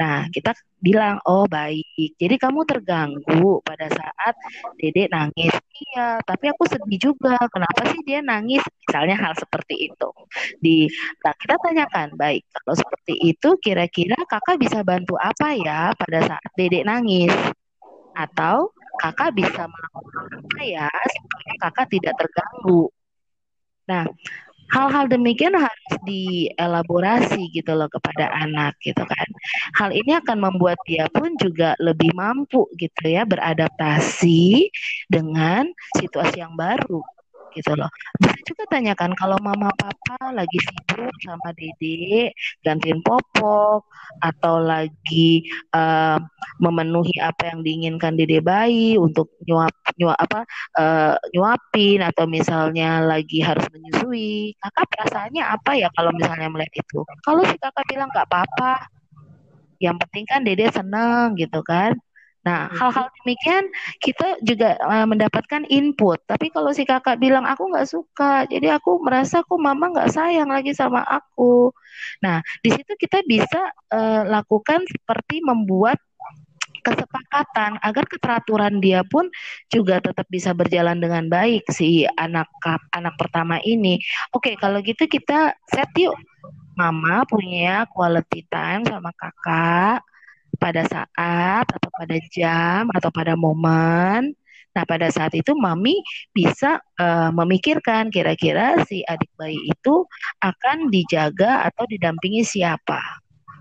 Nah, 0.00 0.26
kita 0.32 0.56
bilang, 0.82 1.22
oh 1.28 1.46
baik. 1.46 2.16
Jadi 2.18 2.34
kamu 2.40 2.66
terganggu 2.66 3.62
pada 3.62 3.86
saat 3.92 4.34
dedek 4.80 5.12
nangis. 5.12 5.54
Iya, 5.72 6.18
tapi 6.24 6.50
aku 6.50 6.64
sedih 6.66 6.98
juga. 6.98 7.38
Kenapa 7.52 7.86
sih 7.92 8.00
dia 8.02 8.18
nangis? 8.24 8.62
Misalnya 8.88 9.16
hal 9.20 9.32
seperti 9.38 9.92
itu. 9.92 10.08
Di, 10.58 10.88
nah 11.22 11.34
kita 11.36 11.54
tanyakan, 11.60 12.18
baik. 12.18 12.42
Kalau 12.50 12.74
seperti 12.74 13.14
itu, 13.20 13.48
kira-kira 13.62 14.18
kakak 14.26 14.58
bisa 14.58 14.82
bantu 14.82 15.14
apa 15.20 15.54
ya 15.54 15.92
pada 15.94 16.18
saat 16.24 16.50
dedek 16.58 16.82
nangis? 16.88 17.32
Atau 18.12 18.74
kakak 19.00 19.32
bisa 19.32 19.64
melakukan 19.70 20.24
apa 20.36 20.60
ya 20.66 20.88
supaya 20.90 21.52
kakak 21.68 21.86
tidak 21.88 22.14
terganggu? 22.18 22.90
Nah, 23.88 24.06
hal-hal 24.72 25.04
demikian 25.06 25.52
harus 25.52 25.92
dielaborasi 26.08 27.52
gitu 27.52 27.76
loh 27.76 27.86
kepada 27.92 28.32
anak 28.32 28.74
gitu 28.80 29.04
kan. 29.04 29.28
Hal 29.76 29.92
ini 29.92 30.16
akan 30.18 30.38
membuat 30.40 30.80
dia 30.88 31.06
pun 31.12 31.36
juga 31.36 31.76
lebih 31.78 32.10
mampu 32.16 32.66
gitu 32.80 33.04
ya 33.04 33.28
beradaptasi 33.28 34.72
dengan 35.12 35.68
situasi 36.00 36.40
yang 36.40 36.56
baru 36.56 37.04
gitu 37.56 37.72
loh. 37.76 37.88
Bisa 38.18 38.38
juga 38.48 38.64
tanyakan 38.68 39.12
kalau 39.16 39.38
mama 39.40 39.70
papa 39.76 40.32
lagi 40.32 40.58
sibuk 40.60 41.14
sama 41.22 41.52
dede 41.56 42.32
gantiin 42.64 43.00
popok 43.04 43.86
atau 44.20 44.60
lagi 44.60 45.46
uh, 45.72 46.18
memenuhi 46.60 47.16
apa 47.20 47.52
yang 47.52 47.60
diinginkan 47.64 48.16
dede 48.16 48.40
bayi 48.44 48.96
untuk 48.96 49.32
nyuap 49.48 49.72
nyuap 49.96 50.18
apa 50.18 50.40
uh, 50.78 51.14
nyuapin 51.32 52.00
atau 52.00 52.24
misalnya 52.24 53.04
lagi 53.04 53.44
harus 53.44 53.64
menyusui, 53.72 54.56
kakak 54.58 54.86
perasaannya 54.88 55.44
apa 55.44 55.72
ya 55.76 55.88
kalau 55.92 56.10
misalnya 56.16 56.48
melihat 56.48 56.74
itu? 56.80 57.00
Kalau 57.24 57.42
si 57.44 57.56
kakak 57.60 57.84
bilang 57.88 58.08
nggak 58.08 58.28
apa-apa, 58.28 58.88
yang 59.82 59.98
penting 59.98 60.24
kan 60.24 60.40
dede 60.46 60.70
seneng 60.70 61.34
gitu 61.34 61.60
kan 61.66 61.98
Nah, 62.42 62.66
hmm. 62.66 62.74
hal-hal 62.74 63.06
demikian 63.22 63.64
kita 64.02 64.42
juga 64.42 64.74
uh, 64.82 65.06
mendapatkan 65.06 65.62
input. 65.70 66.18
Tapi 66.26 66.50
kalau 66.50 66.74
si 66.74 66.82
kakak 66.82 67.22
bilang 67.22 67.46
aku 67.46 67.70
nggak 67.70 67.86
suka, 67.86 68.46
jadi 68.50 68.78
aku 68.82 68.98
merasa 69.02 69.46
kok 69.46 69.60
mama 69.62 69.94
nggak 69.94 70.10
sayang 70.10 70.50
lagi 70.50 70.74
sama 70.74 71.06
aku. 71.06 71.70
Nah, 72.22 72.42
di 72.62 72.74
situ 72.74 72.92
kita 72.98 73.22
bisa 73.22 73.70
uh, 73.94 74.26
lakukan 74.26 74.82
seperti 74.90 75.38
membuat 75.46 76.02
kesepakatan 76.82 77.78
agar 77.78 78.04
keteraturan 78.10 78.82
dia 78.82 79.06
pun 79.06 79.30
juga 79.70 80.02
tetap 80.02 80.26
bisa 80.26 80.50
berjalan 80.50 80.98
dengan 80.98 81.30
baik 81.30 81.62
si 81.70 82.02
anak 82.18 82.50
anak 82.90 83.14
pertama 83.14 83.62
ini. 83.62 84.02
Oke, 84.34 84.58
kalau 84.58 84.82
gitu 84.82 85.06
kita 85.06 85.54
set 85.70 85.90
yuk. 85.94 86.18
Mama 86.72 87.20
punya 87.28 87.84
quality 87.84 88.48
time 88.48 88.88
sama 88.88 89.12
kakak 89.12 90.00
pada 90.62 90.86
saat 90.86 91.66
atau 91.66 91.90
pada 91.90 92.16
jam 92.30 92.86
atau 92.94 93.10
pada 93.10 93.34
momen. 93.34 94.30
Nah, 94.72 94.84
pada 94.88 95.10
saat 95.12 95.34
itu 95.36 95.52
mami 95.52 96.00
bisa 96.32 96.80
uh, 96.96 97.28
memikirkan 97.34 98.08
kira-kira 98.08 98.80
si 98.88 99.04
adik 99.04 99.28
bayi 99.36 99.58
itu 99.68 100.06
akan 100.40 100.88
dijaga 100.88 101.66
atau 101.68 101.84
didampingi 101.90 102.40
siapa. 102.46 103.02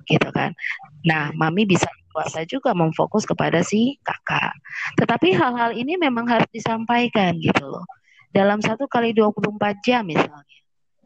Gitu 0.08 0.30
kan. 0.32 0.56
Nah, 1.04 1.36
mami 1.36 1.68
bisa 1.68 1.90
kuasa 2.16 2.48
juga 2.48 2.72
memfokus 2.72 3.28
kepada 3.28 3.60
si 3.60 4.00
kakak. 4.06 4.56
Tetapi 5.02 5.36
hal-hal 5.36 5.76
ini 5.76 6.00
memang 6.00 6.30
harus 6.30 6.48
disampaikan 6.54 7.36
gitu 7.44 7.68
loh. 7.68 7.84
Dalam 8.32 8.64
satu 8.64 8.88
kali 8.88 9.12
24 9.12 9.84
jam 9.84 10.08
misalnya. 10.08 10.48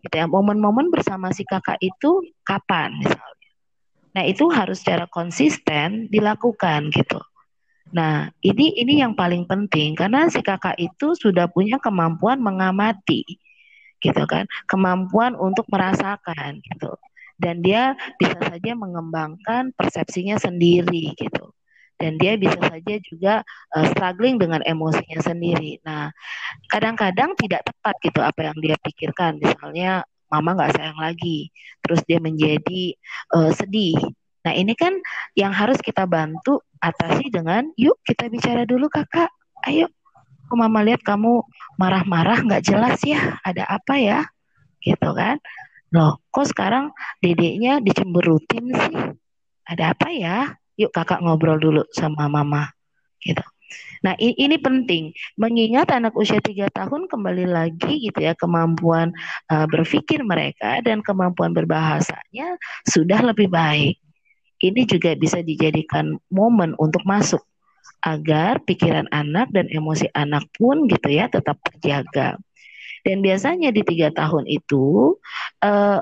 Gitu 0.05 0.13
ya. 0.13 0.29
Momen-momen 0.29 0.93
bersama 0.93 1.33
si 1.33 1.41
kakak 1.49 1.81
itu 1.81 2.21
kapan 2.45 2.93
misalnya 3.01 3.34
Nah, 4.15 4.23
itu 4.23 4.47
harus 4.47 4.79
secara 4.79 5.05
konsisten 5.11 6.07
dilakukan 6.07 6.87
gitu. 6.95 7.19
Nah, 7.91 8.31
ini 8.41 8.73
ini 8.79 9.03
yang 9.03 9.13
paling 9.13 9.45
penting 9.45 9.93
karena 9.93 10.31
si 10.31 10.39
kakak 10.39 10.79
itu 10.79 11.13
sudah 11.19 11.51
punya 11.51 11.77
kemampuan 11.83 12.39
mengamati 12.39 13.27
gitu 13.99 14.23
kan, 14.25 14.47
kemampuan 14.71 15.35
untuk 15.35 15.67
merasakan 15.67 16.63
gitu. 16.63 16.95
Dan 17.35 17.59
dia 17.59 17.99
bisa 18.15 18.39
saja 18.39 18.71
mengembangkan 18.73 19.75
persepsinya 19.75 20.39
sendiri 20.39 21.11
gitu. 21.19 21.51
Dan 21.95 22.19
dia 22.19 22.35
bisa 22.35 22.59
saja 22.59 22.95
juga 23.03 23.33
uh, 23.75 23.87
struggling 23.91 24.35
dengan 24.39 24.59
emosinya 24.63 25.19
sendiri. 25.19 25.79
Nah, 25.83 26.11
kadang-kadang 26.71 27.35
tidak 27.39 27.63
tepat 27.63 27.95
gitu 28.03 28.19
apa 28.23 28.51
yang 28.51 28.57
dia 28.59 28.75
pikirkan. 28.79 29.39
Misalnya 29.39 30.03
mama 30.31 30.57
nggak 30.57 30.73
sayang 30.75 30.99
lagi, 30.99 31.49
terus 31.81 32.01
dia 32.05 32.19
menjadi 32.19 32.95
uh, 33.33 33.51
sedih. 33.53 33.97
Nah 34.45 34.53
ini 34.53 34.77
kan 34.77 34.93
yang 35.33 35.49
harus 35.49 35.81
kita 35.81 36.05
bantu 36.05 36.61
atasi 36.77 37.33
dengan, 37.33 37.65
yuk 37.77 37.97
kita 38.05 38.29
bicara 38.29 38.61
dulu 38.65 38.85
kakak, 38.89 39.29
ayo, 39.65 39.89
mama 40.53 40.85
lihat 40.85 41.01
kamu 41.01 41.41
marah-marah 41.81 42.45
nggak 42.45 42.61
jelas 42.61 43.01
ya, 43.01 43.41
ada 43.41 43.65
apa 43.65 43.97
ya, 43.97 44.19
gitu 44.85 45.09
kan? 45.17 45.41
Loh, 45.89 46.21
kok 46.29 46.45
sekarang 46.49 46.93
dedeknya 47.23 47.81
dicemberutin 47.81 48.69
sih? 48.69 48.97
Ada 49.65 49.97
apa 49.97 50.13
ya? 50.13 50.53
Yuk 50.77 50.91
kakak 50.93 51.23
ngobrol 51.23 51.57
dulu 51.57 51.81
sama 51.89 52.29
mama, 52.29 52.69
gitu. 53.23 53.41
Nah 54.05 54.13
ini 54.19 54.57
penting 54.61 55.11
mengingat 55.39 55.89
anak 55.89 56.13
usia 56.13 56.37
tiga 56.37 56.69
tahun 56.69 57.09
kembali 57.09 57.49
lagi 57.49 58.05
gitu 58.05 58.19
ya 58.21 58.37
kemampuan 58.37 59.09
uh, 59.49 59.65
berpikir 59.65 60.21
mereka 60.21 60.81
dan 60.85 61.01
kemampuan 61.01 61.51
berbahasanya 61.55 62.59
sudah 62.85 63.25
lebih 63.25 63.49
baik. 63.49 63.97
Ini 64.61 64.87
juga 64.87 65.13
bisa 65.17 65.41
dijadikan 65.43 66.15
momen 66.31 66.77
untuk 66.79 67.03
masuk 67.03 67.43
agar 68.05 68.61
pikiran 68.61 69.09
anak 69.09 69.49
dan 69.49 69.65
emosi 69.67 70.07
anak 70.13 70.45
pun 70.55 70.85
gitu 70.85 71.09
ya 71.09 71.25
tetap 71.27 71.57
terjaga. 71.65 72.37
Dan 73.05 73.21
biasanya 73.21 73.69
di 73.69 73.85
tiga 73.85 74.09
tahun 74.09 74.49
itu 74.49 75.17
uh, 75.61 75.99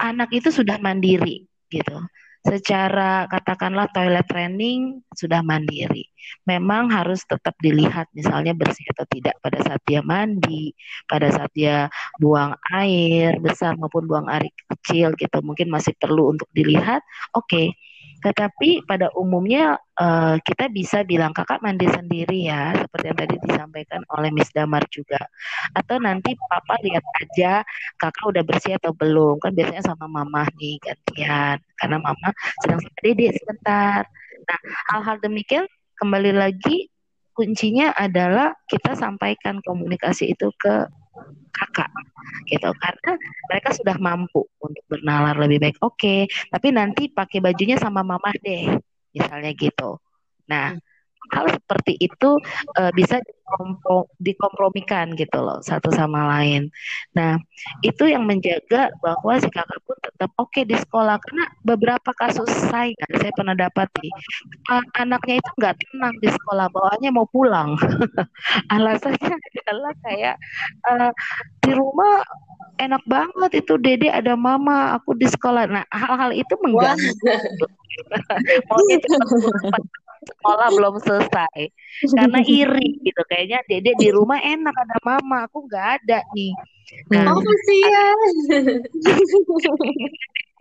anak 0.00 0.28
itu 0.32 0.52
sudah 0.52 0.76
mandiri 0.80 1.48
gitu 1.72 1.96
secara 2.42 3.30
katakanlah 3.30 3.86
toilet 3.94 4.26
training 4.26 5.02
sudah 5.14 5.40
mandiri. 5.46 6.10
Memang 6.46 6.90
harus 6.90 7.22
tetap 7.26 7.54
dilihat 7.62 8.10
misalnya 8.14 8.54
bersih 8.54 8.86
atau 8.94 9.06
tidak 9.10 9.38
pada 9.42 9.58
saat 9.62 9.82
dia 9.86 10.02
mandi, 10.02 10.74
pada 11.06 11.30
saat 11.30 11.50
dia 11.54 11.86
buang 12.18 12.54
air 12.74 13.38
besar 13.38 13.78
maupun 13.78 14.06
buang 14.10 14.26
air 14.30 14.50
kecil 14.74 15.14
gitu. 15.18 15.38
Mungkin 15.42 15.70
masih 15.70 15.94
perlu 15.98 16.34
untuk 16.34 16.50
dilihat. 16.50 17.02
Oke. 17.34 17.46
Okay 17.46 17.91
tetapi 18.22 18.86
pada 18.86 19.10
umumnya 19.18 19.74
uh, 19.98 20.38
kita 20.40 20.70
bisa 20.70 21.02
bilang 21.02 21.34
kakak 21.34 21.58
mandi 21.58 21.90
sendiri 21.90 22.46
ya, 22.46 22.70
seperti 22.78 23.04
yang 23.10 23.18
tadi 23.18 23.36
disampaikan 23.42 24.00
oleh 24.14 24.30
Miss 24.30 24.54
Damar 24.54 24.86
juga. 24.88 25.18
Atau 25.74 25.98
nanti 25.98 26.38
papa 26.46 26.78
lihat 26.86 27.02
aja 27.18 27.66
kakak 27.98 28.24
udah 28.30 28.42
bersih 28.46 28.78
atau 28.78 28.94
belum. 28.94 29.42
Kan 29.42 29.58
biasanya 29.58 29.82
sama 29.82 30.06
mama 30.06 30.46
nih 30.56 30.78
gantian, 30.78 31.58
karena 31.76 31.98
mama 31.98 32.28
sedang 32.62 32.78
sama 32.78 32.98
dedek 33.02 33.34
sebentar. 33.42 34.02
Nah, 34.46 34.58
hal-hal 34.94 35.16
demikian 35.18 35.66
kembali 35.98 36.32
lagi 36.34 36.86
kuncinya 37.34 37.90
adalah 37.96 38.54
kita 38.68 38.94
sampaikan 38.94 39.58
komunikasi 39.64 40.36
itu 40.36 40.52
ke 40.60 40.86
kakak 41.52 41.90
gitu. 42.48 42.70
Karena 42.76 43.12
mereka 43.48 43.68
sudah 43.76 43.96
mampu 44.00 44.46
untuk 44.60 44.84
bernalar 44.88 45.36
lebih 45.36 45.58
baik 45.62 45.76
oke. 45.80 45.96
Okay, 45.98 46.20
tapi 46.48 46.72
nanti 46.72 47.12
pakai 47.12 47.38
bajunya 47.42 47.76
sama 47.76 48.00
mama 48.04 48.32
deh 48.40 48.76
misalnya 49.12 49.50
gitu. 49.52 50.00
Nah 50.48 50.76
hal 51.30 51.46
seperti 51.48 51.94
itu 52.02 52.30
uh, 52.78 52.92
bisa 52.92 53.22
dikompromikan 54.18 55.12
gitu 55.14 55.38
loh 55.38 55.60
satu 55.60 55.92
sama 55.92 56.24
lain. 56.38 56.72
Nah 57.12 57.36
itu 57.84 58.08
yang 58.08 58.24
menjaga 58.24 58.88
bahwa 59.04 59.36
si 59.38 59.48
kakak 59.52 59.80
pun 59.84 59.96
tetap 60.00 60.30
oke 60.40 60.48
okay 60.50 60.64
di 60.64 60.76
sekolah. 60.76 61.20
Karena 61.20 61.44
beberapa 61.62 62.10
kasus 62.16 62.48
saya 62.68 62.96
saya 63.20 63.32
pernah 63.36 63.54
dapati 63.54 64.08
uh, 64.72 64.84
anaknya 64.98 65.38
itu 65.38 65.50
nggak 65.60 65.76
tenang 65.78 66.14
di 66.18 66.28
sekolah 66.32 66.66
bawaannya 66.72 67.10
mau 67.12 67.28
pulang. 67.28 67.76
Alasannya 68.74 69.36
adalah 69.68 69.92
kayak 70.04 70.36
uh, 70.88 71.10
di 71.62 71.72
rumah 71.76 72.24
enak 72.80 73.02
banget 73.04 73.62
itu 73.62 73.76
dede 73.78 74.08
ada 74.08 74.34
mama 74.34 74.96
aku 74.96 75.12
di 75.14 75.28
sekolah. 75.28 75.68
Nah 75.68 75.84
hal-hal 75.92 76.32
itu 76.32 76.54
mengganggu. 76.64 77.12
Cepat 78.72 79.82
sekolah 80.22 80.68
belum 80.74 80.94
selesai. 81.02 81.60
Karena 82.14 82.40
iri 82.46 82.98
gitu 83.02 83.22
kayaknya 83.26 83.60
dede 83.66 83.92
di 83.98 84.08
rumah 84.14 84.38
enak 84.38 84.74
ada 84.74 84.96
mama 85.02 85.46
aku 85.46 85.66
nggak 85.66 85.86
ada 86.02 86.18
nih. 86.34 86.52
Nah, 87.14 87.32
oh 87.32 87.40
ya? 87.70 88.06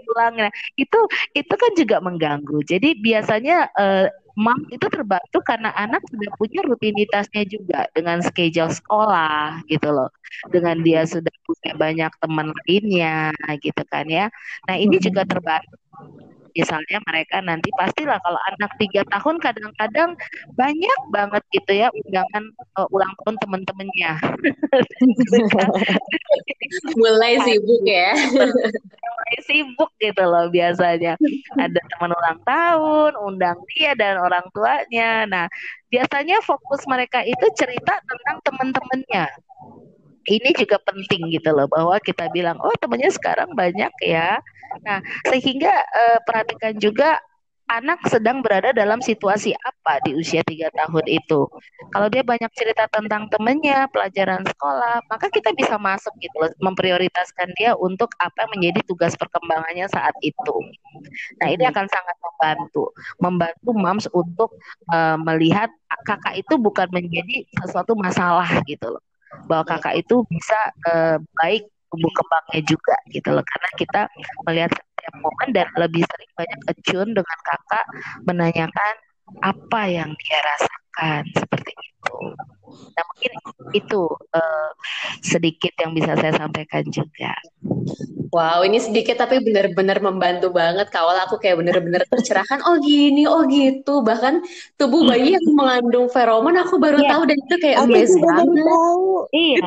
Pulangnya. 0.01 0.49
Itu 0.75 0.99
itu 1.37 1.53
kan 1.53 1.71
juga 1.77 1.97
mengganggu. 2.01 2.63
Jadi 2.65 2.97
biasanya 2.99 3.69
uh, 3.77 4.07
mam 4.39 4.63
itu 4.71 4.87
terbantu 4.87 5.43
karena 5.43 5.75
anak 5.75 6.01
sudah 6.07 6.31
punya 6.39 6.63
rutinitasnya 6.63 7.43
juga 7.45 7.85
dengan 7.91 8.23
schedule 8.23 8.71
sekolah 8.71 9.61
gitu 9.67 9.91
loh. 9.91 10.09
Dengan 10.49 10.79
dia 10.81 11.03
sudah 11.03 11.33
punya 11.43 11.75
banyak 11.75 12.11
teman 12.17 12.55
lainnya 12.65 13.35
gitu 13.59 13.83
kan 13.91 14.07
ya. 14.07 14.31
Nah 14.67 14.75
ini 14.79 14.97
juga 14.97 15.27
terbantu 15.27 15.75
misalnya 16.53 16.99
mereka 17.07 17.41
nanti 17.43 17.69
pastilah 17.75 18.19
kalau 18.21 18.39
anak 18.55 18.71
tiga 18.77 19.01
tahun 19.09 19.39
kadang-kadang 19.39 20.11
banyak 20.55 20.99
banget 21.11 21.43
gitu 21.51 21.71
ya 21.71 21.87
undangan 21.91 22.43
uh, 22.77 22.87
ulang 22.93 23.13
tahun 23.23 23.35
teman-temannya 23.41 24.11
mulai 27.01 27.35
sibuk 27.43 27.83
ya. 27.83 28.15
Mulai 28.15 29.37
sibuk 29.43 29.91
gitu 29.99 30.23
loh 30.23 30.47
biasanya. 30.47 31.19
Ada 31.59 31.79
teman 31.95 32.11
ulang 32.15 32.39
tahun 32.47 33.11
undang 33.19 33.59
dia 33.75 33.91
dan 33.95 34.19
orang 34.19 34.47
tuanya. 34.55 35.27
Nah 35.27 35.45
biasanya 35.91 36.39
fokus 36.43 36.87
mereka 36.87 37.23
itu 37.27 37.45
cerita 37.55 37.99
tentang 38.07 38.39
teman-temannya 38.47 39.27
ini 40.29 40.49
juga 40.53 40.77
penting 40.83 41.31
gitu 41.33 41.49
loh 41.53 41.65
bahwa 41.71 41.97
kita 42.03 42.29
bilang 42.29 42.59
oh 42.61 42.73
temennya 42.77 43.09
sekarang 43.09 43.49
banyak 43.55 43.91
ya 44.03 44.41
Nah, 44.79 45.03
sehingga 45.27 45.73
uh, 45.83 46.19
perhatikan 46.23 46.79
juga 46.79 47.19
anak 47.71 48.03
sedang 48.11 48.43
berada 48.43 48.75
dalam 48.75 48.99
situasi 48.99 49.55
apa 49.55 50.03
di 50.03 50.11
usia 50.11 50.43
tiga 50.43 50.67
tahun 50.75 51.07
itu. 51.07 51.47
Kalau 51.95 52.07
dia 52.11 52.19
banyak 52.19 52.51
cerita 52.51 52.83
tentang 52.91 53.31
temennya, 53.31 53.87
pelajaran 53.95 54.43
sekolah, 54.43 54.99
maka 55.07 55.31
kita 55.31 55.55
bisa 55.55 55.79
masuk 55.79 56.11
gitu 56.19 56.35
loh, 56.35 56.51
memprioritaskan 56.59 57.47
dia 57.55 57.71
untuk 57.79 58.11
apa 58.19 58.43
yang 58.43 58.51
menjadi 58.59 58.79
tugas 58.91 59.15
perkembangannya 59.15 59.87
saat 59.87 60.11
itu. 60.19 60.55
Nah 61.39 61.47
ini 61.47 61.63
akan 61.63 61.87
sangat 61.87 62.17
membantu, 62.19 62.91
membantu 63.23 63.69
moms 63.71 64.05
untuk 64.11 64.51
uh, 64.91 65.15
melihat 65.23 65.71
kakak 66.03 66.43
itu 66.43 66.59
bukan 66.59 66.91
menjadi 66.91 67.47
sesuatu 67.63 67.95
masalah 67.95 68.51
gitu 68.67 68.99
loh, 68.99 69.03
bahwa 69.47 69.63
kakak 69.67 69.99
itu 69.99 70.23
bisa 70.27 70.59
uh, 70.91 71.17
baik 71.39 71.67
tumbuh 71.91 72.11
kembangnya 72.15 72.61
juga 72.63 72.95
gitu 73.11 73.29
loh 73.35 73.43
karena 73.43 73.69
kita 73.75 74.01
melihat 74.47 74.71
setiap 74.71 75.13
momen 75.19 75.49
dan 75.51 75.67
lebih 75.75 76.03
sering 76.07 76.31
banyak 76.39 76.59
acun 76.71 77.07
dengan 77.11 77.37
kakak 77.43 77.85
menanyakan 78.23 78.93
apa 79.43 79.81
yang 79.91 80.09
dia 80.15 80.39
rasakan 80.43 81.23
seperti 81.35 81.71
itu. 81.75 81.90
Nah 82.71 83.03
mungkin 83.07 83.31
itu 83.75 84.01
uh, 84.35 84.69
sedikit 85.19 85.71
yang 85.79 85.91
bisa 85.91 86.15
saya 86.15 86.33
sampaikan 86.35 86.87
juga. 86.87 87.35
Wow, 88.31 88.63
ini 88.63 88.79
sedikit 88.79 89.19
tapi 89.19 89.43
benar-benar 89.43 89.99
membantu 89.99 90.55
banget. 90.55 90.87
Kawal 90.87 91.19
aku 91.27 91.35
kayak 91.35 91.59
benar-benar 91.59 92.07
tercerahkan. 92.07 92.63
Oh 92.63 92.79
gini, 92.79 93.27
oh 93.27 93.43
gitu. 93.47 93.99
Bahkan 94.03 94.39
tubuh 94.79 95.03
bayi 95.03 95.35
yang 95.35 95.45
mengandung 95.51 96.07
feromon 96.07 96.55
aku 96.55 96.79
baru 96.79 97.03
yeah. 97.03 97.11
tahu 97.11 97.27
dan 97.27 97.37
itu 97.37 97.55
kayak 97.59 97.77
amazing 97.83 98.23
banget. 98.23 98.65
Iya. 99.35 99.59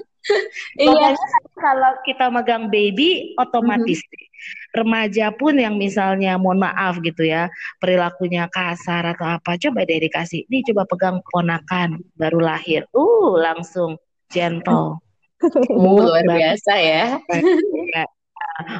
iya. 0.80 1.16
kalau 1.56 1.92
kita 2.04 2.28
megang 2.28 2.68
baby 2.68 3.32
otomatis 3.40 4.00
mm 4.00 4.08
-hmm. 4.08 4.28
remaja 4.76 5.26
pun 5.32 5.56
yang 5.56 5.76
misalnya 5.76 6.36
mohon 6.36 6.60
maaf 6.60 7.00
gitu 7.00 7.24
ya 7.24 7.48
perilakunya 7.80 8.48
kasar 8.48 9.16
atau 9.16 9.26
apa 9.26 9.56
coba 9.56 9.84
deh 9.84 10.00
dikasih. 10.00 10.48
Ini 10.48 10.72
coba 10.72 10.88
pegang 10.88 11.16
ponakan 11.24 12.00
baru 12.16 12.40
lahir. 12.40 12.84
Uh 12.92 13.36
langsung 13.40 13.96
gentle. 14.32 15.00
Uh, 15.40 16.04
luar 16.04 16.20
biasa 16.28 16.72
ya. 16.76 17.16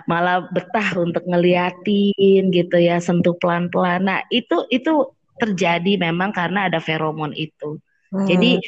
Malah 0.05 0.45
betah 0.53 0.93
untuk 1.01 1.25
ngeliatin 1.25 2.53
gitu 2.53 2.77
ya 2.77 3.01
sentuh 3.01 3.33
pelan-pelan. 3.41 4.05
Nah 4.05 4.21
itu 4.29 4.69
itu 4.69 5.09
terjadi 5.41 5.97
memang 5.97 6.37
karena 6.37 6.69
ada 6.69 6.77
feromon 6.77 7.33
itu 7.33 7.81
Hmm. 8.11 8.27
Jadi 8.27 8.59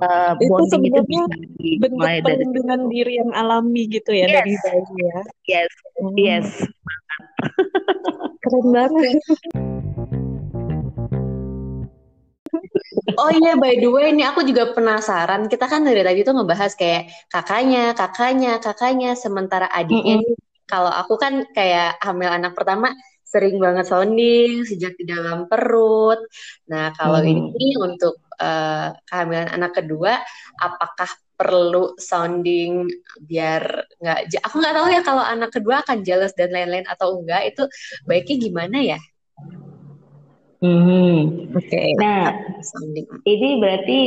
uh, 0.00 0.32
itu 0.40 0.62
sebenarnya 0.72 1.22
itu 1.60 1.76
bentuk 1.76 2.08
perlindungan 2.24 2.80
dari... 2.88 2.92
diri 2.96 3.12
yang 3.20 3.30
alami 3.36 3.82
gitu 3.92 4.10
ya 4.16 4.24
yes. 4.24 4.34
dari 4.40 4.54
bayi 4.64 4.94
ya. 4.96 5.20
Yes, 5.44 5.72
hmm. 6.00 6.16
yes. 6.16 6.46
Keren 8.40 8.66
banget. 8.72 9.20
Oh 13.18 13.30
iya, 13.34 13.58
by 13.58 13.76
the 13.76 13.90
way, 13.90 14.14
ini 14.14 14.24
aku 14.24 14.46
juga 14.46 14.72
penasaran. 14.72 15.50
Kita 15.50 15.68
kan 15.68 15.84
dari 15.84 16.00
tadi 16.00 16.22
tuh 16.24 16.38
ngebahas 16.38 16.72
kayak 16.78 17.10
kakaknya, 17.28 17.92
kakaknya, 17.92 18.62
kakaknya, 18.62 19.10
sementara 19.18 19.66
adiknya. 19.68 20.22
Mm 20.22 20.24
-hmm. 20.24 20.38
Kalau 20.68 20.92
aku 20.92 21.18
kan 21.18 21.44
kayak 21.52 21.98
hamil 22.00 22.30
anak 22.30 22.52
pertama, 22.54 22.94
sering 23.28 23.60
banget 23.60 23.84
sounding 23.84 24.64
sejak 24.64 24.96
di 24.96 25.04
dalam 25.04 25.44
perut. 25.44 26.20
Nah, 26.72 26.96
kalau 26.96 27.20
hmm. 27.20 27.28
ini 27.28 27.68
untuk 27.76 28.16
uh, 28.38 28.94
kehamilan 29.06 29.50
anak 29.52 29.76
kedua, 29.76 30.18
apakah 30.58 31.10
perlu 31.38 31.94
sounding 32.02 32.90
biar 33.22 33.62
nggak 34.02 34.42
aku 34.42 34.58
nggak 34.58 34.74
tahu 34.74 34.86
ya 34.90 35.00
kalau 35.06 35.22
anak 35.22 35.54
kedua 35.54 35.86
akan 35.86 36.02
jealous 36.02 36.34
dan 36.34 36.50
lain-lain 36.50 36.82
atau 36.90 37.14
enggak 37.22 37.54
itu 37.54 37.62
baiknya 38.10 38.36
gimana 38.42 38.78
ya? 38.82 39.00
Hmm. 40.58 41.46
Oke. 41.54 41.70
Okay. 41.70 41.94
Nah, 41.94 42.34
sounding. 42.66 43.06
ini 43.22 43.62
berarti 43.62 43.98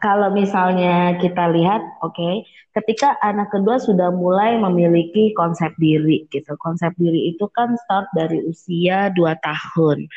kalau 0.00 0.32
misalnya 0.32 1.20
kita 1.20 1.52
lihat, 1.52 1.84
oke, 2.00 2.16
okay, 2.16 2.34
ketika 2.72 3.20
anak 3.20 3.52
kedua 3.52 3.76
sudah 3.76 4.08
mulai 4.08 4.56
memiliki 4.56 5.36
konsep 5.36 5.70
diri, 5.76 6.24
gitu. 6.32 6.56
Konsep 6.56 6.96
diri 6.96 7.36
itu 7.36 7.44
kan 7.52 7.76
start 7.84 8.08
dari 8.16 8.40
usia 8.48 9.12
2 9.12 9.36
tahun. 9.44 10.08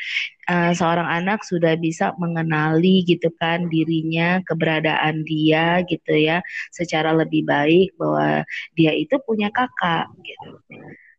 Uh, 0.48 0.72
seorang 0.72 1.04
anak 1.04 1.44
sudah 1.44 1.76
bisa 1.76 2.16
mengenali, 2.16 3.04
gitu 3.04 3.28
kan, 3.36 3.68
dirinya, 3.68 4.40
keberadaan 4.48 5.22
dia, 5.28 5.84
gitu 5.84 6.16
ya, 6.16 6.40
secara 6.72 7.12
lebih 7.12 7.44
baik 7.44 7.92
bahwa 8.00 8.42
dia 8.72 8.96
itu 8.96 9.20
punya 9.22 9.52
kakak, 9.52 10.08
gitu 10.24 10.58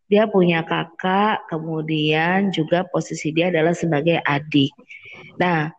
dia 0.06 0.30
punya 0.30 0.62
kakak, 0.62 1.50
kemudian 1.50 2.54
juga 2.54 2.86
posisi 2.86 3.34
dia 3.34 3.50
adalah 3.50 3.74
sebagai 3.74 4.22
adik. 4.22 4.70
Nah, 5.42 5.74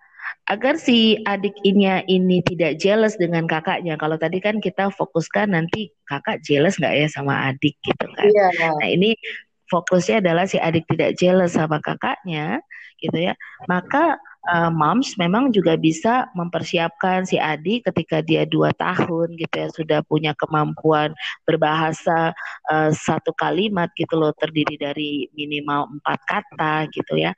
agar 0.47 0.79
si 0.79 1.19
adik 1.27 1.59
ini 1.67 1.91
ini 2.07 2.39
tidak 2.47 2.79
jealous 2.79 3.19
dengan 3.19 3.51
kakaknya. 3.51 3.99
Kalau 3.99 4.15
tadi 4.15 4.39
kan 4.39 4.63
kita 4.63 4.95
fokuskan 4.95 5.53
nanti 5.59 5.91
kakak 6.07 6.39
jealous 6.47 6.79
nggak 6.79 6.95
ya 6.95 7.09
sama 7.11 7.51
adik 7.51 7.75
gitu 7.83 8.07
kan. 8.15 8.31
Iya. 8.31 8.47
Nah 8.79 8.89
ini 8.89 9.19
fokusnya 9.67 10.23
adalah 10.23 10.47
si 10.47 10.63
adik 10.63 10.87
tidak 10.87 11.19
jealous 11.19 11.59
sama 11.59 11.83
kakaknya 11.83 12.63
gitu 13.03 13.19
ya. 13.19 13.35
Maka 13.67 14.23
uh, 14.47 14.71
moms 14.71 15.19
memang 15.19 15.51
juga 15.51 15.75
bisa 15.75 16.31
mempersiapkan 16.33 17.27
si 17.27 17.37
adik 17.37 17.91
ketika 17.91 18.23
dia 18.23 18.47
dua 18.47 18.71
tahun 18.75 19.35
gitu 19.37 19.55
ya 19.55 19.69
sudah 19.75 20.01
punya 20.07 20.33
kemampuan 20.39 21.13
berbahasa 21.45 22.33
uh, 22.71 22.91
satu 22.95 23.35
kalimat 23.35 23.91
gitu 23.99 24.15
loh 24.17 24.33
terdiri 24.35 24.79
dari 24.79 25.27
minimal 25.35 25.99
empat 25.99 26.21
kata 26.27 26.87
gitu 26.95 27.19
ya. 27.19 27.35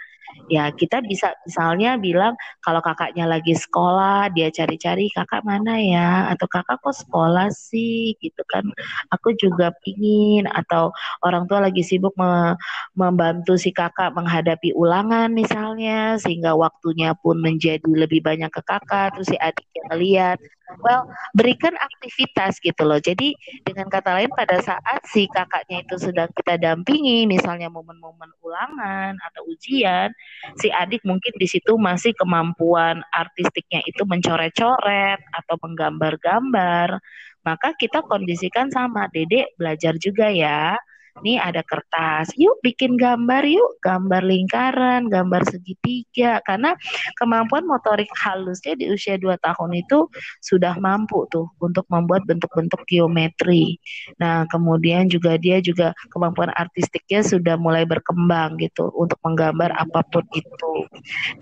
Ya 0.48 0.68
kita 0.72 1.00
bisa 1.04 1.32
misalnya 1.44 1.96
bilang 1.96 2.36
kalau 2.60 2.84
kakaknya 2.84 3.24
lagi 3.24 3.56
sekolah 3.56 4.28
dia 4.32 4.52
cari-cari 4.52 5.08
kakak 5.12 5.40
mana 5.44 5.80
ya? 5.80 6.28
Atau 6.32 6.48
kakak 6.48 6.80
kok 6.84 6.96
sekolah 6.96 7.48
sih? 7.52 8.16
Gitu 8.20 8.42
kan. 8.48 8.64
Aku 9.12 9.32
juga 9.36 9.72
pingin. 9.84 10.44
Atau 10.48 10.92
orang 11.24 11.48
tua 11.48 11.64
lagi 11.64 11.80
sibuk 11.84 12.12
me 12.20 12.56
membantu 12.96 13.56
si 13.56 13.72
kakak 13.72 14.12
menghadapi 14.16 14.72
ulangan 14.76 15.32
misalnya 15.32 16.20
sehingga 16.20 16.52
waktunya 16.56 16.97
pun 17.22 17.38
menjadi 17.38 17.86
lebih 17.86 18.24
banyak 18.26 18.50
ke 18.50 18.62
kakak 18.66 19.14
terus 19.14 19.30
si 19.30 19.36
adiknya 19.38 19.82
melihat 19.94 20.38
well 20.82 21.06
berikan 21.32 21.72
aktivitas 21.78 22.58
gitu 22.60 22.82
loh. 22.82 22.98
Jadi 22.98 23.32
dengan 23.62 23.86
kata 23.86 24.18
lain 24.18 24.30
pada 24.34 24.58
saat 24.60 25.00
si 25.06 25.30
kakaknya 25.30 25.86
itu 25.86 25.96
sedang 25.96 26.28
kita 26.34 26.58
dampingi 26.58 27.24
misalnya 27.24 27.70
momen-momen 27.70 28.30
ulangan 28.42 29.14
atau 29.30 29.42
ujian 29.48 30.10
si 30.58 30.68
adik 30.74 31.00
mungkin 31.06 31.32
di 31.38 31.46
situ 31.46 31.78
masih 31.78 32.12
kemampuan 32.18 33.00
artistiknya 33.14 33.80
itu 33.86 34.02
mencoret-coret 34.02 35.20
atau 35.38 35.54
menggambar-gambar. 35.62 36.98
Maka 37.46 37.72
kita 37.78 38.04
kondisikan 38.04 38.68
sama 38.68 39.08
dedek 39.08 39.54
belajar 39.56 39.94
juga 39.96 40.28
ya 40.28 40.76
Nih 41.24 41.38
ada 41.38 41.62
kertas, 41.66 42.30
yuk 42.38 42.58
bikin 42.62 42.94
gambar 42.94 43.42
yuk, 43.46 43.78
gambar 43.82 44.22
lingkaran, 44.22 45.10
gambar 45.10 45.42
segitiga. 45.48 46.40
Karena 46.46 46.74
kemampuan 47.18 47.66
motorik 47.66 48.10
halusnya 48.14 48.78
di 48.78 48.90
usia 48.90 49.18
2 49.18 49.38
tahun 49.42 49.78
itu 49.78 50.06
sudah 50.42 50.78
mampu 50.78 51.26
tuh 51.30 51.50
untuk 51.58 51.84
membuat 51.90 52.24
bentuk-bentuk 52.26 52.82
geometri. 52.86 53.78
Nah, 54.20 54.46
kemudian 54.50 55.10
juga 55.10 55.36
dia 55.36 55.58
juga 55.58 55.94
kemampuan 56.10 56.50
artistiknya 56.54 57.22
sudah 57.24 57.54
mulai 57.58 57.84
berkembang 57.84 58.58
gitu 58.62 58.90
untuk 58.94 59.18
menggambar 59.24 59.74
apa 59.74 60.00
pun 60.08 60.24
itu. 60.34 60.72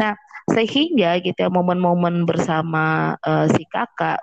Nah, 0.01 0.17
sehingga 0.47 1.19
gitu 1.21 1.39
ya 1.43 1.51
momen-momen 1.51 2.23
bersama 2.23 3.19
uh, 3.27 3.51
si 3.51 3.67
kakak 3.67 4.23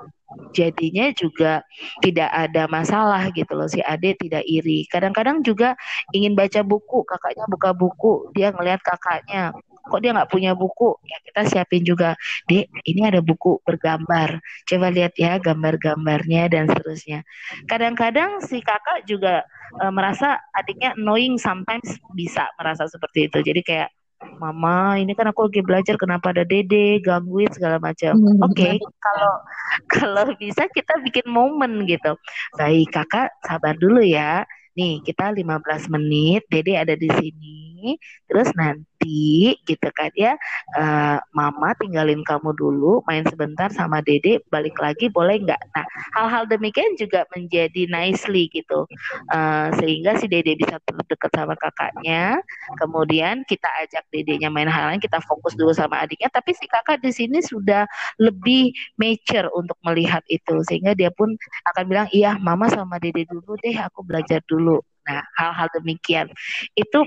jadinya 0.53 1.09
juga 1.15 1.65
tidak 2.01 2.29
ada 2.29 2.69
masalah 2.69 3.29
gitu 3.33 3.53
loh 3.53 3.67
si 3.67 3.79
Ade 3.81 4.15
tidak 4.17 4.43
iri. 4.45 4.85
Kadang-kadang 4.87 5.41
juga 5.41 5.77
ingin 6.13 6.33
baca 6.37 6.61
buku, 6.61 7.05
kakaknya 7.05 7.45
buka 7.49 7.69
buku, 7.73 8.29
dia 8.35 8.53
ngelihat 8.53 8.81
kakaknya 8.81 9.53
kok 9.83 9.99
dia 9.99 10.15
nggak 10.15 10.31
punya 10.31 10.51
buku? 10.55 10.95
Ya 11.03 11.17
kita 11.27 11.41
siapin 11.43 11.83
juga 11.83 12.15
dek 12.47 12.71
ini 12.87 13.01
ada 13.03 13.19
buku 13.19 13.59
bergambar 13.67 14.39
coba 14.63 14.87
lihat 14.89 15.13
ya 15.19 15.35
gambar-gambarnya 15.43 16.47
dan 16.47 16.71
seterusnya. 16.71 17.27
Kadang-kadang 17.67 18.39
si 18.47 18.63
kakak 18.63 19.03
juga 19.03 19.43
e, 19.75 19.85
merasa 19.91 20.39
adiknya 20.55 20.95
annoying 20.95 21.35
sometimes 21.35 21.99
bisa 22.15 22.47
merasa 22.55 22.87
seperti 22.87 23.27
itu. 23.27 23.43
Jadi 23.43 23.61
kayak 23.61 23.89
Mama, 24.37 24.99
ini 24.99 25.11
kan 25.17 25.29
aku 25.31 25.47
lagi 25.47 25.61
belajar 25.63 25.95
kenapa 25.97 26.35
ada 26.35 26.43
Dede 26.43 26.99
gangguin 26.99 27.49
segala 27.49 27.79
macam. 27.79 28.13
Hmm. 28.15 28.45
Oke, 28.45 28.53
okay, 28.53 28.73
kalau 28.79 29.33
kalau 29.95 30.23
bisa 30.37 30.67
kita 30.69 30.93
bikin 31.03 31.27
momen 31.27 31.87
gitu. 31.89 32.13
Baik, 32.55 32.91
Kakak 32.93 33.33
sabar 33.43 33.73
dulu 33.77 34.03
ya. 34.03 34.45
Nih, 34.73 35.05
kita 35.05 35.29
15 35.29 35.89
menit, 35.93 36.43
Dede 36.49 36.73
ada 36.77 36.97
di 36.97 37.09
sini. 37.09 37.97
Terus 38.25 38.49
nanti 38.57 38.92
nanti 39.03 39.59
gitu 39.67 39.89
kan 39.91 40.11
ya. 40.15 40.39
Uh, 40.79 41.19
mama 41.35 41.75
tinggalin 41.75 42.23
kamu 42.23 42.55
dulu 42.55 43.03
main 43.03 43.27
sebentar 43.27 43.67
sama 43.75 43.99
dede 43.99 44.39
balik 44.47 44.79
lagi 44.79 45.11
boleh 45.11 45.43
nggak? 45.43 45.61
Nah 45.75 45.85
hal-hal 46.15 46.43
demikian 46.47 46.95
juga 46.95 47.27
menjadi 47.35 47.91
nicely 47.91 48.47
gitu. 48.55 48.87
Uh, 49.27 49.67
sehingga 49.83 50.15
si 50.17 50.31
dede 50.31 50.55
bisa 50.55 50.79
terdekat 50.87 51.31
sama 51.35 51.55
kakaknya. 51.59 52.39
Kemudian 52.79 53.43
kita 53.43 53.67
ajak 53.83 54.07
dedenya 54.09 54.47
main 54.47 54.71
hal 54.71 54.95
lain 54.95 55.03
kita 55.03 55.19
fokus 55.27 55.53
dulu 55.59 55.75
sama 55.75 55.99
adiknya. 55.99 56.31
Tapi 56.31 56.55
si 56.55 56.65
kakak 56.71 57.03
di 57.03 57.11
sini 57.11 57.43
sudah 57.43 57.83
lebih 58.23 58.71
mature 58.95 59.51
untuk 59.51 59.75
melihat 59.83 60.23
itu. 60.31 60.63
Sehingga 60.63 60.95
dia 60.95 61.11
pun 61.11 61.35
akan 61.75 61.83
bilang 61.91 62.07
iya 62.15 62.39
mama 62.39 62.71
sama 62.71 62.97
dede 63.03 63.27
dulu 63.27 63.59
deh 63.59 63.75
aku 63.75 63.99
belajar 64.07 64.39
dulu. 64.47 64.79
Nah, 65.03 65.19
hal-hal 65.35 65.67
demikian. 65.75 66.31
Itu 66.79 67.03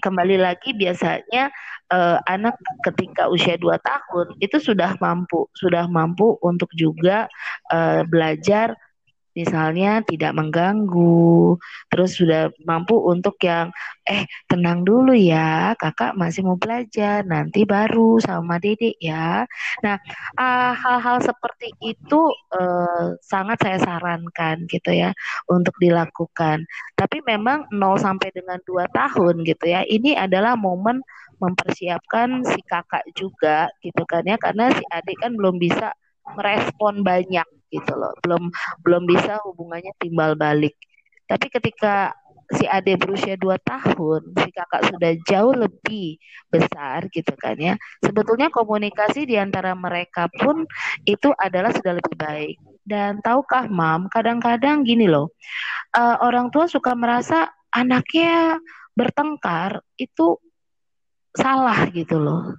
kembali 0.00 0.36
lagi 0.40 0.74
biasanya 0.74 1.50
uh, 1.92 2.18
anak 2.28 2.54
ketika 2.84 3.28
usia 3.28 3.56
2 3.56 3.76
tahun 3.80 4.26
itu 4.40 4.56
sudah 4.60 4.96
mampu, 5.00 5.48
sudah 5.56 5.88
mampu 5.88 6.36
untuk 6.44 6.68
juga 6.76 7.26
uh, 7.72 8.04
belajar 8.06 8.76
misalnya 9.38 10.02
tidak 10.02 10.34
mengganggu, 10.34 11.54
terus 11.86 12.18
sudah 12.18 12.50
mampu 12.66 12.98
untuk 12.98 13.38
yang 13.46 13.70
eh 14.02 14.26
tenang 14.50 14.82
dulu 14.82 15.14
ya, 15.14 15.78
kakak 15.78 16.18
masih 16.18 16.42
mau 16.42 16.58
belajar, 16.58 17.22
nanti 17.22 17.62
baru 17.62 18.18
sama 18.18 18.58
dedek 18.58 18.98
ya. 18.98 19.46
Nah 19.84 19.96
hal 20.34 20.74
hal-hal 20.82 21.18
seperti 21.22 21.68
itu 21.84 22.20
uh, 22.56 23.14
sangat 23.22 23.58
saya 23.62 23.78
sarankan 23.78 24.66
gitu 24.66 24.90
ya 24.90 25.10
untuk 25.46 25.74
dilakukan. 25.78 26.64
Tapi 26.98 27.22
memang 27.22 27.70
0 27.70 28.00
sampai 28.00 28.28
dengan 28.34 28.58
2 28.66 28.88
tahun 28.90 29.46
gitu 29.46 29.64
ya, 29.70 29.84
ini 29.86 30.18
adalah 30.18 30.58
momen 30.58 30.98
mempersiapkan 31.38 32.42
si 32.50 32.58
kakak 32.66 33.04
juga 33.14 33.70
gitu 33.84 34.02
kan 34.10 34.26
ya, 34.26 34.34
karena 34.40 34.74
si 34.74 34.82
adik 34.90 35.16
kan 35.22 35.38
belum 35.38 35.56
bisa 35.62 35.94
merespon 36.36 37.00
banyak 37.06 37.46
gitu 37.72 37.92
loh. 37.96 38.12
Belum 38.24 38.50
belum 38.84 39.02
bisa 39.08 39.40
hubungannya 39.44 39.92
timbal 40.00 40.34
balik. 40.34 40.74
Tapi 41.28 41.46
ketika 41.52 42.12
si 42.48 42.64
ade 42.64 42.96
berusia 42.96 43.36
2 43.36 43.60
tahun 43.60 44.32
si 44.40 44.48
kakak 44.48 44.88
sudah 44.88 45.12
jauh 45.28 45.52
lebih 45.52 46.16
besar 46.48 47.04
gitu 47.12 47.36
kan 47.36 47.52
ya 47.60 47.76
sebetulnya 48.00 48.48
komunikasi 48.48 49.28
di 49.28 49.36
antara 49.36 49.76
mereka 49.76 50.32
pun 50.32 50.64
itu 51.04 51.28
adalah 51.36 51.68
sudah 51.76 52.00
lebih 52.00 52.16
baik. 52.16 52.56
Dan 52.88 53.20
tahukah 53.20 53.68
mam 53.68 54.08
kadang-kadang 54.08 54.80
gini 54.80 55.04
loh 55.04 55.36
uh, 55.92 56.16
orang 56.24 56.48
tua 56.48 56.64
suka 56.64 56.96
merasa 56.96 57.52
anaknya 57.68 58.56
bertengkar 58.96 59.84
itu 60.00 60.40
salah 61.36 61.84
gitu 61.92 62.16
loh 62.16 62.56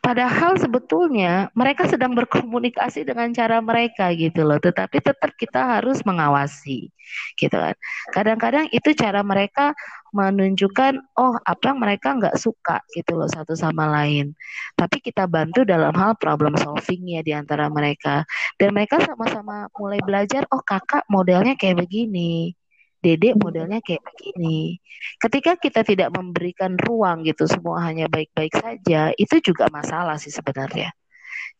Padahal 0.00 0.56
sebetulnya 0.56 1.52
mereka 1.52 1.84
sedang 1.84 2.16
berkomunikasi 2.16 3.04
dengan 3.04 3.36
cara 3.36 3.60
mereka 3.60 4.08
gitu 4.16 4.48
loh, 4.48 4.56
tetapi 4.56 4.96
tetap 4.96 5.36
kita 5.36 5.76
harus 5.76 6.00
mengawasi 6.08 6.88
gitu 7.36 7.52
kan. 7.52 7.76
Kadang-kadang 8.08 8.66
itu 8.72 8.96
cara 8.96 9.20
mereka 9.20 9.76
menunjukkan 10.16 10.98
oh 11.20 11.36
apa 11.44 11.70
mereka 11.76 12.16
nggak 12.16 12.34
suka 12.40 12.82
gitu 12.96 13.12
loh 13.14 13.28
satu 13.28 13.52
sama 13.52 13.86
lain. 13.92 14.32
Tapi 14.74 15.04
kita 15.04 15.28
bantu 15.28 15.68
dalam 15.68 15.92
hal 15.92 16.16
problem 16.16 16.56
solvingnya 16.56 17.20
di 17.20 17.36
antara 17.36 17.68
mereka 17.68 18.24
dan 18.56 18.72
mereka 18.72 19.04
sama-sama 19.04 19.68
mulai 19.76 20.00
belajar 20.00 20.48
oh 20.50 20.64
kakak 20.64 21.04
modelnya 21.12 21.54
kayak 21.60 21.86
begini 21.86 22.56
Dede 23.00 23.32
modelnya 23.32 23.80
kayak 23.80 24.04
begini. 24.04 24.76
Ketika 25.16 25.56
kita 25.56 25.80
tidak 25.84 26.12
memberikan 26.12 26.76
ruang 26.76 27.24
gitu, 27.24 27.48
semua 27.48 27.80
hanya 27.88 28.06
baik-baik 28.12 28.52
saja, 28.52 29.10
itu 29.16 29.36
juga 29.40 29.72
masalah 29.72 30.20
sih 30.20 30.32
sebenarnya. 30.32 30.92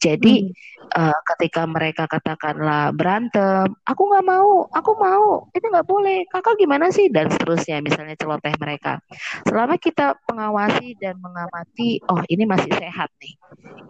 Jadi 0.00 0.48
hmm. 0.48 0.96
uh, 0.96 1.18
ketika 1.36 1.68
mereka 1.68 2.08
katakanlah 2.08 2.88
berantem, 2.96 3.68
aku 3.84 4.02
nggak 4.08 4.24
mau, 4.24 4.64
aku 4.72 4.96
mau, 4.96 5.44
ini 5.52 5.66
nggak 5.68 5.84
boleh, 5.84 6.24
kakak 6.32 6.56
gimana 6.56 6.88
sih 6.88 7.12
dan 7.12 7.28
seterusnya, 7.28 7.84
misalnya 7.84 8.16
celoteh 8.16 8.56
mereka. 8.56 8.96
Selama 9.44 9.76
kita 9.76 10.16
mengawasi 10.24 10.96
dan 10.96 11.20
mengamati, 11.20 12.00
oh 12.08 12.24
ini 12.32 12.48
masih 12.48 12.72
sehat 12.80 13.12
nih, 13.20 13.36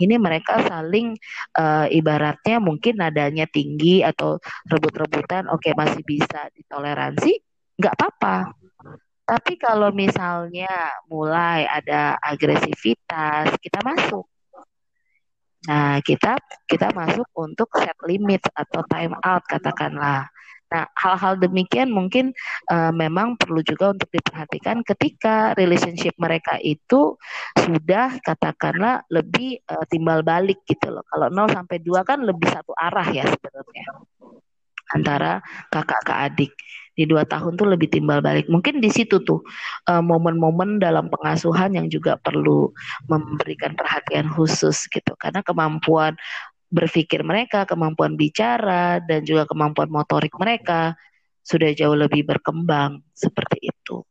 ini 0.02 0.18
mereka 0.18 0.66
saling 0.66 1.14
uh, 1.54 1.86
ibaratnya 1.86 2.58
mungkin 2.58 2.98
nadanya 2.98 3.46
tinggi 3.46 4.02
atau 4.02 4.42
rebut-rebutan, 4.66 5.46
oke 5.46 5.62
okay, 5.62 5.78
masih 5.78 6.02
bisa 6.02 6.50
ditoleransi, 6.58 7.38
nggak 7.78 7.94
apa-apa. 7.94 8.50
Tapi 9.30 9.62
kalau 9.62 9.94
misalnya 9.94 10.74
mulai 11.06 11.62
ada 11.62 12.18
agresivitas, 12.18 13.54
kita 13.62 13.78
masuk 13.86 14.26
Nah, 15.68 16.00
kita 16.00 16.40
kita 16.64 16.88
masuk 16.96 17.28
untuk 17.36 17.68
set 17.76 17.96
limit 18.08 18.40
atau 18.56 18.80
time 18.88 19.12
out 19.20 19.44
katakanlah. 19.44 20.24
Nah, 20.70 20.86
hal-hal 20.94 21.34
demikian 21.42 21.90
mungkin 21.90 22.30
uh, 22.70 22.94
memang 22.94 23.34
perlu 23.34 23.58
juga 23.66 23.90
untuk 23.90 24.06
diperhatikan 24.06 24.86
ketika 24.86 25.50
relationship 25.58 26.14
mereka 26.14 26.62
itu 26.62 27.18
sudah 27.58 28.22
katakanlah 28.22 29.02
lebih 29.10 29.58
uh, 29.66 29.82
timbal 29.90 30.22
balik 30.22 30.62
gitu 30.70 30.94
loh. 30.94 31.02
Kalau 31.10 31.26
0 31.26 31.50
sampai 31.50 31.82
2 31.82 32.06
kan 32.06 32.22
lebih 32.22 32.48
satu 32.54 32.70
arah 32.78 33.08
ya 33.10 33.26
sebenarnya 33.26 33.86
antara 34.94 35.32
kakak 35.70 36.02
ke 36.06 36.14
adik 36.14 36.52
di 37.00 37.08
dua 37.08 37.24
tahun 37.24 37.56
tuh 37.56 37.72
lebih 37.72 37.88
timbal 37.88 38.20
balik. 38.20 38.44
Mungkin 38.52 38.84
di 38.84 38.92
situ 38.92 39.24
tuh 39.24 39.40
uh, 39.88 40.04
momen-momen 40.04 40.76
dalam 40.76 41.08
pengasuhan 41.08 41.72
yang 41.72 41.88
juga 41.88 42.20
perlu 42.20 42.68
memberikan 43.08 43.72
perhatian 43.72 44.28
khusus 44.28 44.84
gitu, 44.92 45.16
karena 45.16 45.40
kemampuan 45.40 46.12
berpikir 46.68 47.24
mereka, 47.24 47.64
kemampuan 47.64 48.20
bicara 48.20 49.00
dan 49.00 49.24
juga 49.24 49.48
kemampuan 49.48 49.88
motorik 49.88 50.36
mereka 50.36 50.92
sudah 51.40 51.72
jauh 51.72 51.96
lebih 51.96 52.28
berkembang 52.28 53.00
seperti 53.16 53.72
itu. 53.72 54.04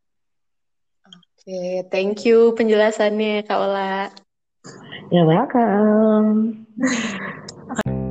Oke, 1.05 1.85
thank 1.93 2.25
you 2.25 2.57
penjelasannya 2.57 3.45
Kak 3.45 3.59
Ola. 3.61 4.09
You're 5.13 5.29
welcome. 5.29 6.65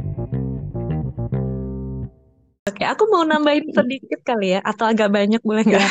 Aku 2.94 3.04
mau 3.12 3.22
nambahin 3.26 3.68
sedikit 3.70 4.20
kali 4.24 4.56
ya, 4.56 4.60
atau 4.64 4.88
agak 4.88 5.12
banyak 5.12 5.42
boleh 5.44 5.64
nggak? 5.66 5.88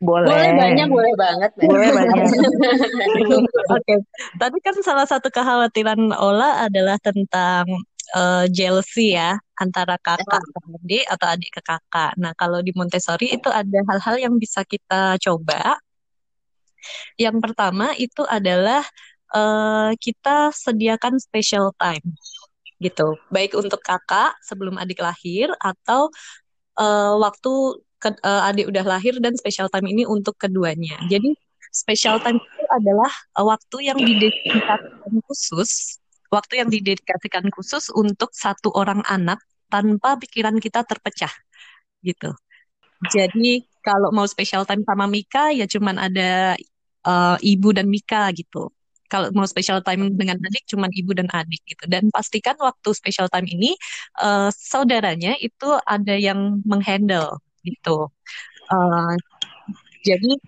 boleh. 0.00 0.28
Boleh 0.32 0.50
banyak, 0.56 0.88
boleh 0.88 1.12
banget. 1.12 1.50
Boleh 1.60 1.88
banyak. 1.98 2.24
Oke, 3.68 3.94
tadi 4.40 4.58
kan 4.64 4.76
salah 4.80 5.04
satu 5.04 5.28
kekhawatiran 5.28 6.00
Ola 6.16 6.64
adalah 6.64 6.96
tentang 7.04 7.68
uh, 8.16 8.44
jealousy 8.48 9.12
ya 9.12 9.36
antara 9.60 10.00
kakak 10.00 10.40
ke 10.40 10.58
adik 10.80 11.04
atau 11.04 11.26
adik 11.28 11.50
ke 11.52 11.60
kakak. 11.60 12.16
Nah, 12.16 12.32
kalau 12.32 12.64
di 12.64 12.72
Montessori 12.72 13.36
itu 13.36 13.52
ada 13.52 13.84
hal-hal 13.92 14.16
yang 14.16 14.34
bisa 14.40 14.64
kita 14.64 15.20
coba. 15.20 15.76
Yang 17.20 17.44
pertama 17.44 17.92
itu 18.00 18.24
adalah 18.24 18.80
uh, 19.36 19.92
kita 20.00 20.48
sediakan 20.56 21.20
special 21.20 21.76
time 21.76 22.16
gitu. 22.80 23.20
Baik 23.28 23.54
untuk 23.54 23.78
kakak 23.84 24.34
sebelum 24.40 24.80
adik 24.80 25.04
lahir 25.04 25.52
atau 25.60 26.08
uh, 26.80 27.14
waktu 27.20 27.52
ke, 28.00 28.08
uh, 28.24 28.48
adik 28.48 28.72
udah 28.72 28.84
lahir 28.88 29.20
dan 29.20 29.36
special 29.36 29.68
time 29.68 29.86
ini 29.92 30.08
untuk 30.08 30.34
keduanya. 30.40 30.96
Jadi 31.12 31.36
special 31.70 32.18
time 32.24 32.40
itu 32.40 32.64
adalah 32.72 33.12
uh, 33.36 33.44
waktu 33.44 33.92
yang 33.92 34.00
didedikasikan 34.00 35.14
khusus, 35.28 36.00
waktu 36.32 36.64
yang 36.64 36.68
didedikasikan 36.72 37.46
khusus 37.52 37.92
untuk 37.92 38.32
satu 38.32 38.72
orang 38.72 39.04
anak 39.06 39.38
tanpa 39.70 40.18
pikiran 40.18 40.56
kita 40.58 40.82
terpecah 40.82 41.30
gitu. 42.00 42.32
Jadi 43.12 43.64
kalau 43.80 44.12
mau 44.12 44.28
special 44.28 44.64
time 44.68 44.84
sama 44.84 45.08
Mika 45.08 45.52
ya 45.52 45.64
cuman 45.64 45.96
ada 45.96 46.56
uh, 47.04 47.36
ibu 47.40 47.72
dan 47.72 47.88
Mika 47.88 48.28
gitu. 48.32 48.72
Kalau 49.10 49.28
mau 49.34 49.44
special 49.44 49.82
time 49.82 50.14
dengan 50.14 50.38
adik 50.38 50.64
cuman 50.70 50.90
ibu 50.94 51.10
dan 51.18 51.28
adik 51.34 51.60
gitu. 51.66 51.84
Dan 51.90 52.08
pastikan 52.14 52.54
waktu 52.62 52.88
special 52.94 53.26
time 53.28 53.46
ini 53.50 53.74
uh, 54.22 54.48
saudaranya 54.54 55.34
itu 55.42 55.68
ada 55.84 56.14
yang 56.14 56.62
menghandle 56.62 57.42
gitu. 57.66 58.08
Uh, 58.70 59.14
jadi 60.06 60.38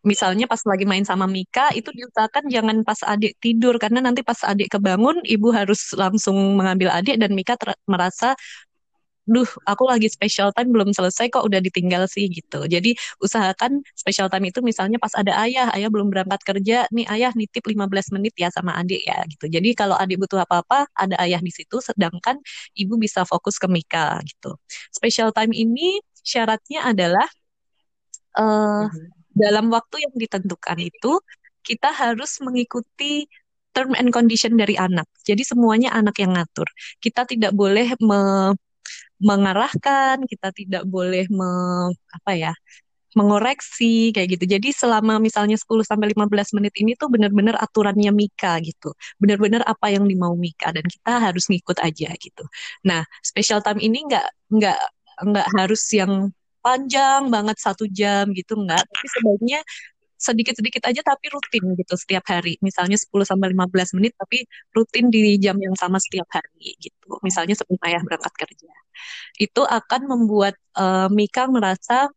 misalnya 0.00 0.48
pas 0.48 0.60
lagi 0.64 0.88
main 0.88 1.04
sama 1.04 1.28
Mika 1.28 1.68
itu 1.76 1.92
diusahakan 1.92 2.48
jangan 2.48 2.76
pas 2.88 3.00
adik 3.04 3.36
tidur 3.36 3.76
karena 3.76 4.00
nanti 4.00 4.24
pas 4.24 4.40
adik 4.48 4.72
kebangun 4.72 5.20
ibu 5.28 5.52
harus 5.52 5.92
langsung 5.92 6.56
mengambil 6.56 6.88
adik 6.88 7.20
dan 7.20 7.36
Mika 7.36 7.54
merasa 7.84 8.32
duh 9.30 9.46
aku 9.62 9.86
lagi 9.86 10.10
special 10.10 10.50
time 10.50 10.74
belum 10.74 10.90
selesai 10.90 11.30
kok 11.30 11.46
udah 11.46 11.62
ditinggal 11.62 12.10
sih 12.10 12.26
gitu. 12.26 12.66
Jadi 12.66 12.98
usahakan 13.22 13.86
special 13.94 14.26
time 14.26 14.50
itu 14.50 14.58
misalnya 14.58 14.98
pas 14.98 15.14
ada 15.14 15.38
ayah, 15.46 15.70
ayah 15.78 15.86
belum 15.86 16.10
berangkat 16.10 16.42
kerja, 16.42 16.90
nih 16.90 17.06
ayah 17.06 17.30
nitip 17.38 17.62
15 17.62 18.10
menit 18.18 18.34
ya 18.34 18.50
sama 18.50 18.74
adik 18.74 19.06
ya 19.06 19.22
gitu. 19.30 19.46
Jadi 19.46 19.78
kalau 19.78 19.94
adik 19.94 20.18
butuh 20.18 20.42
apa-apa, 20.42 20.90
ada 20.98 21.14
ayah 21.22 21.38
di 21.38 21.54
situ 21.54 21.78
sedangkan 21.78 22.42
ibu 22.74 22.98
bisa 22.98 23.22
fokus 23.22 23.56
ke 23.62 23.70
Mika 23.70 24.18
gitu. 24.26 24.58
Special 24.90 25.30
time 25.30 25.54
ini 25.54 26.02
syaratnya 26.26 26.90
adalah 26.90 27.26
uh, 28.34 28.90
dalam 29.30 29.70
waktu 29.70 30.10
yang 30.10 30.14
ditentukan 30.18 30.78
itu 30.82 31.22
kita 31.62 31.94
harus 31.94 32.42
mengikuti 32.42 33.30
term 33.70 33.94
and 33.94 34.10
condition 34.10 34.58
dari 34.58 34.74
anak. 34.74 35.06
Jadi 35.22 35.46
semuanya 35.46 35.94
anak 35.94 36.18
yang 36.18 36.34
ngatur. 36.34 36.66
Kita 36.98 37.22
tidak 37.22 37.54
boleh 37.54 37.94
me 38.02 38.50
mengarahkan, 39.20 40.24
kita 40.24 40.48
tidak 40.56 40.82
boleh 40.88 41.28
me, 41.30 41.50
apa 42.16 42.32
ya, 42.34 42.52
mengoreksi 43.18 44.14
kayak 44.14 44.38
gitu. 44.38 44.44
Jadi 44.58 44.70
selama 44.70 45.18
misalnya 45.18 45.58
10 45.58 45.82
sampai 45.82 46.14
15 46.14 46.54
menit 46.54 46.74
ini 46.78 46.94
tuh 46.94 47.10
benar-benar 47.10 47.58
aturannya 47.58 48.10
Mika 48.14 48.58
gitu. 48.62 48.94
Benar-benar 49.18 49.66
apa 49.66 49.90
yang 49.90 50.06
dimau 50.06 50.34
Mika 50.38 50.70
dan 50.70 50.86
kita 50.86 51.18
harus 51.18 51.50
ngikut 51.50 51.78
aja 51.82 52.10
gitu. 52.14 52.44
Nah, 52.86 53.02
special 53.22 53.60
time 53.66 53.82
ini 53.82 54.06
nggak 54.06 54.26
nggak 54.54 54.80
nggak 55.26 55.48
harus 55.58 55.82
yang 55.92 56.30
panjang 56.62 57.28
banget 57.32 57.56
satu 57.58 57.88
jam 57.88 58.30
gitu 58.36 58.52
nggak, 58.54 58.84
tapi 58.84 59.06
sebaiknya 59.16 59.60
sedikit-sedikit 60.20 60.84
aja 60.84 61.00
tapi 61.00 61.32
rutin 61.32 61.64
gitu 61.80 61.96
setiap 61.96 62.28
hari. 62.28 62.60
Misalnya 62.60 63.00
10 63.00 63.24
sampai 63.24 63.56
15 63.56 63.96
menit 63.96 64.12
tapi 64.20 64.44
rutin 64.76 65.08
di 65.08 65.40
jam 65.40 65.56
yang 65.56 65.72
sama 65.80 65.96
setiap 65.96 66.28
hari 66.28 66.76
gitu. 66.76 67.16
Misalnya 67.24 67.56
sebelum 67.56 67.80
ayah 67.88 68.04
berangkat 68.04 68.34
kerja. 68.36 68.70
Itu 69.40 69.64
akan 69.64 70.00
membuat 70.12 70.60
uh, 70.76 71.08
Mika 71.08 71.48
merasa 71.48 72.12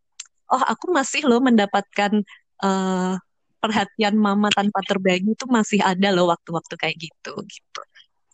oh 0.51 0.64
aku 0.68 0.91
masih 0.91 1.24
loh 1.24 1.39
mendapatkan 1.39 2.22
uh, 2.60 3.16
perhatian 3.64 4.20
mama 4.20 4.51
tanpa 4.51 4.84
terbagi 4.84 5.32
itu 5.32 5.47
masih 5.47 5.80
ada 5.80 6.12
loh 6.12 6.28
waktu-waktu 6.28 6.76
kayak 6.76 6.95
gitu 6.99 7.34
gitu. 7.47 7.82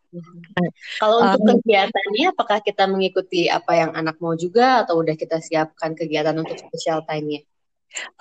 Nah, 0.10 0.70
kalau 0.98 1.22
untuk 1.22 1.42
um, 1.46 1.50
kegiatannya, 1.62 2.34
apakah 2.34 2.66
kita 2.66 2.90
mengikuti 2.90 3.46
apa 3.46 3.78
yang 3.78 3.92
anak 3.94 4.18
mau 4.18 4.34
juga, 4.34 4.82
atau 4.82 5.06
udah 5.06 5.14
kita 5.14 5.38
siapkan 5.38 5.94
kegiatan 5.94 6.34
untuk 6.34 6.58
special 6.58 7.06
time-nya? 7.06 7.46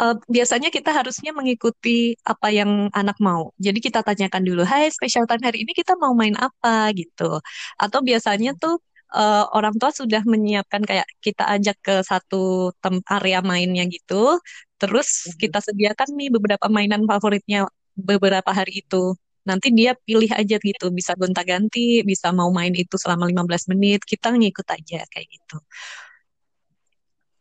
Uh, 0.00 0.16
biasanya 0.32 0.68
kita 0.72 0.90
harusnya 0.90 1.30
mengikuti 1.36 2.16
apa 2.24 2.48
yang 2.48 2.88
anak 2.96 3.16
mau. 3.20 3.52
Jadi 3.60 3.78
kita 3.84 4.00
tanyakan 4.00 4.42
dulu, 4.44 4.62
Hai 4.64 4.88
special 4.88 5.28
time 5.28 5.44
hari 5.44 5.64
ini 5.64 5.72
kita 5.76 5.94
mau 6.00 6.12
main 6.16 6.34
apa 6.40 6.90
gitu. 6.96 7.40
Atau 7.76 8.00
biasanya 8.00 8.56
tuh 8.56 8.80
uh, 9.14 9.44
orang 9.56 9.74
tua 9.80 9.90
sudah 9.92 10.22
menyiapkan 10.24 10.82
kayak 10.84 11.08
kita 11.24 11.44
ajak 11.48 11.76
ke 11.80 11.94
satu 12.04 12.72
tem 12.82 13.00
area 13.08 13.40
mainnya 13.44 13.84
gitu. 13.88 14.40
Terus 14.80 15.08
mhm. 15.28 15.36
kita 15.42 15.58
sediakan 15.64 16.08
nih 16.16 16.28
beberapa 16.32 16.66
mainan 16.72 17.04
favoritnya 17.08 17.68
beberapa 17.96 18.50
hari 18.52 18.84
itu. 18.84 19.14
Nanti 19.48 19.72
dia 19.72 19.96
pilih 19.96 20.28
aja 20.28 20.60
gitu, 20.60 20.92
bisa 20.92 21.16
gonta-ganti, 21.16 22.04
bisa 22.04 22.28
mau 22.36 22.52
main 22.52 22.72
itu 22.76 23.00
selama 23.00 23.24
15 23.24 23.72
menit, 23.72 24.04
kita 24.04 24.28
ngikut 24.36 24.66
aja 24.68 25.00
kayak 25.08 25.24
gitu. 25.32 25.56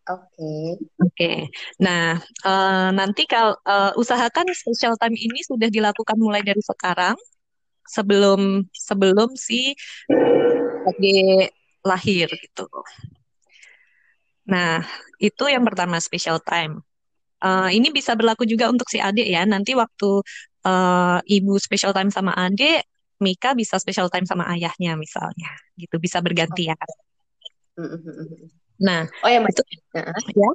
Oke. 0.08 0.24
Okay. 0.32 0.64
Oke. 0.72 1.12
Okay. 1.12 1.38
Nah, 1.84 2.16
uh, 2.48 2.90
nanti 2.96 3.28
kalau 3.28 3.60
uh, 3.68 3.92
usahakan 4.00 4.48
special 4.56 4.96
time 4.96 5.16
ini 5.20 5.44
sudah 5.44 5.68
dilakukan 5.68 6.16
mulai 6.16 6.40
dari 6.40 6.64
sekarang 6.64 7.20
sebelum 7.84 8.64
sebelum 8.72 9.36
si 9.36 9.76
lagi 10.88 11.52
lahir 11.84 12.32
gitu. 12.32 12.68
Nah, 14.48 14.80
itu 15.20 15.44
yang 15.52 15.68
pertama 15.68 16.00
special 16.00 16.40
time. 16.40 16.80
Uh, 17.44 17.68
ini 17.70 17.92
bisa 17.92 18.16
berlaku 18.16 18.48
juga 18.48 18.72
untuk 18.72 18.88
si 18.88 19.04
adik 19.04 19.28
ya. 19.28 19.44
Nanti 19.44 19.76
waktu 19.76 20.24
uh, 20.64 21.20
ibu 21.28 21.60
special 21.60 21.92
time 21.92 22.16
sama 22.16 22.32
adik, 22.32 22.88
Mika 23.20 23.52
bisa 23.60 23.76
special 23.76 24.08
time 24.08 24.24
sama 24.24 24.48
ayahnya 24.56 24.96
misalnya. 24.96 25.52
Gitu 25.76 26.00
bisa 26.00 26.24
bergantian. 26.24 26.80
Okay. 27.76 28.67
Nah, 28.78 29.10
oh 29.26 29.30
ya 29.30 29.40
Mas. 29.42 29.54
Itu, 29.54 29.64
ya. 29.94 30.50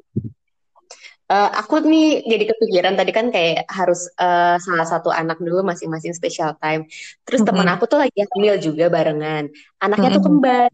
Uh, 1.32 1.48
aku 1.56 1.80
nih 1.80 2.28
jadi 2.28 2.44
kepikiran 2.44 2.92
tadi 2.92 3.08
kan 3.08 3.32
kayak 3.32 3.64
harus 3.72 4.04
uh, 4.20 4.60
salah 4.60 4.84
satu 4.84 5.08
anak 5.08 5.40
dulu 5.40 5.64
masing-masing 5.64 6.12
special 6.12 6.52
time. 6.60 6.84
Terus 7.24 7.40
mm 7.40 7.48
-hmm. 7.48 7.62
teman 7.64 7.68
aku 7.72 7.84
tuh 7.88 8.04
lagi 8.04 8.20
hamil 8.20 8.60
juga 8.60 8.92
barengan. 8.92 9.48
Anaknya 9.80 10.12
mm 10.12 10.12
-hmm. 10.12 10.16
tuh 10.20 10.24
kembar. 10.28 10.70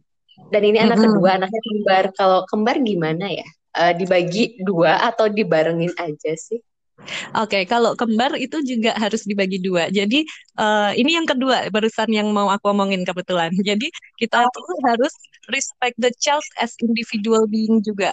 Dan 0.50 0.62
ini 0.66 0.78
anak 0.82 0.98
mm 0.98 1.04
-hmm. 1.04 1.14
kedua, 1.14 1.30
anaknya 1.38 1.62
kembar. 1.62 2.04
Kalau 2.16 2.38
kembar 2.50 2.76
gimana 2.82 3.26
ya? 3.30 3.46
Uh, 3.78 3.92
dibagi 3.94 4.58
dua 4.58 4.98
atau 5.06 5.30
dibarengin 5.30 5.94
aja 5.94 6.32
sih? 6.34 6.58
Oke, 6.98 7.62
okay, 7.62 7.62
kalau 7.64 7.94
kembar 7.94 8.34
itu 8.36 8.58
juga 8.66 8.90
harus 8.98 9.22
dibagi 9.22 9.62
dua. 9.62 9.86
Jadi 9.88 10.26
uh, 10.58 10.90
ini 10.98 11.14
yang 11.14 11.26
kedua 11.30 11.70
barusan 11.70 12.10
yang 12.10 12.28
mau 12.34 12.50
aku 12.50 12.74
omongin 12.74 13.06
kebetulan. 13.06 13.54
Jadi 13.68 13.86
kita 14.18 14.44
tuh 14.50 14.66
harus 14.84 15.12
respect 15.48 15.94
the 16.02 16.10
child 16.18 16.44
as 16.58 16.74
individual 16.82 17.46
being 17.46 17.80
juga 17.80 18.12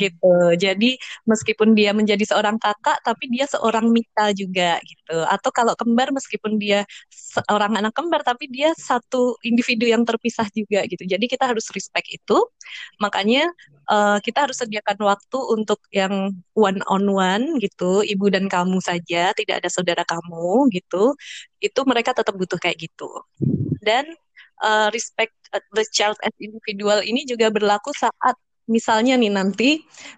gitu. 0.00 0.34
Jadi 0.56 0.96
meskipun 1.28 1.72
dia 1.76 1.90
menjadi 1.96 2.22
seorang 2.24 2.56
kakak, 2.60 3.00
tapi 3.04 3.28
dia 3.32 3.44
seorang 3.48 3.88
Mika 3.90 4.32
juga 4.32 4.80
gitu. 4.82 5.16
Atau 5.28 5.50
kalau 5.54 5.74
kembar 5.78 6.10
meskipun 6.12 6.58
dia 6.60 6.84
seorang 7.10 7.76
anak 7.78 7.92
kembar, 7.96 8.22
tapi 8.26 8.48
dia 8.50 8.72
satu 8.76 9.36
individu 9.44 9.86
yang 9.88 10.02
terpisah 10.02 10.46
juga 10.52 10.84
gitu. 10.88 11.04
Jadi 11.04 11.24
kita 11.28 11.48
harus 11.50 11.68
respect 11.72 12.08
itu. 12.10 12.38
Makanya 13.02 13.48
uh, 13.90 14.18
kita 14.22 14.48
harus 14.48 14.58
sediakan 14.60 14.98
waktu 15.04 15.38
untuk 15.52 15.80
yang 15.92 16.32
one 16.56 16.80
on 16.90 17.04
one 17.10 17.58
gitu, 17.60 18.02
ibu 18.02 18.26
dan 18.32 18.50
kamu 18.50 18.78
saja, 18.82 19.32
tidak 19.36 19.64
ada 19.64 19.68
saudara 19.70 20.02
kamu 20.02 20.70
gitu. 20.72 21.14
Itu 21.60 21.80
mereka 21.88 22.16
tetap 22.16 22.34
butuh 22.34 22.58
kayak 22.60 22.78
gitu. 22.80 23.08
Dan 23.80 24.08
uh, 24.62 24.88
respect 24.92 25.34
the 25.72 25.84
child 25.92 26.16
as 26.24 26.34
individual 26.40 27.00
ini 27.04 27.24
juga 27.28 27.48
berlaku 27.52 27.92
saat 27.96 28.36
misalnya 28.66 29.14
nih 29.14 29.32
nanti 29.32 29.70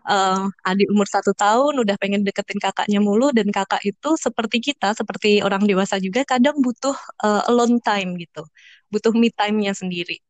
uh, 0.08 0.48
adik 0.64 0.88
umur 0.92 1.08
satu 1.08 1.32
tahun 1.36 1.80
udah 1.84 1.96
pengen 2.00 2.24
deketin 2.24 2.58
kakaknya 2.60 3.00
mulu 3.00 3.28
dan 3.32 3.48
kakak 3.52 3.80
itu 3.84 4.10
seperti 4.16 4.58
kita 4.72 4.96
seperti 4.96 5.44
orang 5.44 5.64
dewasa 5.68 6.00
juga 6.00 6.24
kadang 6.24 6.60
butuh 6.64 6.96
uh, 7.24 7.48
alone 7.48 7.80
time 7.84 8.16
gitu. 8.16 8.44
Butuh 8.88 9.12
me 9.12 9.28
time-nya 9.28 9.76
sendiri. 9.76 10.20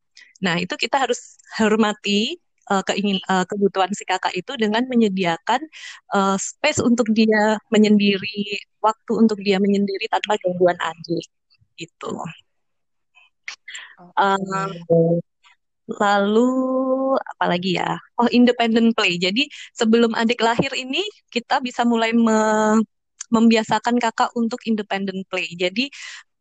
Nah 0.42 0.58
itu 0.58 0.74
kita 0.74 0.98
harus 0.98 1.38
hormati 1.58 2.38
uh, 2.70 2.82
keingin 2.84 3.18
uh, 3.30 3.44
kebutuhan 3.48 3.90
si 3.94 4.04
kakak 4.04 4.34
itu 4.36 4.52
dengan 4.58 4.84
menyediakan 4.86 5.60
uh, 6.14 6.36
space 6.38 6.82
untuk 6.82 7.10
dia 7.14 7.58
menyendiri 7.72 8.60
waktu 8.82 9.12
untuk 9.14 9.38
dia 9.42 9.58
menyendiri 9.58 10.06
tanpa 10.10 10.38
gangguan 10.42 10.78
adik 10.78 11.26
gitu. 11.78 12.12
Uh, 14.14 15.18
Lalu 15.88 16.48
apalagi 17.16 17.80
ya? 17.80 17.96
Oh, 18.20 18.28
independent 18.28 18.92
play. 18.92 19.16
Jadi 19.16 19.48
sebelum 19.72 20.12
adik 20.12 20.40
lahir 20.44 20.68
ini 20.76 21.00
kita 21.32 21.64
bisa 21.64 21.82
mulai 21.88 22.12
me 22.12 22.38
membiasakan 23.28 24.00
kakak 24.00 24.32
untuk 24.36 24.60
independent 24.64 25.24
play. 25.28 25.52
Jadi 25.52 25.88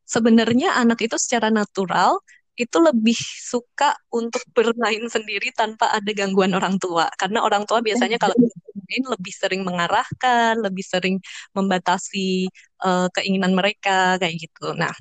sebenarnya 0.08 0.76
anak 0.80 1.04
itu 1.04 1.16
secara 1.20 1.52
natural 1.52 2.20
itu 2.58 2.78
lebih 2.82 3.16
suka 3.52 3.94
untuk 4.10 4.42
bermain 4.56 5.06
sendiri 5.08 5.54
tanpa 5.54 5.94
ada 5.94 6.12
gangguan 6.16 6.56
orang 6.58 6.80
tua. 6.82 7.06
Karena 7.20 7.46
orang 7.46 7.64
tua 7.70 7.80
biasanya 7.86 8.18
kalau 8.18 8.34
bermain 8.74 9.04
lebih 9.14 9.34
sering 9.36 9.62
mengarahkan, 9.68 10.58
lebih 10.64 10.82
sering 10.82 11.16
membatasi 11.54 12.50
uh, 12.82 13.08
keinginan 13.14 13.54
mereka 13.54 14.18
kayak 14.18 14.42
gitu. 14.42 14.74
Nah, 14.74 14.96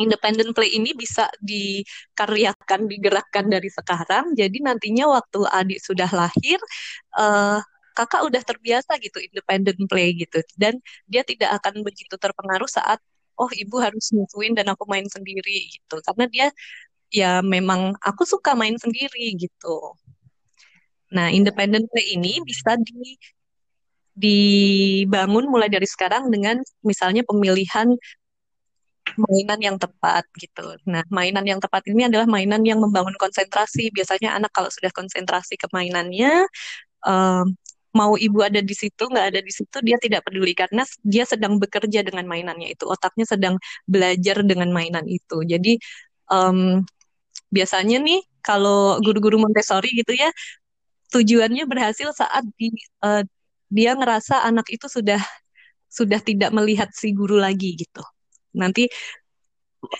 independent 0.00 0.56
play 0.56 0.72
ini 0.72 0.96
bisa 0.96 1.28
dikaryakan, 1.44 2.88
digerakkan 2.88 3.48
dari 3.50 3.68
sekarang. 3.68 4.32
Jadi 4.32 4.64
nantinya 4.64 5.10
waktu 5.12 5.44
adik 5.48 5.80
sudah 5.84 6.08
lahir, 6.12 6.58
uh, 7.18 7.60
kakak 7.92 8.24
udah 8.24 8.40
terbiasa 8.40 8.96
gitu 9.04 9.20
independent 9.20 9.76
play 9.84 10.16
gitu, 10.16 10.40
dan 10.56 10.80
dia 11.04 11.20
tidak 11.28 11.60
akan 11.60 11.84
begitu 11.84 12.16
terpengaruh 12.16 12.64
saat 12.64 12.96
oh 13.36 13.52
ibu 13.52 13.76
harus 13.80 14.08
nyusuin 14.16 14.56
dan 14.56 14.72
aku 14.72 14.88
main 14.88 15.04
sendiri 15.12 15.68
gitu, 15.68 16.00
karena 16.00 16.24
dia 16.32 16.46
ya 17.12 17.44
memang 17.44 17.92
aku 18.00 18.24
suka 18.24 18.56
main 18.56 18.80
sendiri 18.80 19.36
gitu. 19.36 19.92
Nah, 21.12 21.28
independent 21.28 21.84
play 21.92 22.16
ini 22.16 22.40
bisa 22.40 22.80
di 22.80 23.20
dibangun 24.16 25.48
mulai 25.48 25.68
dari 25.72 25.88
sekarang 25.88 26.28
dengan 26.32 26.60
misalnya 26.84 27.24
pemilihan 27.24 27.92
mainan 29.18 29.60
yang 29.60 29.76
tepat 29.80 30.24
gitu. 30.38 30.76
Nah, 30.88 31.02
mainan 31.12 31.44
yang 31.46 31.60
tepat 31.62 31.82
ini 31.90 32.08
adalah 32.08 32.26
mainan 32.28 32.62
yang 32.64 32.78
membangun 32.80 33.14
konsentrasi. 33.18 33.92
Biasanya 33.94 34.36
anak 34.38 34.52
kalau 34.56 34.70
sudah 34.72 34.90
konsentrasi 34.94 35.54
ke 35.60 35.66
mainannya, 35.72 36.46
um, 37.06 37.46
mau 37.92 38.16
ibu 38.16 38.40
ada 38.40 38.60
di 38.64 38.72
situ 38.72 39.04
nggak 39.04 39.26
ada 39.36 39.40
di 39.44 39.52
situ 39.52 39.76
dia 39.84 40.00
tidak 40.00 40.24
peduli 40.24 40.56
karena 40.56 40.82
dia 41.04 41.28
sedang 41.28 41.60
bekerja 41.60 42.00
dengan 42.00 42.24
mainannya 42.24 42.72
itu 42.72 42.88
otaknya 42.88 43.28
sedang 43.28 43.54
belajar 43.84 44.40
dengan 44.40 44.72
mainan 44.72 45.04
itu 45.04 45.44
jadi 45.44 45.76
um, 46.32 46.80
biasanya 47.52 48.00
nih 48.00 48.24
kalau 48.40 48.96
guru-guru 49.04 49.36
Montessori 49.44 49.92
gitu 49.92 50.16
ya 50.16 50.32
tujuannya 51.12 51.68
berhasil 51.68 52.08
saat 52.16 52.44
di, 52.56 52.72
uh, 53.04 53.22
dia 53.68 53.92
ngerasa 53.92 54.40
anak 54.48 54.72
itu 54.72 54.88
sudah 54.88 55.20
sudah 55.92 56.20
tidak 56.24 56.48
melihat 56.56 56.88
si 56.96 57.12
guru 57.12 57.36
lagi 57.36 57.76
gitu 57.76 58.00
nanti 58.56 58.88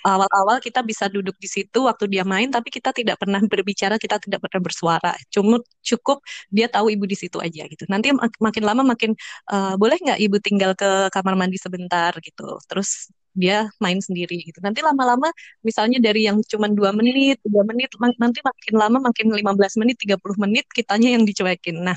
awal-awal 0.06 0.62
kita 0.62 0.80
bisa 0.86 1.10
duduk 1.10 1.34
di 1.42 1.48
situ 1.50 1.84
waktu 1.84 2.06
dia 2.06 2.22
main 2.22 2.46
tapi 2.48 2.70
kita 2.70 2.94
tidak 2.94 3.18
pernah 3.18 3.42
berbicara 3.42 3.98
kita 3.98 4.22
tidak 4.22 4.40
pernah 4.46 4.60
bersuara. 4.62 5.12
Cuma 5.28 5.58
cukup 5.82 6.22
dia 6.54 6.70
tahu 6.70 6.94
ibu 6.94 7.04
di 7.04 7.18
situ 7.18 7.42
aja 7.42 7.66
gitu. 7.66 7.84
Nanti 7.90 8.14
mak 8.14 8.38
makin 8.38 8.62
lama 8.62 8.82
makin 8.86 9.18
uh, 9.50 9.74
boleh 9.74 9.98
nggak 9.98 10.18
ibu 10.22 10.36
tinggal 10.38 10.72
ke 10.78 11.10
kamar 11.10 11.34
mandi 11.34 11.58
sebentar 11.58 12.14
gitu. 12.22 12.58
Terus 12.70 13.10
dia 13.34 13.66
main 13.82 13.98
sendiri 13.98 14.44
gitu. 14.44 14.60
Nanti 14.62 14.84
lama-lama 14.84 15.32
misalnya 15.66 15.98
dari 15.98 16.28
yang 16.28 16.38
cuma 16.46 16.70
dua 16.70 16.92
menit 16.94 17.40
tiga 17.42 17.62
menit 17.66 17.90
nanti 18.20 18.38
makin 18.44 18.74
lama 18.76 18.98
makin 19.08 19.26
15 19.34 19.80
menit 19.82 19.96
30 19.98 20.20
menit 20.38 20.64
kitanya 20.70 21.10
yang 21.18 21.24
dicuekin. 21.26 21.82
Nah 21.82 21.96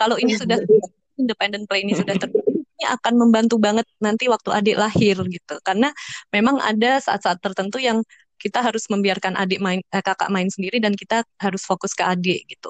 kalau 0.00 0.16
ini 0.16 0.38
sudah 0.38 0.56
independent 1.20 1.68
play 1.68 1.84
ini 1.84 1.96
sudah 1.96 2.16
terjadi 2.16 2.55
ini 2.76 2.84
akan 2.92 3.14
membantu 3.16 3.56
banget 3.56 3.88
nanti 3.98 4.28
waktu 4.28 4.52
adik 4.52 4.76
lahir 4.76 5.16
gitu 5.16 5.54
karena 5.64 5.88
memang 6.28 6.60
ada 6.60 7.00
saat-saat 7.00 7.40
tertentu 7.40 7.80
yang 7.80 8.04
kita 8.36 8.60
harus 8.60 8.84
membiarkan 8.92 9.32
adik 9.34 9.64
main 9.64 9.80
eh, 9.80 10.04
kakak 10.04 10.28
main 10.28 10.46
sendiri 10.52 10.76
dan 10.76 10.92
kita 10.92 11.24
harus 11.40 11.64
fokus 11.64 11.96
ke 11.96 12.04
adik 12.04 12.44
gitu. 12.52 12.68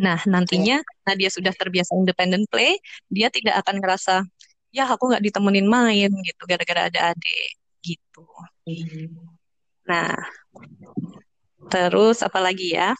Nah, 0.00 0.22
nantinya 0.24 0.80
nah 1.04 1.14
dia 1.18 1.28
sudah 1.28 1.52
terbiasa 1.52 1.92
independent 1.98 2.46
play, 2.48 2.78
dia 3.10 3.28
tidak 3.28 3.60
akan 3.66 3.82
ngerasa 3.82 4.24
ya 4.70 4.86
aku 4.86 5.10
nggak 5.10 5.24
ditemenin 5.26 5.66
main 5.66 6.10
gitu 6.22 6.42
gara-gara 6.46 6.86
ada 6.88 7.12
adik 7.12 7.58
gitu. 7.82 8.24
Nah, 9.90 10.14
terus 11.68 12.22
apa 12.22 12.38
lagi 12.38 12.78
ya? 12.78 12.94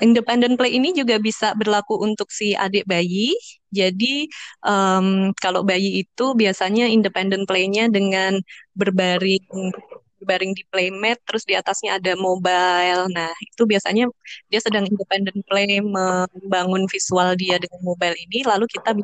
Independent 0.00 0.54
play 0.60 0.76
ini 0.76 0.92
juga 0.94 1.16
bisa 1.18 1.56
berlaku 1.56 1.98
untuk 2.00 2.28
si 2.30 2.54
adik 2.54 2.84
bayi. 2.84 3.34
Jadi 3.68 4.28
um, 4.64 5.30
kalau 5.36 5.60
bayi 5.66 6.04
itu 6.04 6.26
biasanya 6.32 6.88
independent 6.88 7.44
play-nya 7.48 7.88
dengan 7.92 8.40
berbaring 8.76 9.72
berbaring 10.18 10.50
di 10.50 10.66
playmat, 10.66 11.22
terus 11.22 11.46
di 11.46 11.54
atasnya 11.54 11.98
ada 12.02 12.18
mobile. 12.18 13.06
Nah 13.14 13.30
itu 13.38 13.62
biasanya 13.64 14.10
dia 14.50 14.60
sedang 14.62 14.84
independent 14.86 15.40
play 15.46 15.78
membangun 15.78 16.90
visual 16.90 17.38
dia 17.38 17.56
dengan 17.62 17.80
mobile 17.86 18.16
ini. 18.18 18.42
Lalu 18.42 18.66
kita 18.66 18.98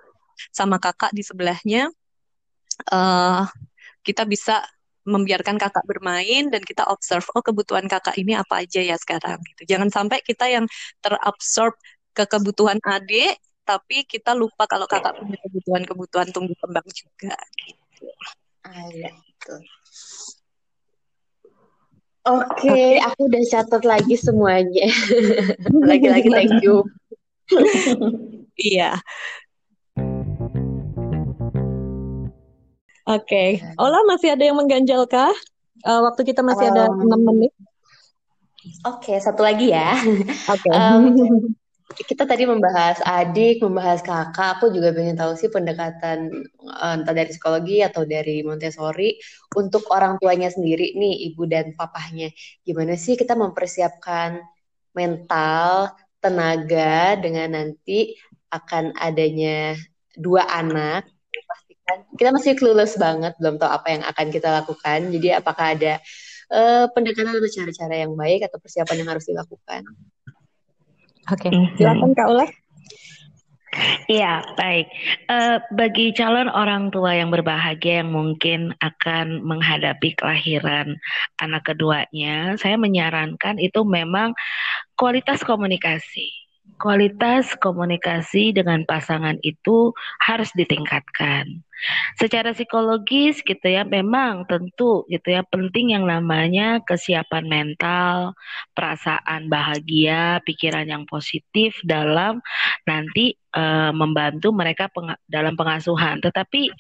sama 0.51 0.83
kakak 0.83 1.15
di 1.15 1.23
sebelahnya 1.23 1.87
uh, 2.91 3.47
kita 4.03 4.27
bisa 4.27 4.61
membiarkan 5.05 5.61
kakak 5.61 5.85
bermain 5.85 6.49
dan 6.49 6.65
kita 6.65 6.85
observe 6.89 7.25
oh 7.37 7.45
kebutuhan 7.45 7.85
kakak 7.87 8.17
ini 8.17 8.37
apa 8.37 8.65
aja 8.65 8.81
ya 8.81 8.97
sekarang 8.97 9.41
gitu. 9.55 9.77
Jangan 9.77 9.89
sampai 9.93 10.25
kita 10.25 10.49
yang 10.49 10.65
terabsorb 11.05 11.77
ke 12.17 12.25
kebutuhan 12.25 12.81
adik 12.81 13.37
tapi 13.65 14.05
kita 14.05 14.37
lupa 14.37 14.69
kalau 14.69 14.85
kakak 14.85 15.17
punya 15.17 15.41
kebutuhan-kebutuhan 15.49 16.29
tumbuh 16.33 16.57
kembang 16.61 16.89
juga 16.93 17.37
gitu. 17.65 18.05
Ah, 18.65 18.89
iya, 18.93 19.13
Oke, 22.25 22.65
okay, 22.65 22.97
aku 23.05 23.29
udah 23.29 23.45
catat 23.53 23.83
lagi 23.85 24.17
semuanya. 24.17 24.89
Lagi-lagi 25.69 26.29
thank 26.37 26.57
you. 26.65 26.81
Iya. 28.55 29.03
Oke, 33.05 33.61
okay. 33.61 33.77
Ola 33.77 34.01
masih 34.09 34.33
ada 34.33 34.49
yang 34.49 34.57
mengganjalkah? 34.57 35.29
Uh, 35.85 36.01
waktu 36.09 36.25
kita 36.25 36.41
masih 36.41 36.73
um, 36.73 36.73
ada 36.73 36.85
enam 36.89 37.21
menit. 37.21 37.53
Oke, 38.89 39.13
okay, 39.13 39.17
satu 39.21 39.45
lagi 39.45 39.77
ya. 39.77 39.93
Oke. 40.57 40.65
Okay. 40.65 40.73
um, 40.73 41.13
kita 42.09 42.25
tadi 42.25 42.49
membahas 42.49 43.05
adik, 43.05 43.61
membahas 43.61 44.01
kakak. 44.01 44.57
Aku 44.57 44.73
juga 44.73 44.97
pengen 44.97 45.21
tahu 45.21 45.37
sih 45.37 45.53
pendekatan 45.53 46.33
uh, 46.65 46.97
entah 46.97 47.13
dari 47.13 47.29
psikologi 47.29 47.85
atau 47.85 48.09
dari 48.09 48.41
Montessori 48.41 49.21
untuk 49.53 49.85
orang 49.93 50.17
tuanya 50.17 50.49
sendiri 50.49 50.97
nih, 50.97 51.29
ibu 51.29 51.45
dan 51.45 51.77
papahnya. 51.77 52.33
Gimana 52.65 52.97
sih 52.97 53.21
kita 53.21 53.37
mempersiapkan 53.37 54.41
mental, 54.97 55.93
tenaga 56.25 57.21
dengan 57.21 57.53
nanti 57.53 58.17
akan 58.49 58.97
adanya 58.97 59.77
dua 60.17 60.49
anak 60.49 61.14
kita 62.17 62.31
masih 62.33 62.57
clueless 62.57 62.97
banget, 62.97 63.37
belum 63.37 63.61
tahu 63.61 63.71
apa 63.71 63.87
yang 63.93 64.03
akan 64.09 64.27
kita 64.33 64.49
lakukan. 64.63 64.99
Jadi 65.13 65.29
apakah 65.37 65.77
ada 65.77 66.01
uh, 66.53 66.89
pendekatan 66.93 67.37
atau 67.37 67.51
cara-cara 67.51 67.95
yang 68.09 68.13
baik 68.17 68.49
atau 68.49 68.57
persiapan 68.57 69.05
yang 69.05 69.09
harus 69.13 69.25
dilakukan? 69.29 69.83
Oke, 71.33 71.49
okay. 71.49 71.51
Mhm. 71.53 71.77
silakan 71.77 72.13
Kak 72.17 72.29
Ula. 72.29 72.47
Iya, 74.07 74.47
baik. 74.55 74.87
Uh, 75.27 75.59
bagi 75.75 76.15
calon 76.15 76.47
orang 76.47 76.95
tua 76.95 77.19
yang 77.19 77.35
berbahagia 77.35 78.07
yang 78.07 78.15
mungkin 78.15 78.71
akan 78.79 79.43
menghadapi 79.43 80.15
kelahiran 80.15 80.95
anak 81.43 81.67
keduanya, 81.67 82.55
saya 82.55 82.79
menyarankan 82.79 83.59
itu 83.59 83.83
memang 83.83 84.31
kualitas 84.95 85.43
komunikasi 85.43 86.44
kualitas 86.77 87.55
komunikasi 87.63 88.53
dengan 88.53 88.83
pasangan 88.85 89.39
itu 89.41 89.95
harus 90.21 90.51
ditingkatkan. 90.53 91.63
Secara 92.17 92.57
psikologis 92.57 93.45
gitu 93.45 93.67
ya, 93.67 93.85
memang 93.85 94.49
tentu 94.49 95.05
gitu 95.11 95.29
ya 95.35 95.45
penting 95.49 95.93
yang 95.93 96.09
namanya 96.09 96.81
kesiapan 96.87 97.45
mental, 97.45 98.33
perasaan 98.73 99.53
bahagia, 99.53 100.41
pikiran 100.49 100.89
yang 100.89 101.05
positif 101.05 101.77
dalam 101.85 102.41
nanti 102.89 103.37
e, 103.37 103.65
membantu 103.93 104.55
mereka 104.55 104.89
peng 104.89 105.13
dalam 105.29 105.59
pengasuhan. 105.59 106.25
Tetapi 106.25 106.73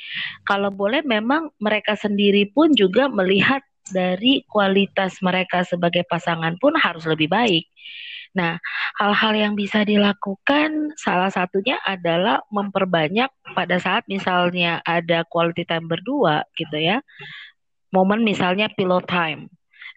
kalau 0.49 0.73
boleh 0.73 1.05
memang 1.05 1.53
mereka 1.61 1.99
sendiri 1.99 2.49
pun 2.49 2.73
juga 2.73 3.11
melihat 3.13 3.61
dari 3.93 4.41
kualitas 4.49 5.21
mereka 5.21 5.61
sebagai 5.69 6.09
pasangan 6.09 6.57
pun 6.57 6.73
harus 6.81 7.05
lebih 7.05 7.29
baik 7.29 7.69
Nah, 8.35 8.59
hal-hal 8.99 9.33
yang 9.39 9.55
bisa 9.55 9.87
dilakukan 9.87 10.91
salah 10.99 11.31
satunya 11.31 11.79
adalah 11.87 12.43
memperbanyak 12.51 13.31
pada 13.55 13.79
saat 13.79 14.03
misalnya 14.11 14.83
ada 14.83 15.23
quality 15.31 15.63
time 15.63 15.87
berdua 15.87 16.43
gitu 16.59 16.75
ya. 16.75 16.99
Momen 17.95 18.27
misalnya 18.27 18.67
pillow 18.75 18.99
time. 19.07 19.47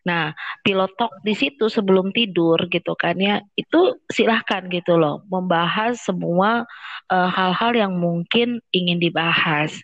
Nah, 0.07 0.31
pilot 0.63 0.93
talk 0.95 1.11
di 1.25 1.35
situ 1.35 1.67
sebelum 1.67 2.15
tidur 2.15 2.55
gitu 2.71 2.95
kan 2.95 3.19
ya, 3.19 3.43
itu 3.59 3.99
silahkan 4.07 4.63
gitu 4.71 4.95
loh, 4.95 5.19
membahas 5.27 5.99
semua 5.99 6.63
eh, 7.11 7.29
hal-hal 7.33 7.75
uh, 7.75 7.79
yang 7.83 7.93
mungkin 7.99 8.63
ingin 8.71 9.03
dibahas 9.03 9.75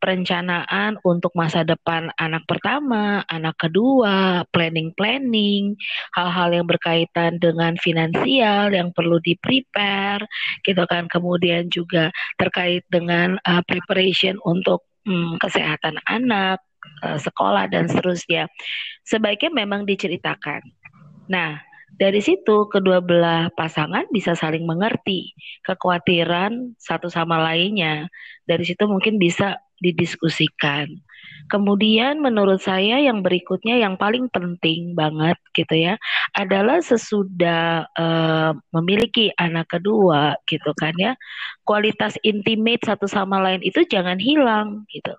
perencanaan 0.00 0.96
untuk 1.04 1.30
masa 1.36 1.62
depan 1.62 2.08
anak 2.16 2.44
pertama, 2.48 3.22
anak 3.28 3.56
kedua, 3.60 4.44
planning-planning, 4.50 5.76
hal-hal 6.16 6.50
yang 6.56 6.66
berkaitan 6.66 7.36
dengan 7.38 7.76
finansial 7.78 8.72
yang 8.72 8.90
perlu 8.96 9.20
di-prepare, 9.22 10.24
gitu 10.64 10.82
kan. 10.88 11.06
Kemudian 11.06 11.68
juga 11.68 12.08
terkait 12.40 12.82
dengan 12.88 13.36
uh, 13.44 13.62
preparation 13.64 14.40
untuk 14.48 14.84
um, 15.06 15.36
kesehatan 15.38 16.00
anak, 16.08 16.58
uh, 17.04 17.20
sekolah 17.20 17.68
dan 17.68 17.86
seterusnya. 17.86 18.48
Sebaiknya 19.04 19.52
memang 19.52 19.84
diceritakan. 19.84 20.64
Nah, 21.30 21.69
dari 21.96 22.20
situ 22.22 22.70
kedua 22.70 23.02
belah 23.02 23.50
pasangan 23.54 24.06
bisa 24.12 24.38
saling 24.38 24.64
mengerti 24.64 25.34
kekhawatiran 25.66 26.76
satu 26.78 27.10
sama 27.10 27.40
lainnya. 27.42 28.08
Dari 28.46 28.64
situ 28.64 28.86
mungkin 28.86 29.18
bisa 29.18 29.58
didiskusikan. 29.80 30.92
Kemudian 31.50 32.22
menurut 32.22 32.62
saya 32.62 33.02
yang 33.02 33.26
berikutnya 33.26 33.74
yang 33.80 33.98
paling 33.98 34.30
penting 34.30 34.94
banget 34.94 35.34
gitu 35.50 35.74
ya 35.74 35.94
adalah 36.30 36.78
sesudah 36.78 37.90
uh, 37.98 38.54
memiliki 38.70 39.34
anak 39.34 39.66
kedua 39.74 40.38
gitu 40.46 40.70
kan 40.78 40.94
ya 40.94 41.18
kualitas 41.66 42.14
intimate 42.22 42.86
satu 42.86 43.10
sama 43.10 43.42
lain 43.42 43.66
itu 43.66 43.82
jangan 43.82 44.20
hilang 44.22 44.86
gitu. 44.94 45.10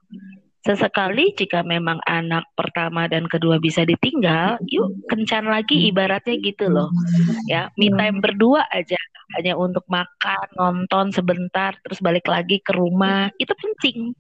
Sesekali 0.62 1.34
jika 1.34 1.66
memang 1.66 1.98
anak 2.06 2.46
pertama 2.54 3.10
dan 3.10 3.26
kedua 3.26 3.58
bisa 3.58 3.82
ditinggal, 3.82 4.62
yuk 4.70 4.94
kencan 5.10 5.50
lagi 5.50 5.90
ibaratnya 5.90 6.38
gitu 6.38 6.70
loh. 6.70 6.94
Ya, 7.50 7.74
me 7.82 7.90
time 7.90 8.22
berdua 8.22 8.70
aja 8.70 8.94
hanya 9.34 9.58
untuk 9.58 9.82
makan, 9.90 10.46
nonton 10.54 11.10
sebentar 11.10 11.74
terus 11.82 11.98
balik 11.98 12.30
lagi 12.30 12.62
ke 12.62 12.78
rumah. 12.78 13.34
Itu 13.42 13.58
penting. 13.58 14.14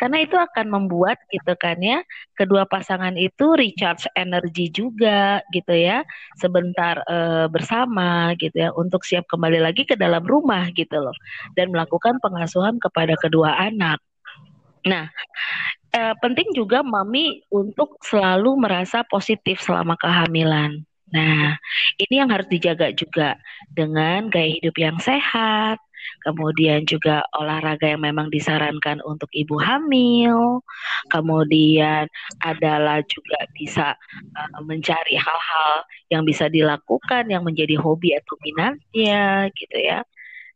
Karena 0.00 0.24
itu 0.24 0.40
akan 0.40 0.66
membuat 0.72 1.20
gitu 1.28 1.52
kan 1.60 1.76
ya, 1.84 2.00
kedua 2.32 2.64
pasangan 2.64 3.12
itu 3.20 3.52
recharge 3.52 4.08
energi 4.16 4.72
juga 4.72 5.44
gitu 5.52 5.76
ya. 5.76 6.08
Sebentar 6.40 7.04
uh, 7.04 7.52
bersama 7.52 8.32
gitu 8.40 8.56
ya 8.56 8.72
untuk 8.72 9.04
siap 9.04 9.28
kembali 9.28 9.60
lagi 9.60 9.84
ke 9.84 9.92
dalam 9.92 10.24
rumah 10.24 10.72
gitu 10.72 11.04
loh 11.04 11.14
dan 11.52 11.68
melakukan 11.68 12.16
pengasuhan 12.24 12.80
kepada 12.80 13.12
kedua 13.20 13.60
anak. 13.60 14.00
Nah, 14.86 15.10
eh, 15.92 16.14
penting 16.22 16.54
juga 16.54 16.80
mami 16.86 17.42
untuk 17.50 17.98
selalu 18.06 18.54
merasa 18.62 19.02
positif 19.06 19.58
selama 19.60 19.98
kehamilan. 19.98 20.86
Nah, 21.10 21.54
ini 22.02 22.14
yang 22.18 22.30
harus 22.34 22.50
dijaga 22.50 22.90
juga 22.90 23.38
dengan 23.74 24.26
gaya 24.26 24.50
hidup 24.58 24.74
yang 24.74 24.98
sehat, 24.98 25.78
kemudian 26.26 26.82
juga 26.86 27.22
olahraga 27.38 27.94
yang 27.94 28.02
memang 28.02 28.26
disarankan 28.30 28.98
untuk 29.06 29.30
ibu 29.30 29.54
hamil, 29.58 30.62
kemudian 31.14 32.10
adalah 32.42 33.02
juga 33.06 33.38
bisa 33.54 33.94
uh, 34.34 34.60
mencari 34.66 35.14
hal-hal 35.14 35.74
yang 36.10 36.22
bisa 36.26 36.50
dilakukan 36.50 37.30
yang 37.30 37.42
menjadi 37.46 37.78
hobi 37.78 38.14
atau 38.18 38.34
minatnya 38.42 39.50
gitu 39.54 39.78
ya. 39.78 40.02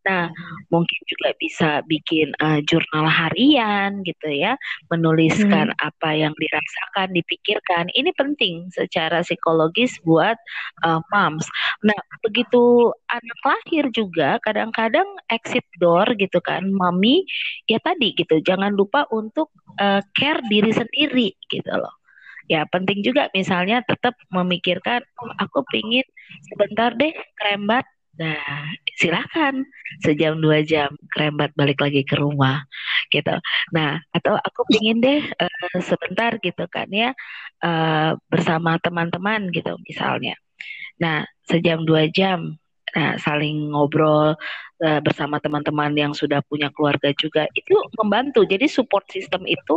Nah, 0.09 0.33
mungkin 0.73 1.01
juga 1.05 1.37
bisa 1.37 1.85
bikin 1.85 2.33
uh, 2.41 2.65
jurnal 2.65 3.05
harian 3.05 4.01
gitu 4.01 4.33
ya, 4.33 4.57
menuliskan 4.89 5.73
hmm. 5.73 5.89
apa 5.89 6.11
yang 6.17 6.33
dirasakan, 6.41 7.13
dipikirkan. 7.13 7.93
Ini 7.93 8.09
penting 8.17 8.73
secara 8.73 9.21
psikologis 9.21 10.01
buat 10.09 10.41
uh, 10.89 11.05
moms. 11.13 11.45
Nah, 11.85 12.01
begitu 12.25 12.93
anak 13.13 13.41
lahir 13.45 13.85
juga 13.93 14.41
kadang-kadang 14.41 15.07
exit 15.29 15.65
door 15.77 16.09
gitu 16.17 16.41
kan, 16.41 16.65
mami 16.73 17.29
ya 17.69 17.77
tadi 17.85 18.17
gitu, 18.17 18.41
jangan 18.41 18.73
lupa 18.73 19.05
untuk 19.13 19.53
uh, 19.77 20.01
care 20.17 20.41
diri 20.49 20.73
sendiri 20.73 21.37
gitu 21.53 21.73
loh 21.77 22.01
ya 22.51 22.67
penting 22.67 22.99
juga 23.07 23.31
misalnya 23.31 23.79
tetap 23.87 24.19
memikirkan 24.35 25.07
oh, 25.23 25.31
aku 25.39 25.63
pingin 25.71 26.03
sebentar 26.51 26.91
deh 26.99 27.15
krembat 27.39 27.87
Nah, 28.19 28.75
silakan 28.99 29.65
sejam 30.03 30.37
dua 30.43 30.61
jam 30.67 30.91
kerembat 31.15 31.55
balik 31.55 31.79
lagi 31.81 32.03
ke 32.03 32.19
rumah 32.19 32.67
gitu. 33.15 33.33
Nah, 33.73 34.03
atau 34.13 34.35
aku 34.37 34.67
pingin 34.71 34.99
deh 34.99 35.23
uh, 35.25 35.79
sebentar 35.81 36.35
gitu 36.43 36.67
kan 36.67 36.91
ya 36.91 37.15
uh, 37.63 38.19
bersama 38.27 38.77
teman-teman 38.83 39.49
gitu 39.55 39.79
misalnya. 39.87 40.35
Nah, 41.01 41.25
sejam 41.49 41.87
dua 41.87 42.11
jam 42.13 42.59
nah, 42.93 43.15
saling 43.17 43.73
ngobrol 43.73 44.35
uh, 44.85 45.01
bersama 45.01 45.39
teman-teman 45.41 45.95
yang 45.97 46.13
sudah 46.13 46.43
punya 46.45 46.69
keluarga 46.75 47.15
juga 47.17 47.47
itu 47.57 47.75
membantu. 48.01 48.45
Jadi 48.45 48.67
support 48.69 49.07
system 49.09 49.47
itu 49.47 49.77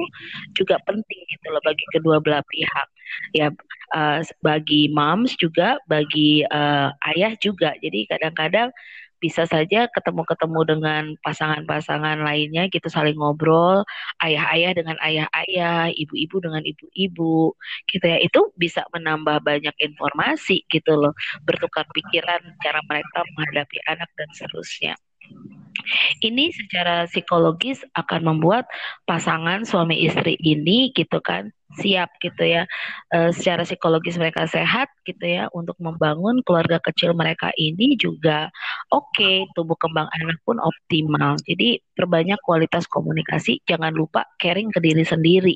juga 0.58 0.82
penting 0.84 1.22
gitu 1.32 1.48
loh 1.54 1.62
bagi 1.64 1.86
kedua 1.94 2.18
belah 2.20 2.44
pihak. 2.50 2.88
Ya 3.36 3.54
uh, 3.96 4.20
bagi 4.42 4.90
moms 4.92 5.38
juga, 5.38 5.78
bagi 5.86 6.44
uh, 6.48 6.90
ayah 7.14 7.34
juga. 7.40 7.74
Jadi 7.80 8.10
kadang-kadang 8.10 8.70
bisa 9.24 9.48
saja 9.48 9.88
ketemu-ketemu 9.88 10.62
dengan 10.68 11.04
pasangan-pasangan 11.24 12.20
lainnya 12.28 12.68
gitu 12.68 12.92
saling 12.92 13.16
ngobrol 13.16 13.88
ayah-ayah 14.20 14.76
dengan 14.76 15.00
ayah-ayah 15.00 15.96
ibu-ibu 15.96 16.44
dengan 16.44 16.60
ibu-ibu 16.60 17.56
gitu 17.88 18.04
ya 18.04 18.20
itu 18.20 18.52
bisa 18.60 18.84
menambah 18.92 19.40
banyak 19.40 19.72
informasi 19.80 20.68
gitu 20.68 21.00
loh 21.00 21.16
bertukar 21.48 21.88
pikiran 21.96 22.44
cara 22.60 22.84
mereka 22.84 23.24
menghadapi 23.40 23.80
anak 23.88 24.12
dan 24.20 24.28
seterusnya 24.36 25.00
ini 26.20 26.52
secara 26.52 27.08
psikologis 27.08 27.80
akan 27.96 28.36
membuat 28.36 28.68
pasangan 29.08 29.64
suami 29.64 30.04
istri 30.04 30.36
ini 30.44 30.92
gitu 30.92 31.24
kan 31.24 31.48
siap 31.74 32.14
gitu 32.22 32.44
ya 32.46 32.64
e, 33.10 33.34
secara 33.34 33.66
psikologis 33.66 34.18
mereka 34.22 34.46
sehat 34.46 34.94
gitu 35.10 35.26
ya 35.26 35.50
untuk 35.58 35.74
membangun 35.82 36.46
keluarga 36.46 36.78
kecil 36.84 37.18
mereka 37.18 37.50
ini 37.58 37.98
juga 37.98 38.54
oke 38.94 39.10
okay, 39.14 39.48
tubuh 39.58 39.78
kembang 39.80 40.08
anak 40.14 40.38
pun 40.46 40.62
optimal. 40.62 41.38
Jadi 41.44 41.82
perbanyak 41.98 42.40
kualitas 42.46 42.86
komunikasi 42.90 43.62
jangan 43.66 43.94
lupa 43.94 44.26
caring 44.38 44.70
ke 44.70 44.80
diri 44.80 45.04
sendiri 45.06 45.56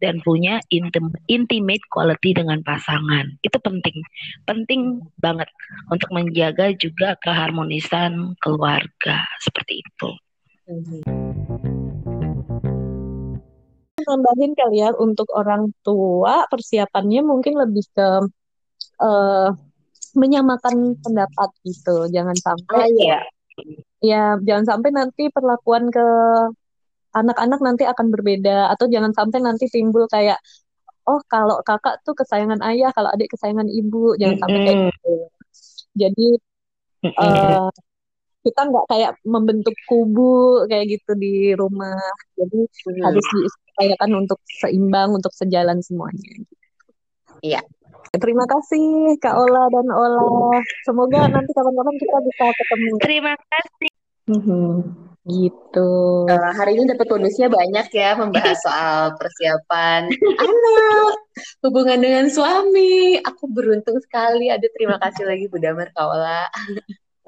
dan 0.00 0.20
punya 0.24 0.60
intim 0.72 1.12
intimate 1.28 1.84
quality 1.92 2.32
dengan 2.36 2.64
pasangan. 2.64 3.28
Itu 3.44 3.60
penting 3.60 4.00
penting 4.48 5.04
banget 5.20 5.48
untuk 5.92 6.08
menjaga 6.12 6.72
juga 6.76 7.16
keharmonisan 7.20 8.38
keluarga 8.40 9.28
seperti 9.42 9.84
itu. 9.84 10.10
Mm 10.68 10.82
-hmm 10.84 11.17
nambahin 14.08 14.52
kali 14.56 14.80
ya 14.80 14.90
untuk 14.96 15.28
orang 15.36 15.68
tua 15.84 16.48
persiapannya 16.48 17.20
mungkin 17.20 17.60
lebih 17.60 17.84
ke 17.92 18.08
uh, 19.04 19.48
menyamakan 20.16 20.96
pendapat 21.04 21.50
gitu. 21.68 22.08
Jangan 22.08 22.36
sampai 22.40 22.88
oh, 22.88 22.88
iya. 22.96 23.20
ya 24.00 24.22
jangan 24.40 24.64
sampai 24.76 24.90
nanti 24.94 25.28
perlakuan 25.28 25.92
ke 25.92 26.06
anak-anak 27.12 27.60
nanti 27.60 27.84
akan 27.84 28.06
berbeda 28.14 28.72
atau 28.72 28.86
jangan 28.88 29.12
sampai 29.12 29.38
nanti 29.44 29.66
timbul 29.68 30.08
kayak 30.08 30.38
oh 31.08 31.20
kalau 31.28 31.60
kakak 31.64 32.00
tuh 32.04 32.12
kesayangan 32.16 32.60
ayah, 32.68 32.92
kalau 32.92 33.08
adik 33.12 33.32
kesayangan 33.32 33.68
ibu, 33.68 34.12
jangan 34.20 34.36
mm 34.36 34.40
-hmm. 34.40 34.42
sampai 34.44 34.60
kayak 34.64 34.80
gitu. 34.92 35.14
Jadi 35.98 36.28
uh, 37.16 37.68
kita 38.44 38.60
nggak 38.64 38.86
kayak 38.88 39.12
membentuk 39.26 39.76
kubu 39.88 40.64
kayak 40.70 40.86
gitu 40.98 41.12
di 41.18 41.52
rumah. 41.58 41.98
Jadi 42.38 42.60
hmm. 42.64 43.02
harus 43.02 43.26
diupayakan 43.78 44.26
untuk 44.26 44.42
seimbang, 44.50 45.14
untuk 45.14 45.30
sejalan 45.30 45.78
semuanya. 45.78 46.42
Iya. 47.46 47.62
Terima 48.10 48.42
kasih 48.50 49.14
Kak 49.22 49.36
Ola 49.38 49.70
dan 49.70 49.86
Ola. 49.94 50.58
Semoga 50.82 51.30
nanti 51.30 51.54
kapan-kapan 51.54 51.96
kita 52.02 52.18
bisa 52.26 52.44
ketemu. 52.50 52.90
Terima 52.98 53.34
kasih. 53.38 53.90
Hmm, 54.28 54.76
gitu. 55.28 55.92
Uh, 56.26 56.52
hari 56.56 56.76
ini 56.76 56.90
dapat 56.90 57.06
bonusnya 57.06 57.48
banyak 57.48 57.86
ya 57.94 58.16
membahas 58.18 58.58
soal 58.60 59.00
persiapan 59.20 60.08
anak, 60.40 61.14
hubungan 61.62 62.00
dengan 62.00 62.26
suami. 62.32 63.22
Aku 63.22 63.46
beruntung 63.52 64.02
sekali. 64.02 64.50
Ada 64.50 64.66
terima 64.72 64.96
kasih 64.98 65.28
lagi 65.28 65.44
Bu 65.46 65.60
Damar 65.62 65.92
Kak 65.94 66.08
Ola. 66.08 66.48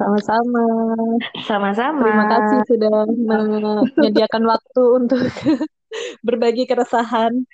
Sama-sama. 0.01 0.67
Sama-sama. 1.45 2.09
Terima 2.09 2.27
kasih 2.27 2.59
sudah 2.73 2.97
menyediakan 4.01 4.43
waktu 4.49 4.83
untuk 4.97 5.21
berbagi 6.27 6.65
keresahan. 6.67 7.45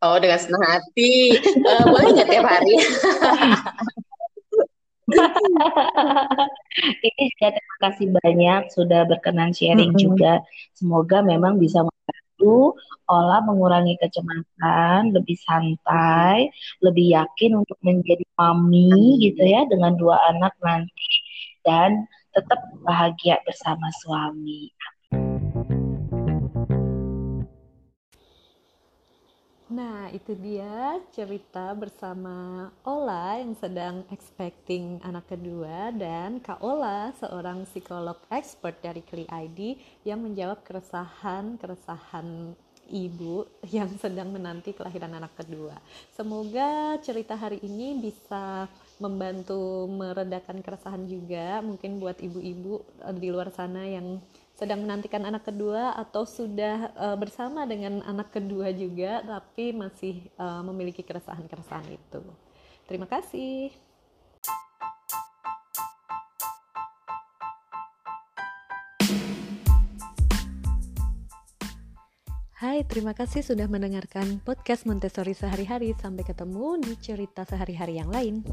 Oh, 0.00 0.16
dengan 0.16 0.40
senang 0.40 0.64
hati. 0.64 1.36
Uh, 1.60 1.84
boleh 1.92 2.08
nggak 2.16 2.28
tiap 2.32 2.46
hari? 2.48 2.74
Ini 7.04 7.22
juga 7.34 7.48
terima 7.52 7.76
kasih 7.82 8.06
banyak 8.14 8.62
sudah 8.72 9.04
berkenan 9.04 9.52
sharing 9.52 9.92
mm 9.92 9.98
-hmm. 9.98 10.04
juga. 10.08 10.40
Semoga 10.72 11.20
memang 11.20 11.60
bisa 11.60 11.84
membantu 11.84 12.80
olah 13.10 13.42
mengurangi 13.44 13.98
kecemasan, 14.00 15.12
lebih 15.12 15.36
santai, 15.42 16.48
lebih 16.80 17.20
yakin 17.20 17.60
untuk 17.60 17.76
menjadi 17.82 18.24
mami 18.38 19.18
gitu 19.20 19.42
ya 19.42 19.66
dengan 19.66 19.98
dua 19.98 20.16
anak 20.30 20.54
nanti 20.62 21.10
dan 21.66 22.06
tetap 22.30 22.62
bahagia 22.86 23.42
bersama 23.42 23.90
suami. 24.06 24.70
Nah, 29.70 30.10
itu 30.10 30.34
dia 30.34 30.98
cerita 31.14 31.70
bersama 31.78 32.66
Ola 32.82 33.38
yang 33.38 33.54
sedang 33.54 34.02
expecting 34.10 34.98
anak 35.06 35.30
kedua 35.30 35.94
dan 35.94 36.42
Kak 36.42 36.58
Ola, 36.58 37.14
seorang 37.22 37.62
psikolog 37.70 38.18
expert 38.34 38.82
dari 38.82 38.98
Kli 39.06 39.30
ID 39.30 39.78
yang 40.02 40.26
menjawab 40.26 40.66
keresahan-keresahan 40.66 42.58
ibu 42.90 43.46
yang 43.70 43.94
sedang 44.02 44.34
menanti 44.34 44.74
kelahiran 44.74 45.14
anak 45.14 45.38
kedua. 45.38 45.78
Semoga 46.18 46.98
cerita 46.98 47.38
hari 47.38 47.62
ini 47.62 48.02
bisa 48.02 48.66
membantu 48.98 49.86
meredakan 49.86 50.66
keresahan 50.66 51.06
juga 51.06 51.62
mungkin 51.62 52.02
buat 52.02 52.18
ibu-ibu 52.18 52.82
eh, 53.06 53.14
di 53.14 53.30
luar 53.30 53.54
sana 53.54 53.86
yang 53.86 54.18
sedang 54.60 54.84
menantikan 54.84 55.24
anak 55.24 55.48
kedua 55.48 55.96
atau 55.96 56.28
sudah 56.28 56.92
uh, 56.92 57.16
bersama 57.16 57.64
dengan 57.64 58.04
anak 58.04 58.28
kedua 58.36 58.68
juga 58.76 59.24
tapi 59.24 59.72
masih 59.72 60.28
uh, 60.36 60.60
memiliki 60.68 61.00
keresahan-keresahan 61.00 61.88
itu. 61.88 62.20
Terima 62.84 63.08
kasih. 63.08 63.72
Hai, 72.60 72.84
terima 72.84 73.16
kasih 73.16 73.40
sudah 73.40 73.64
mendengarkan 73.64 74.44
podcast 74.44 74.84
Montessori 74.84 75.32
sehari-hari. 75.32 75.96
Sampai 75.96 76.28
ketemu 76.28 76.76
di 76.84 76.92
cerita 77.00 77.48
sehari-hari 77.48 77.96
yang 77.96 78.12
lain. 78.12 78.44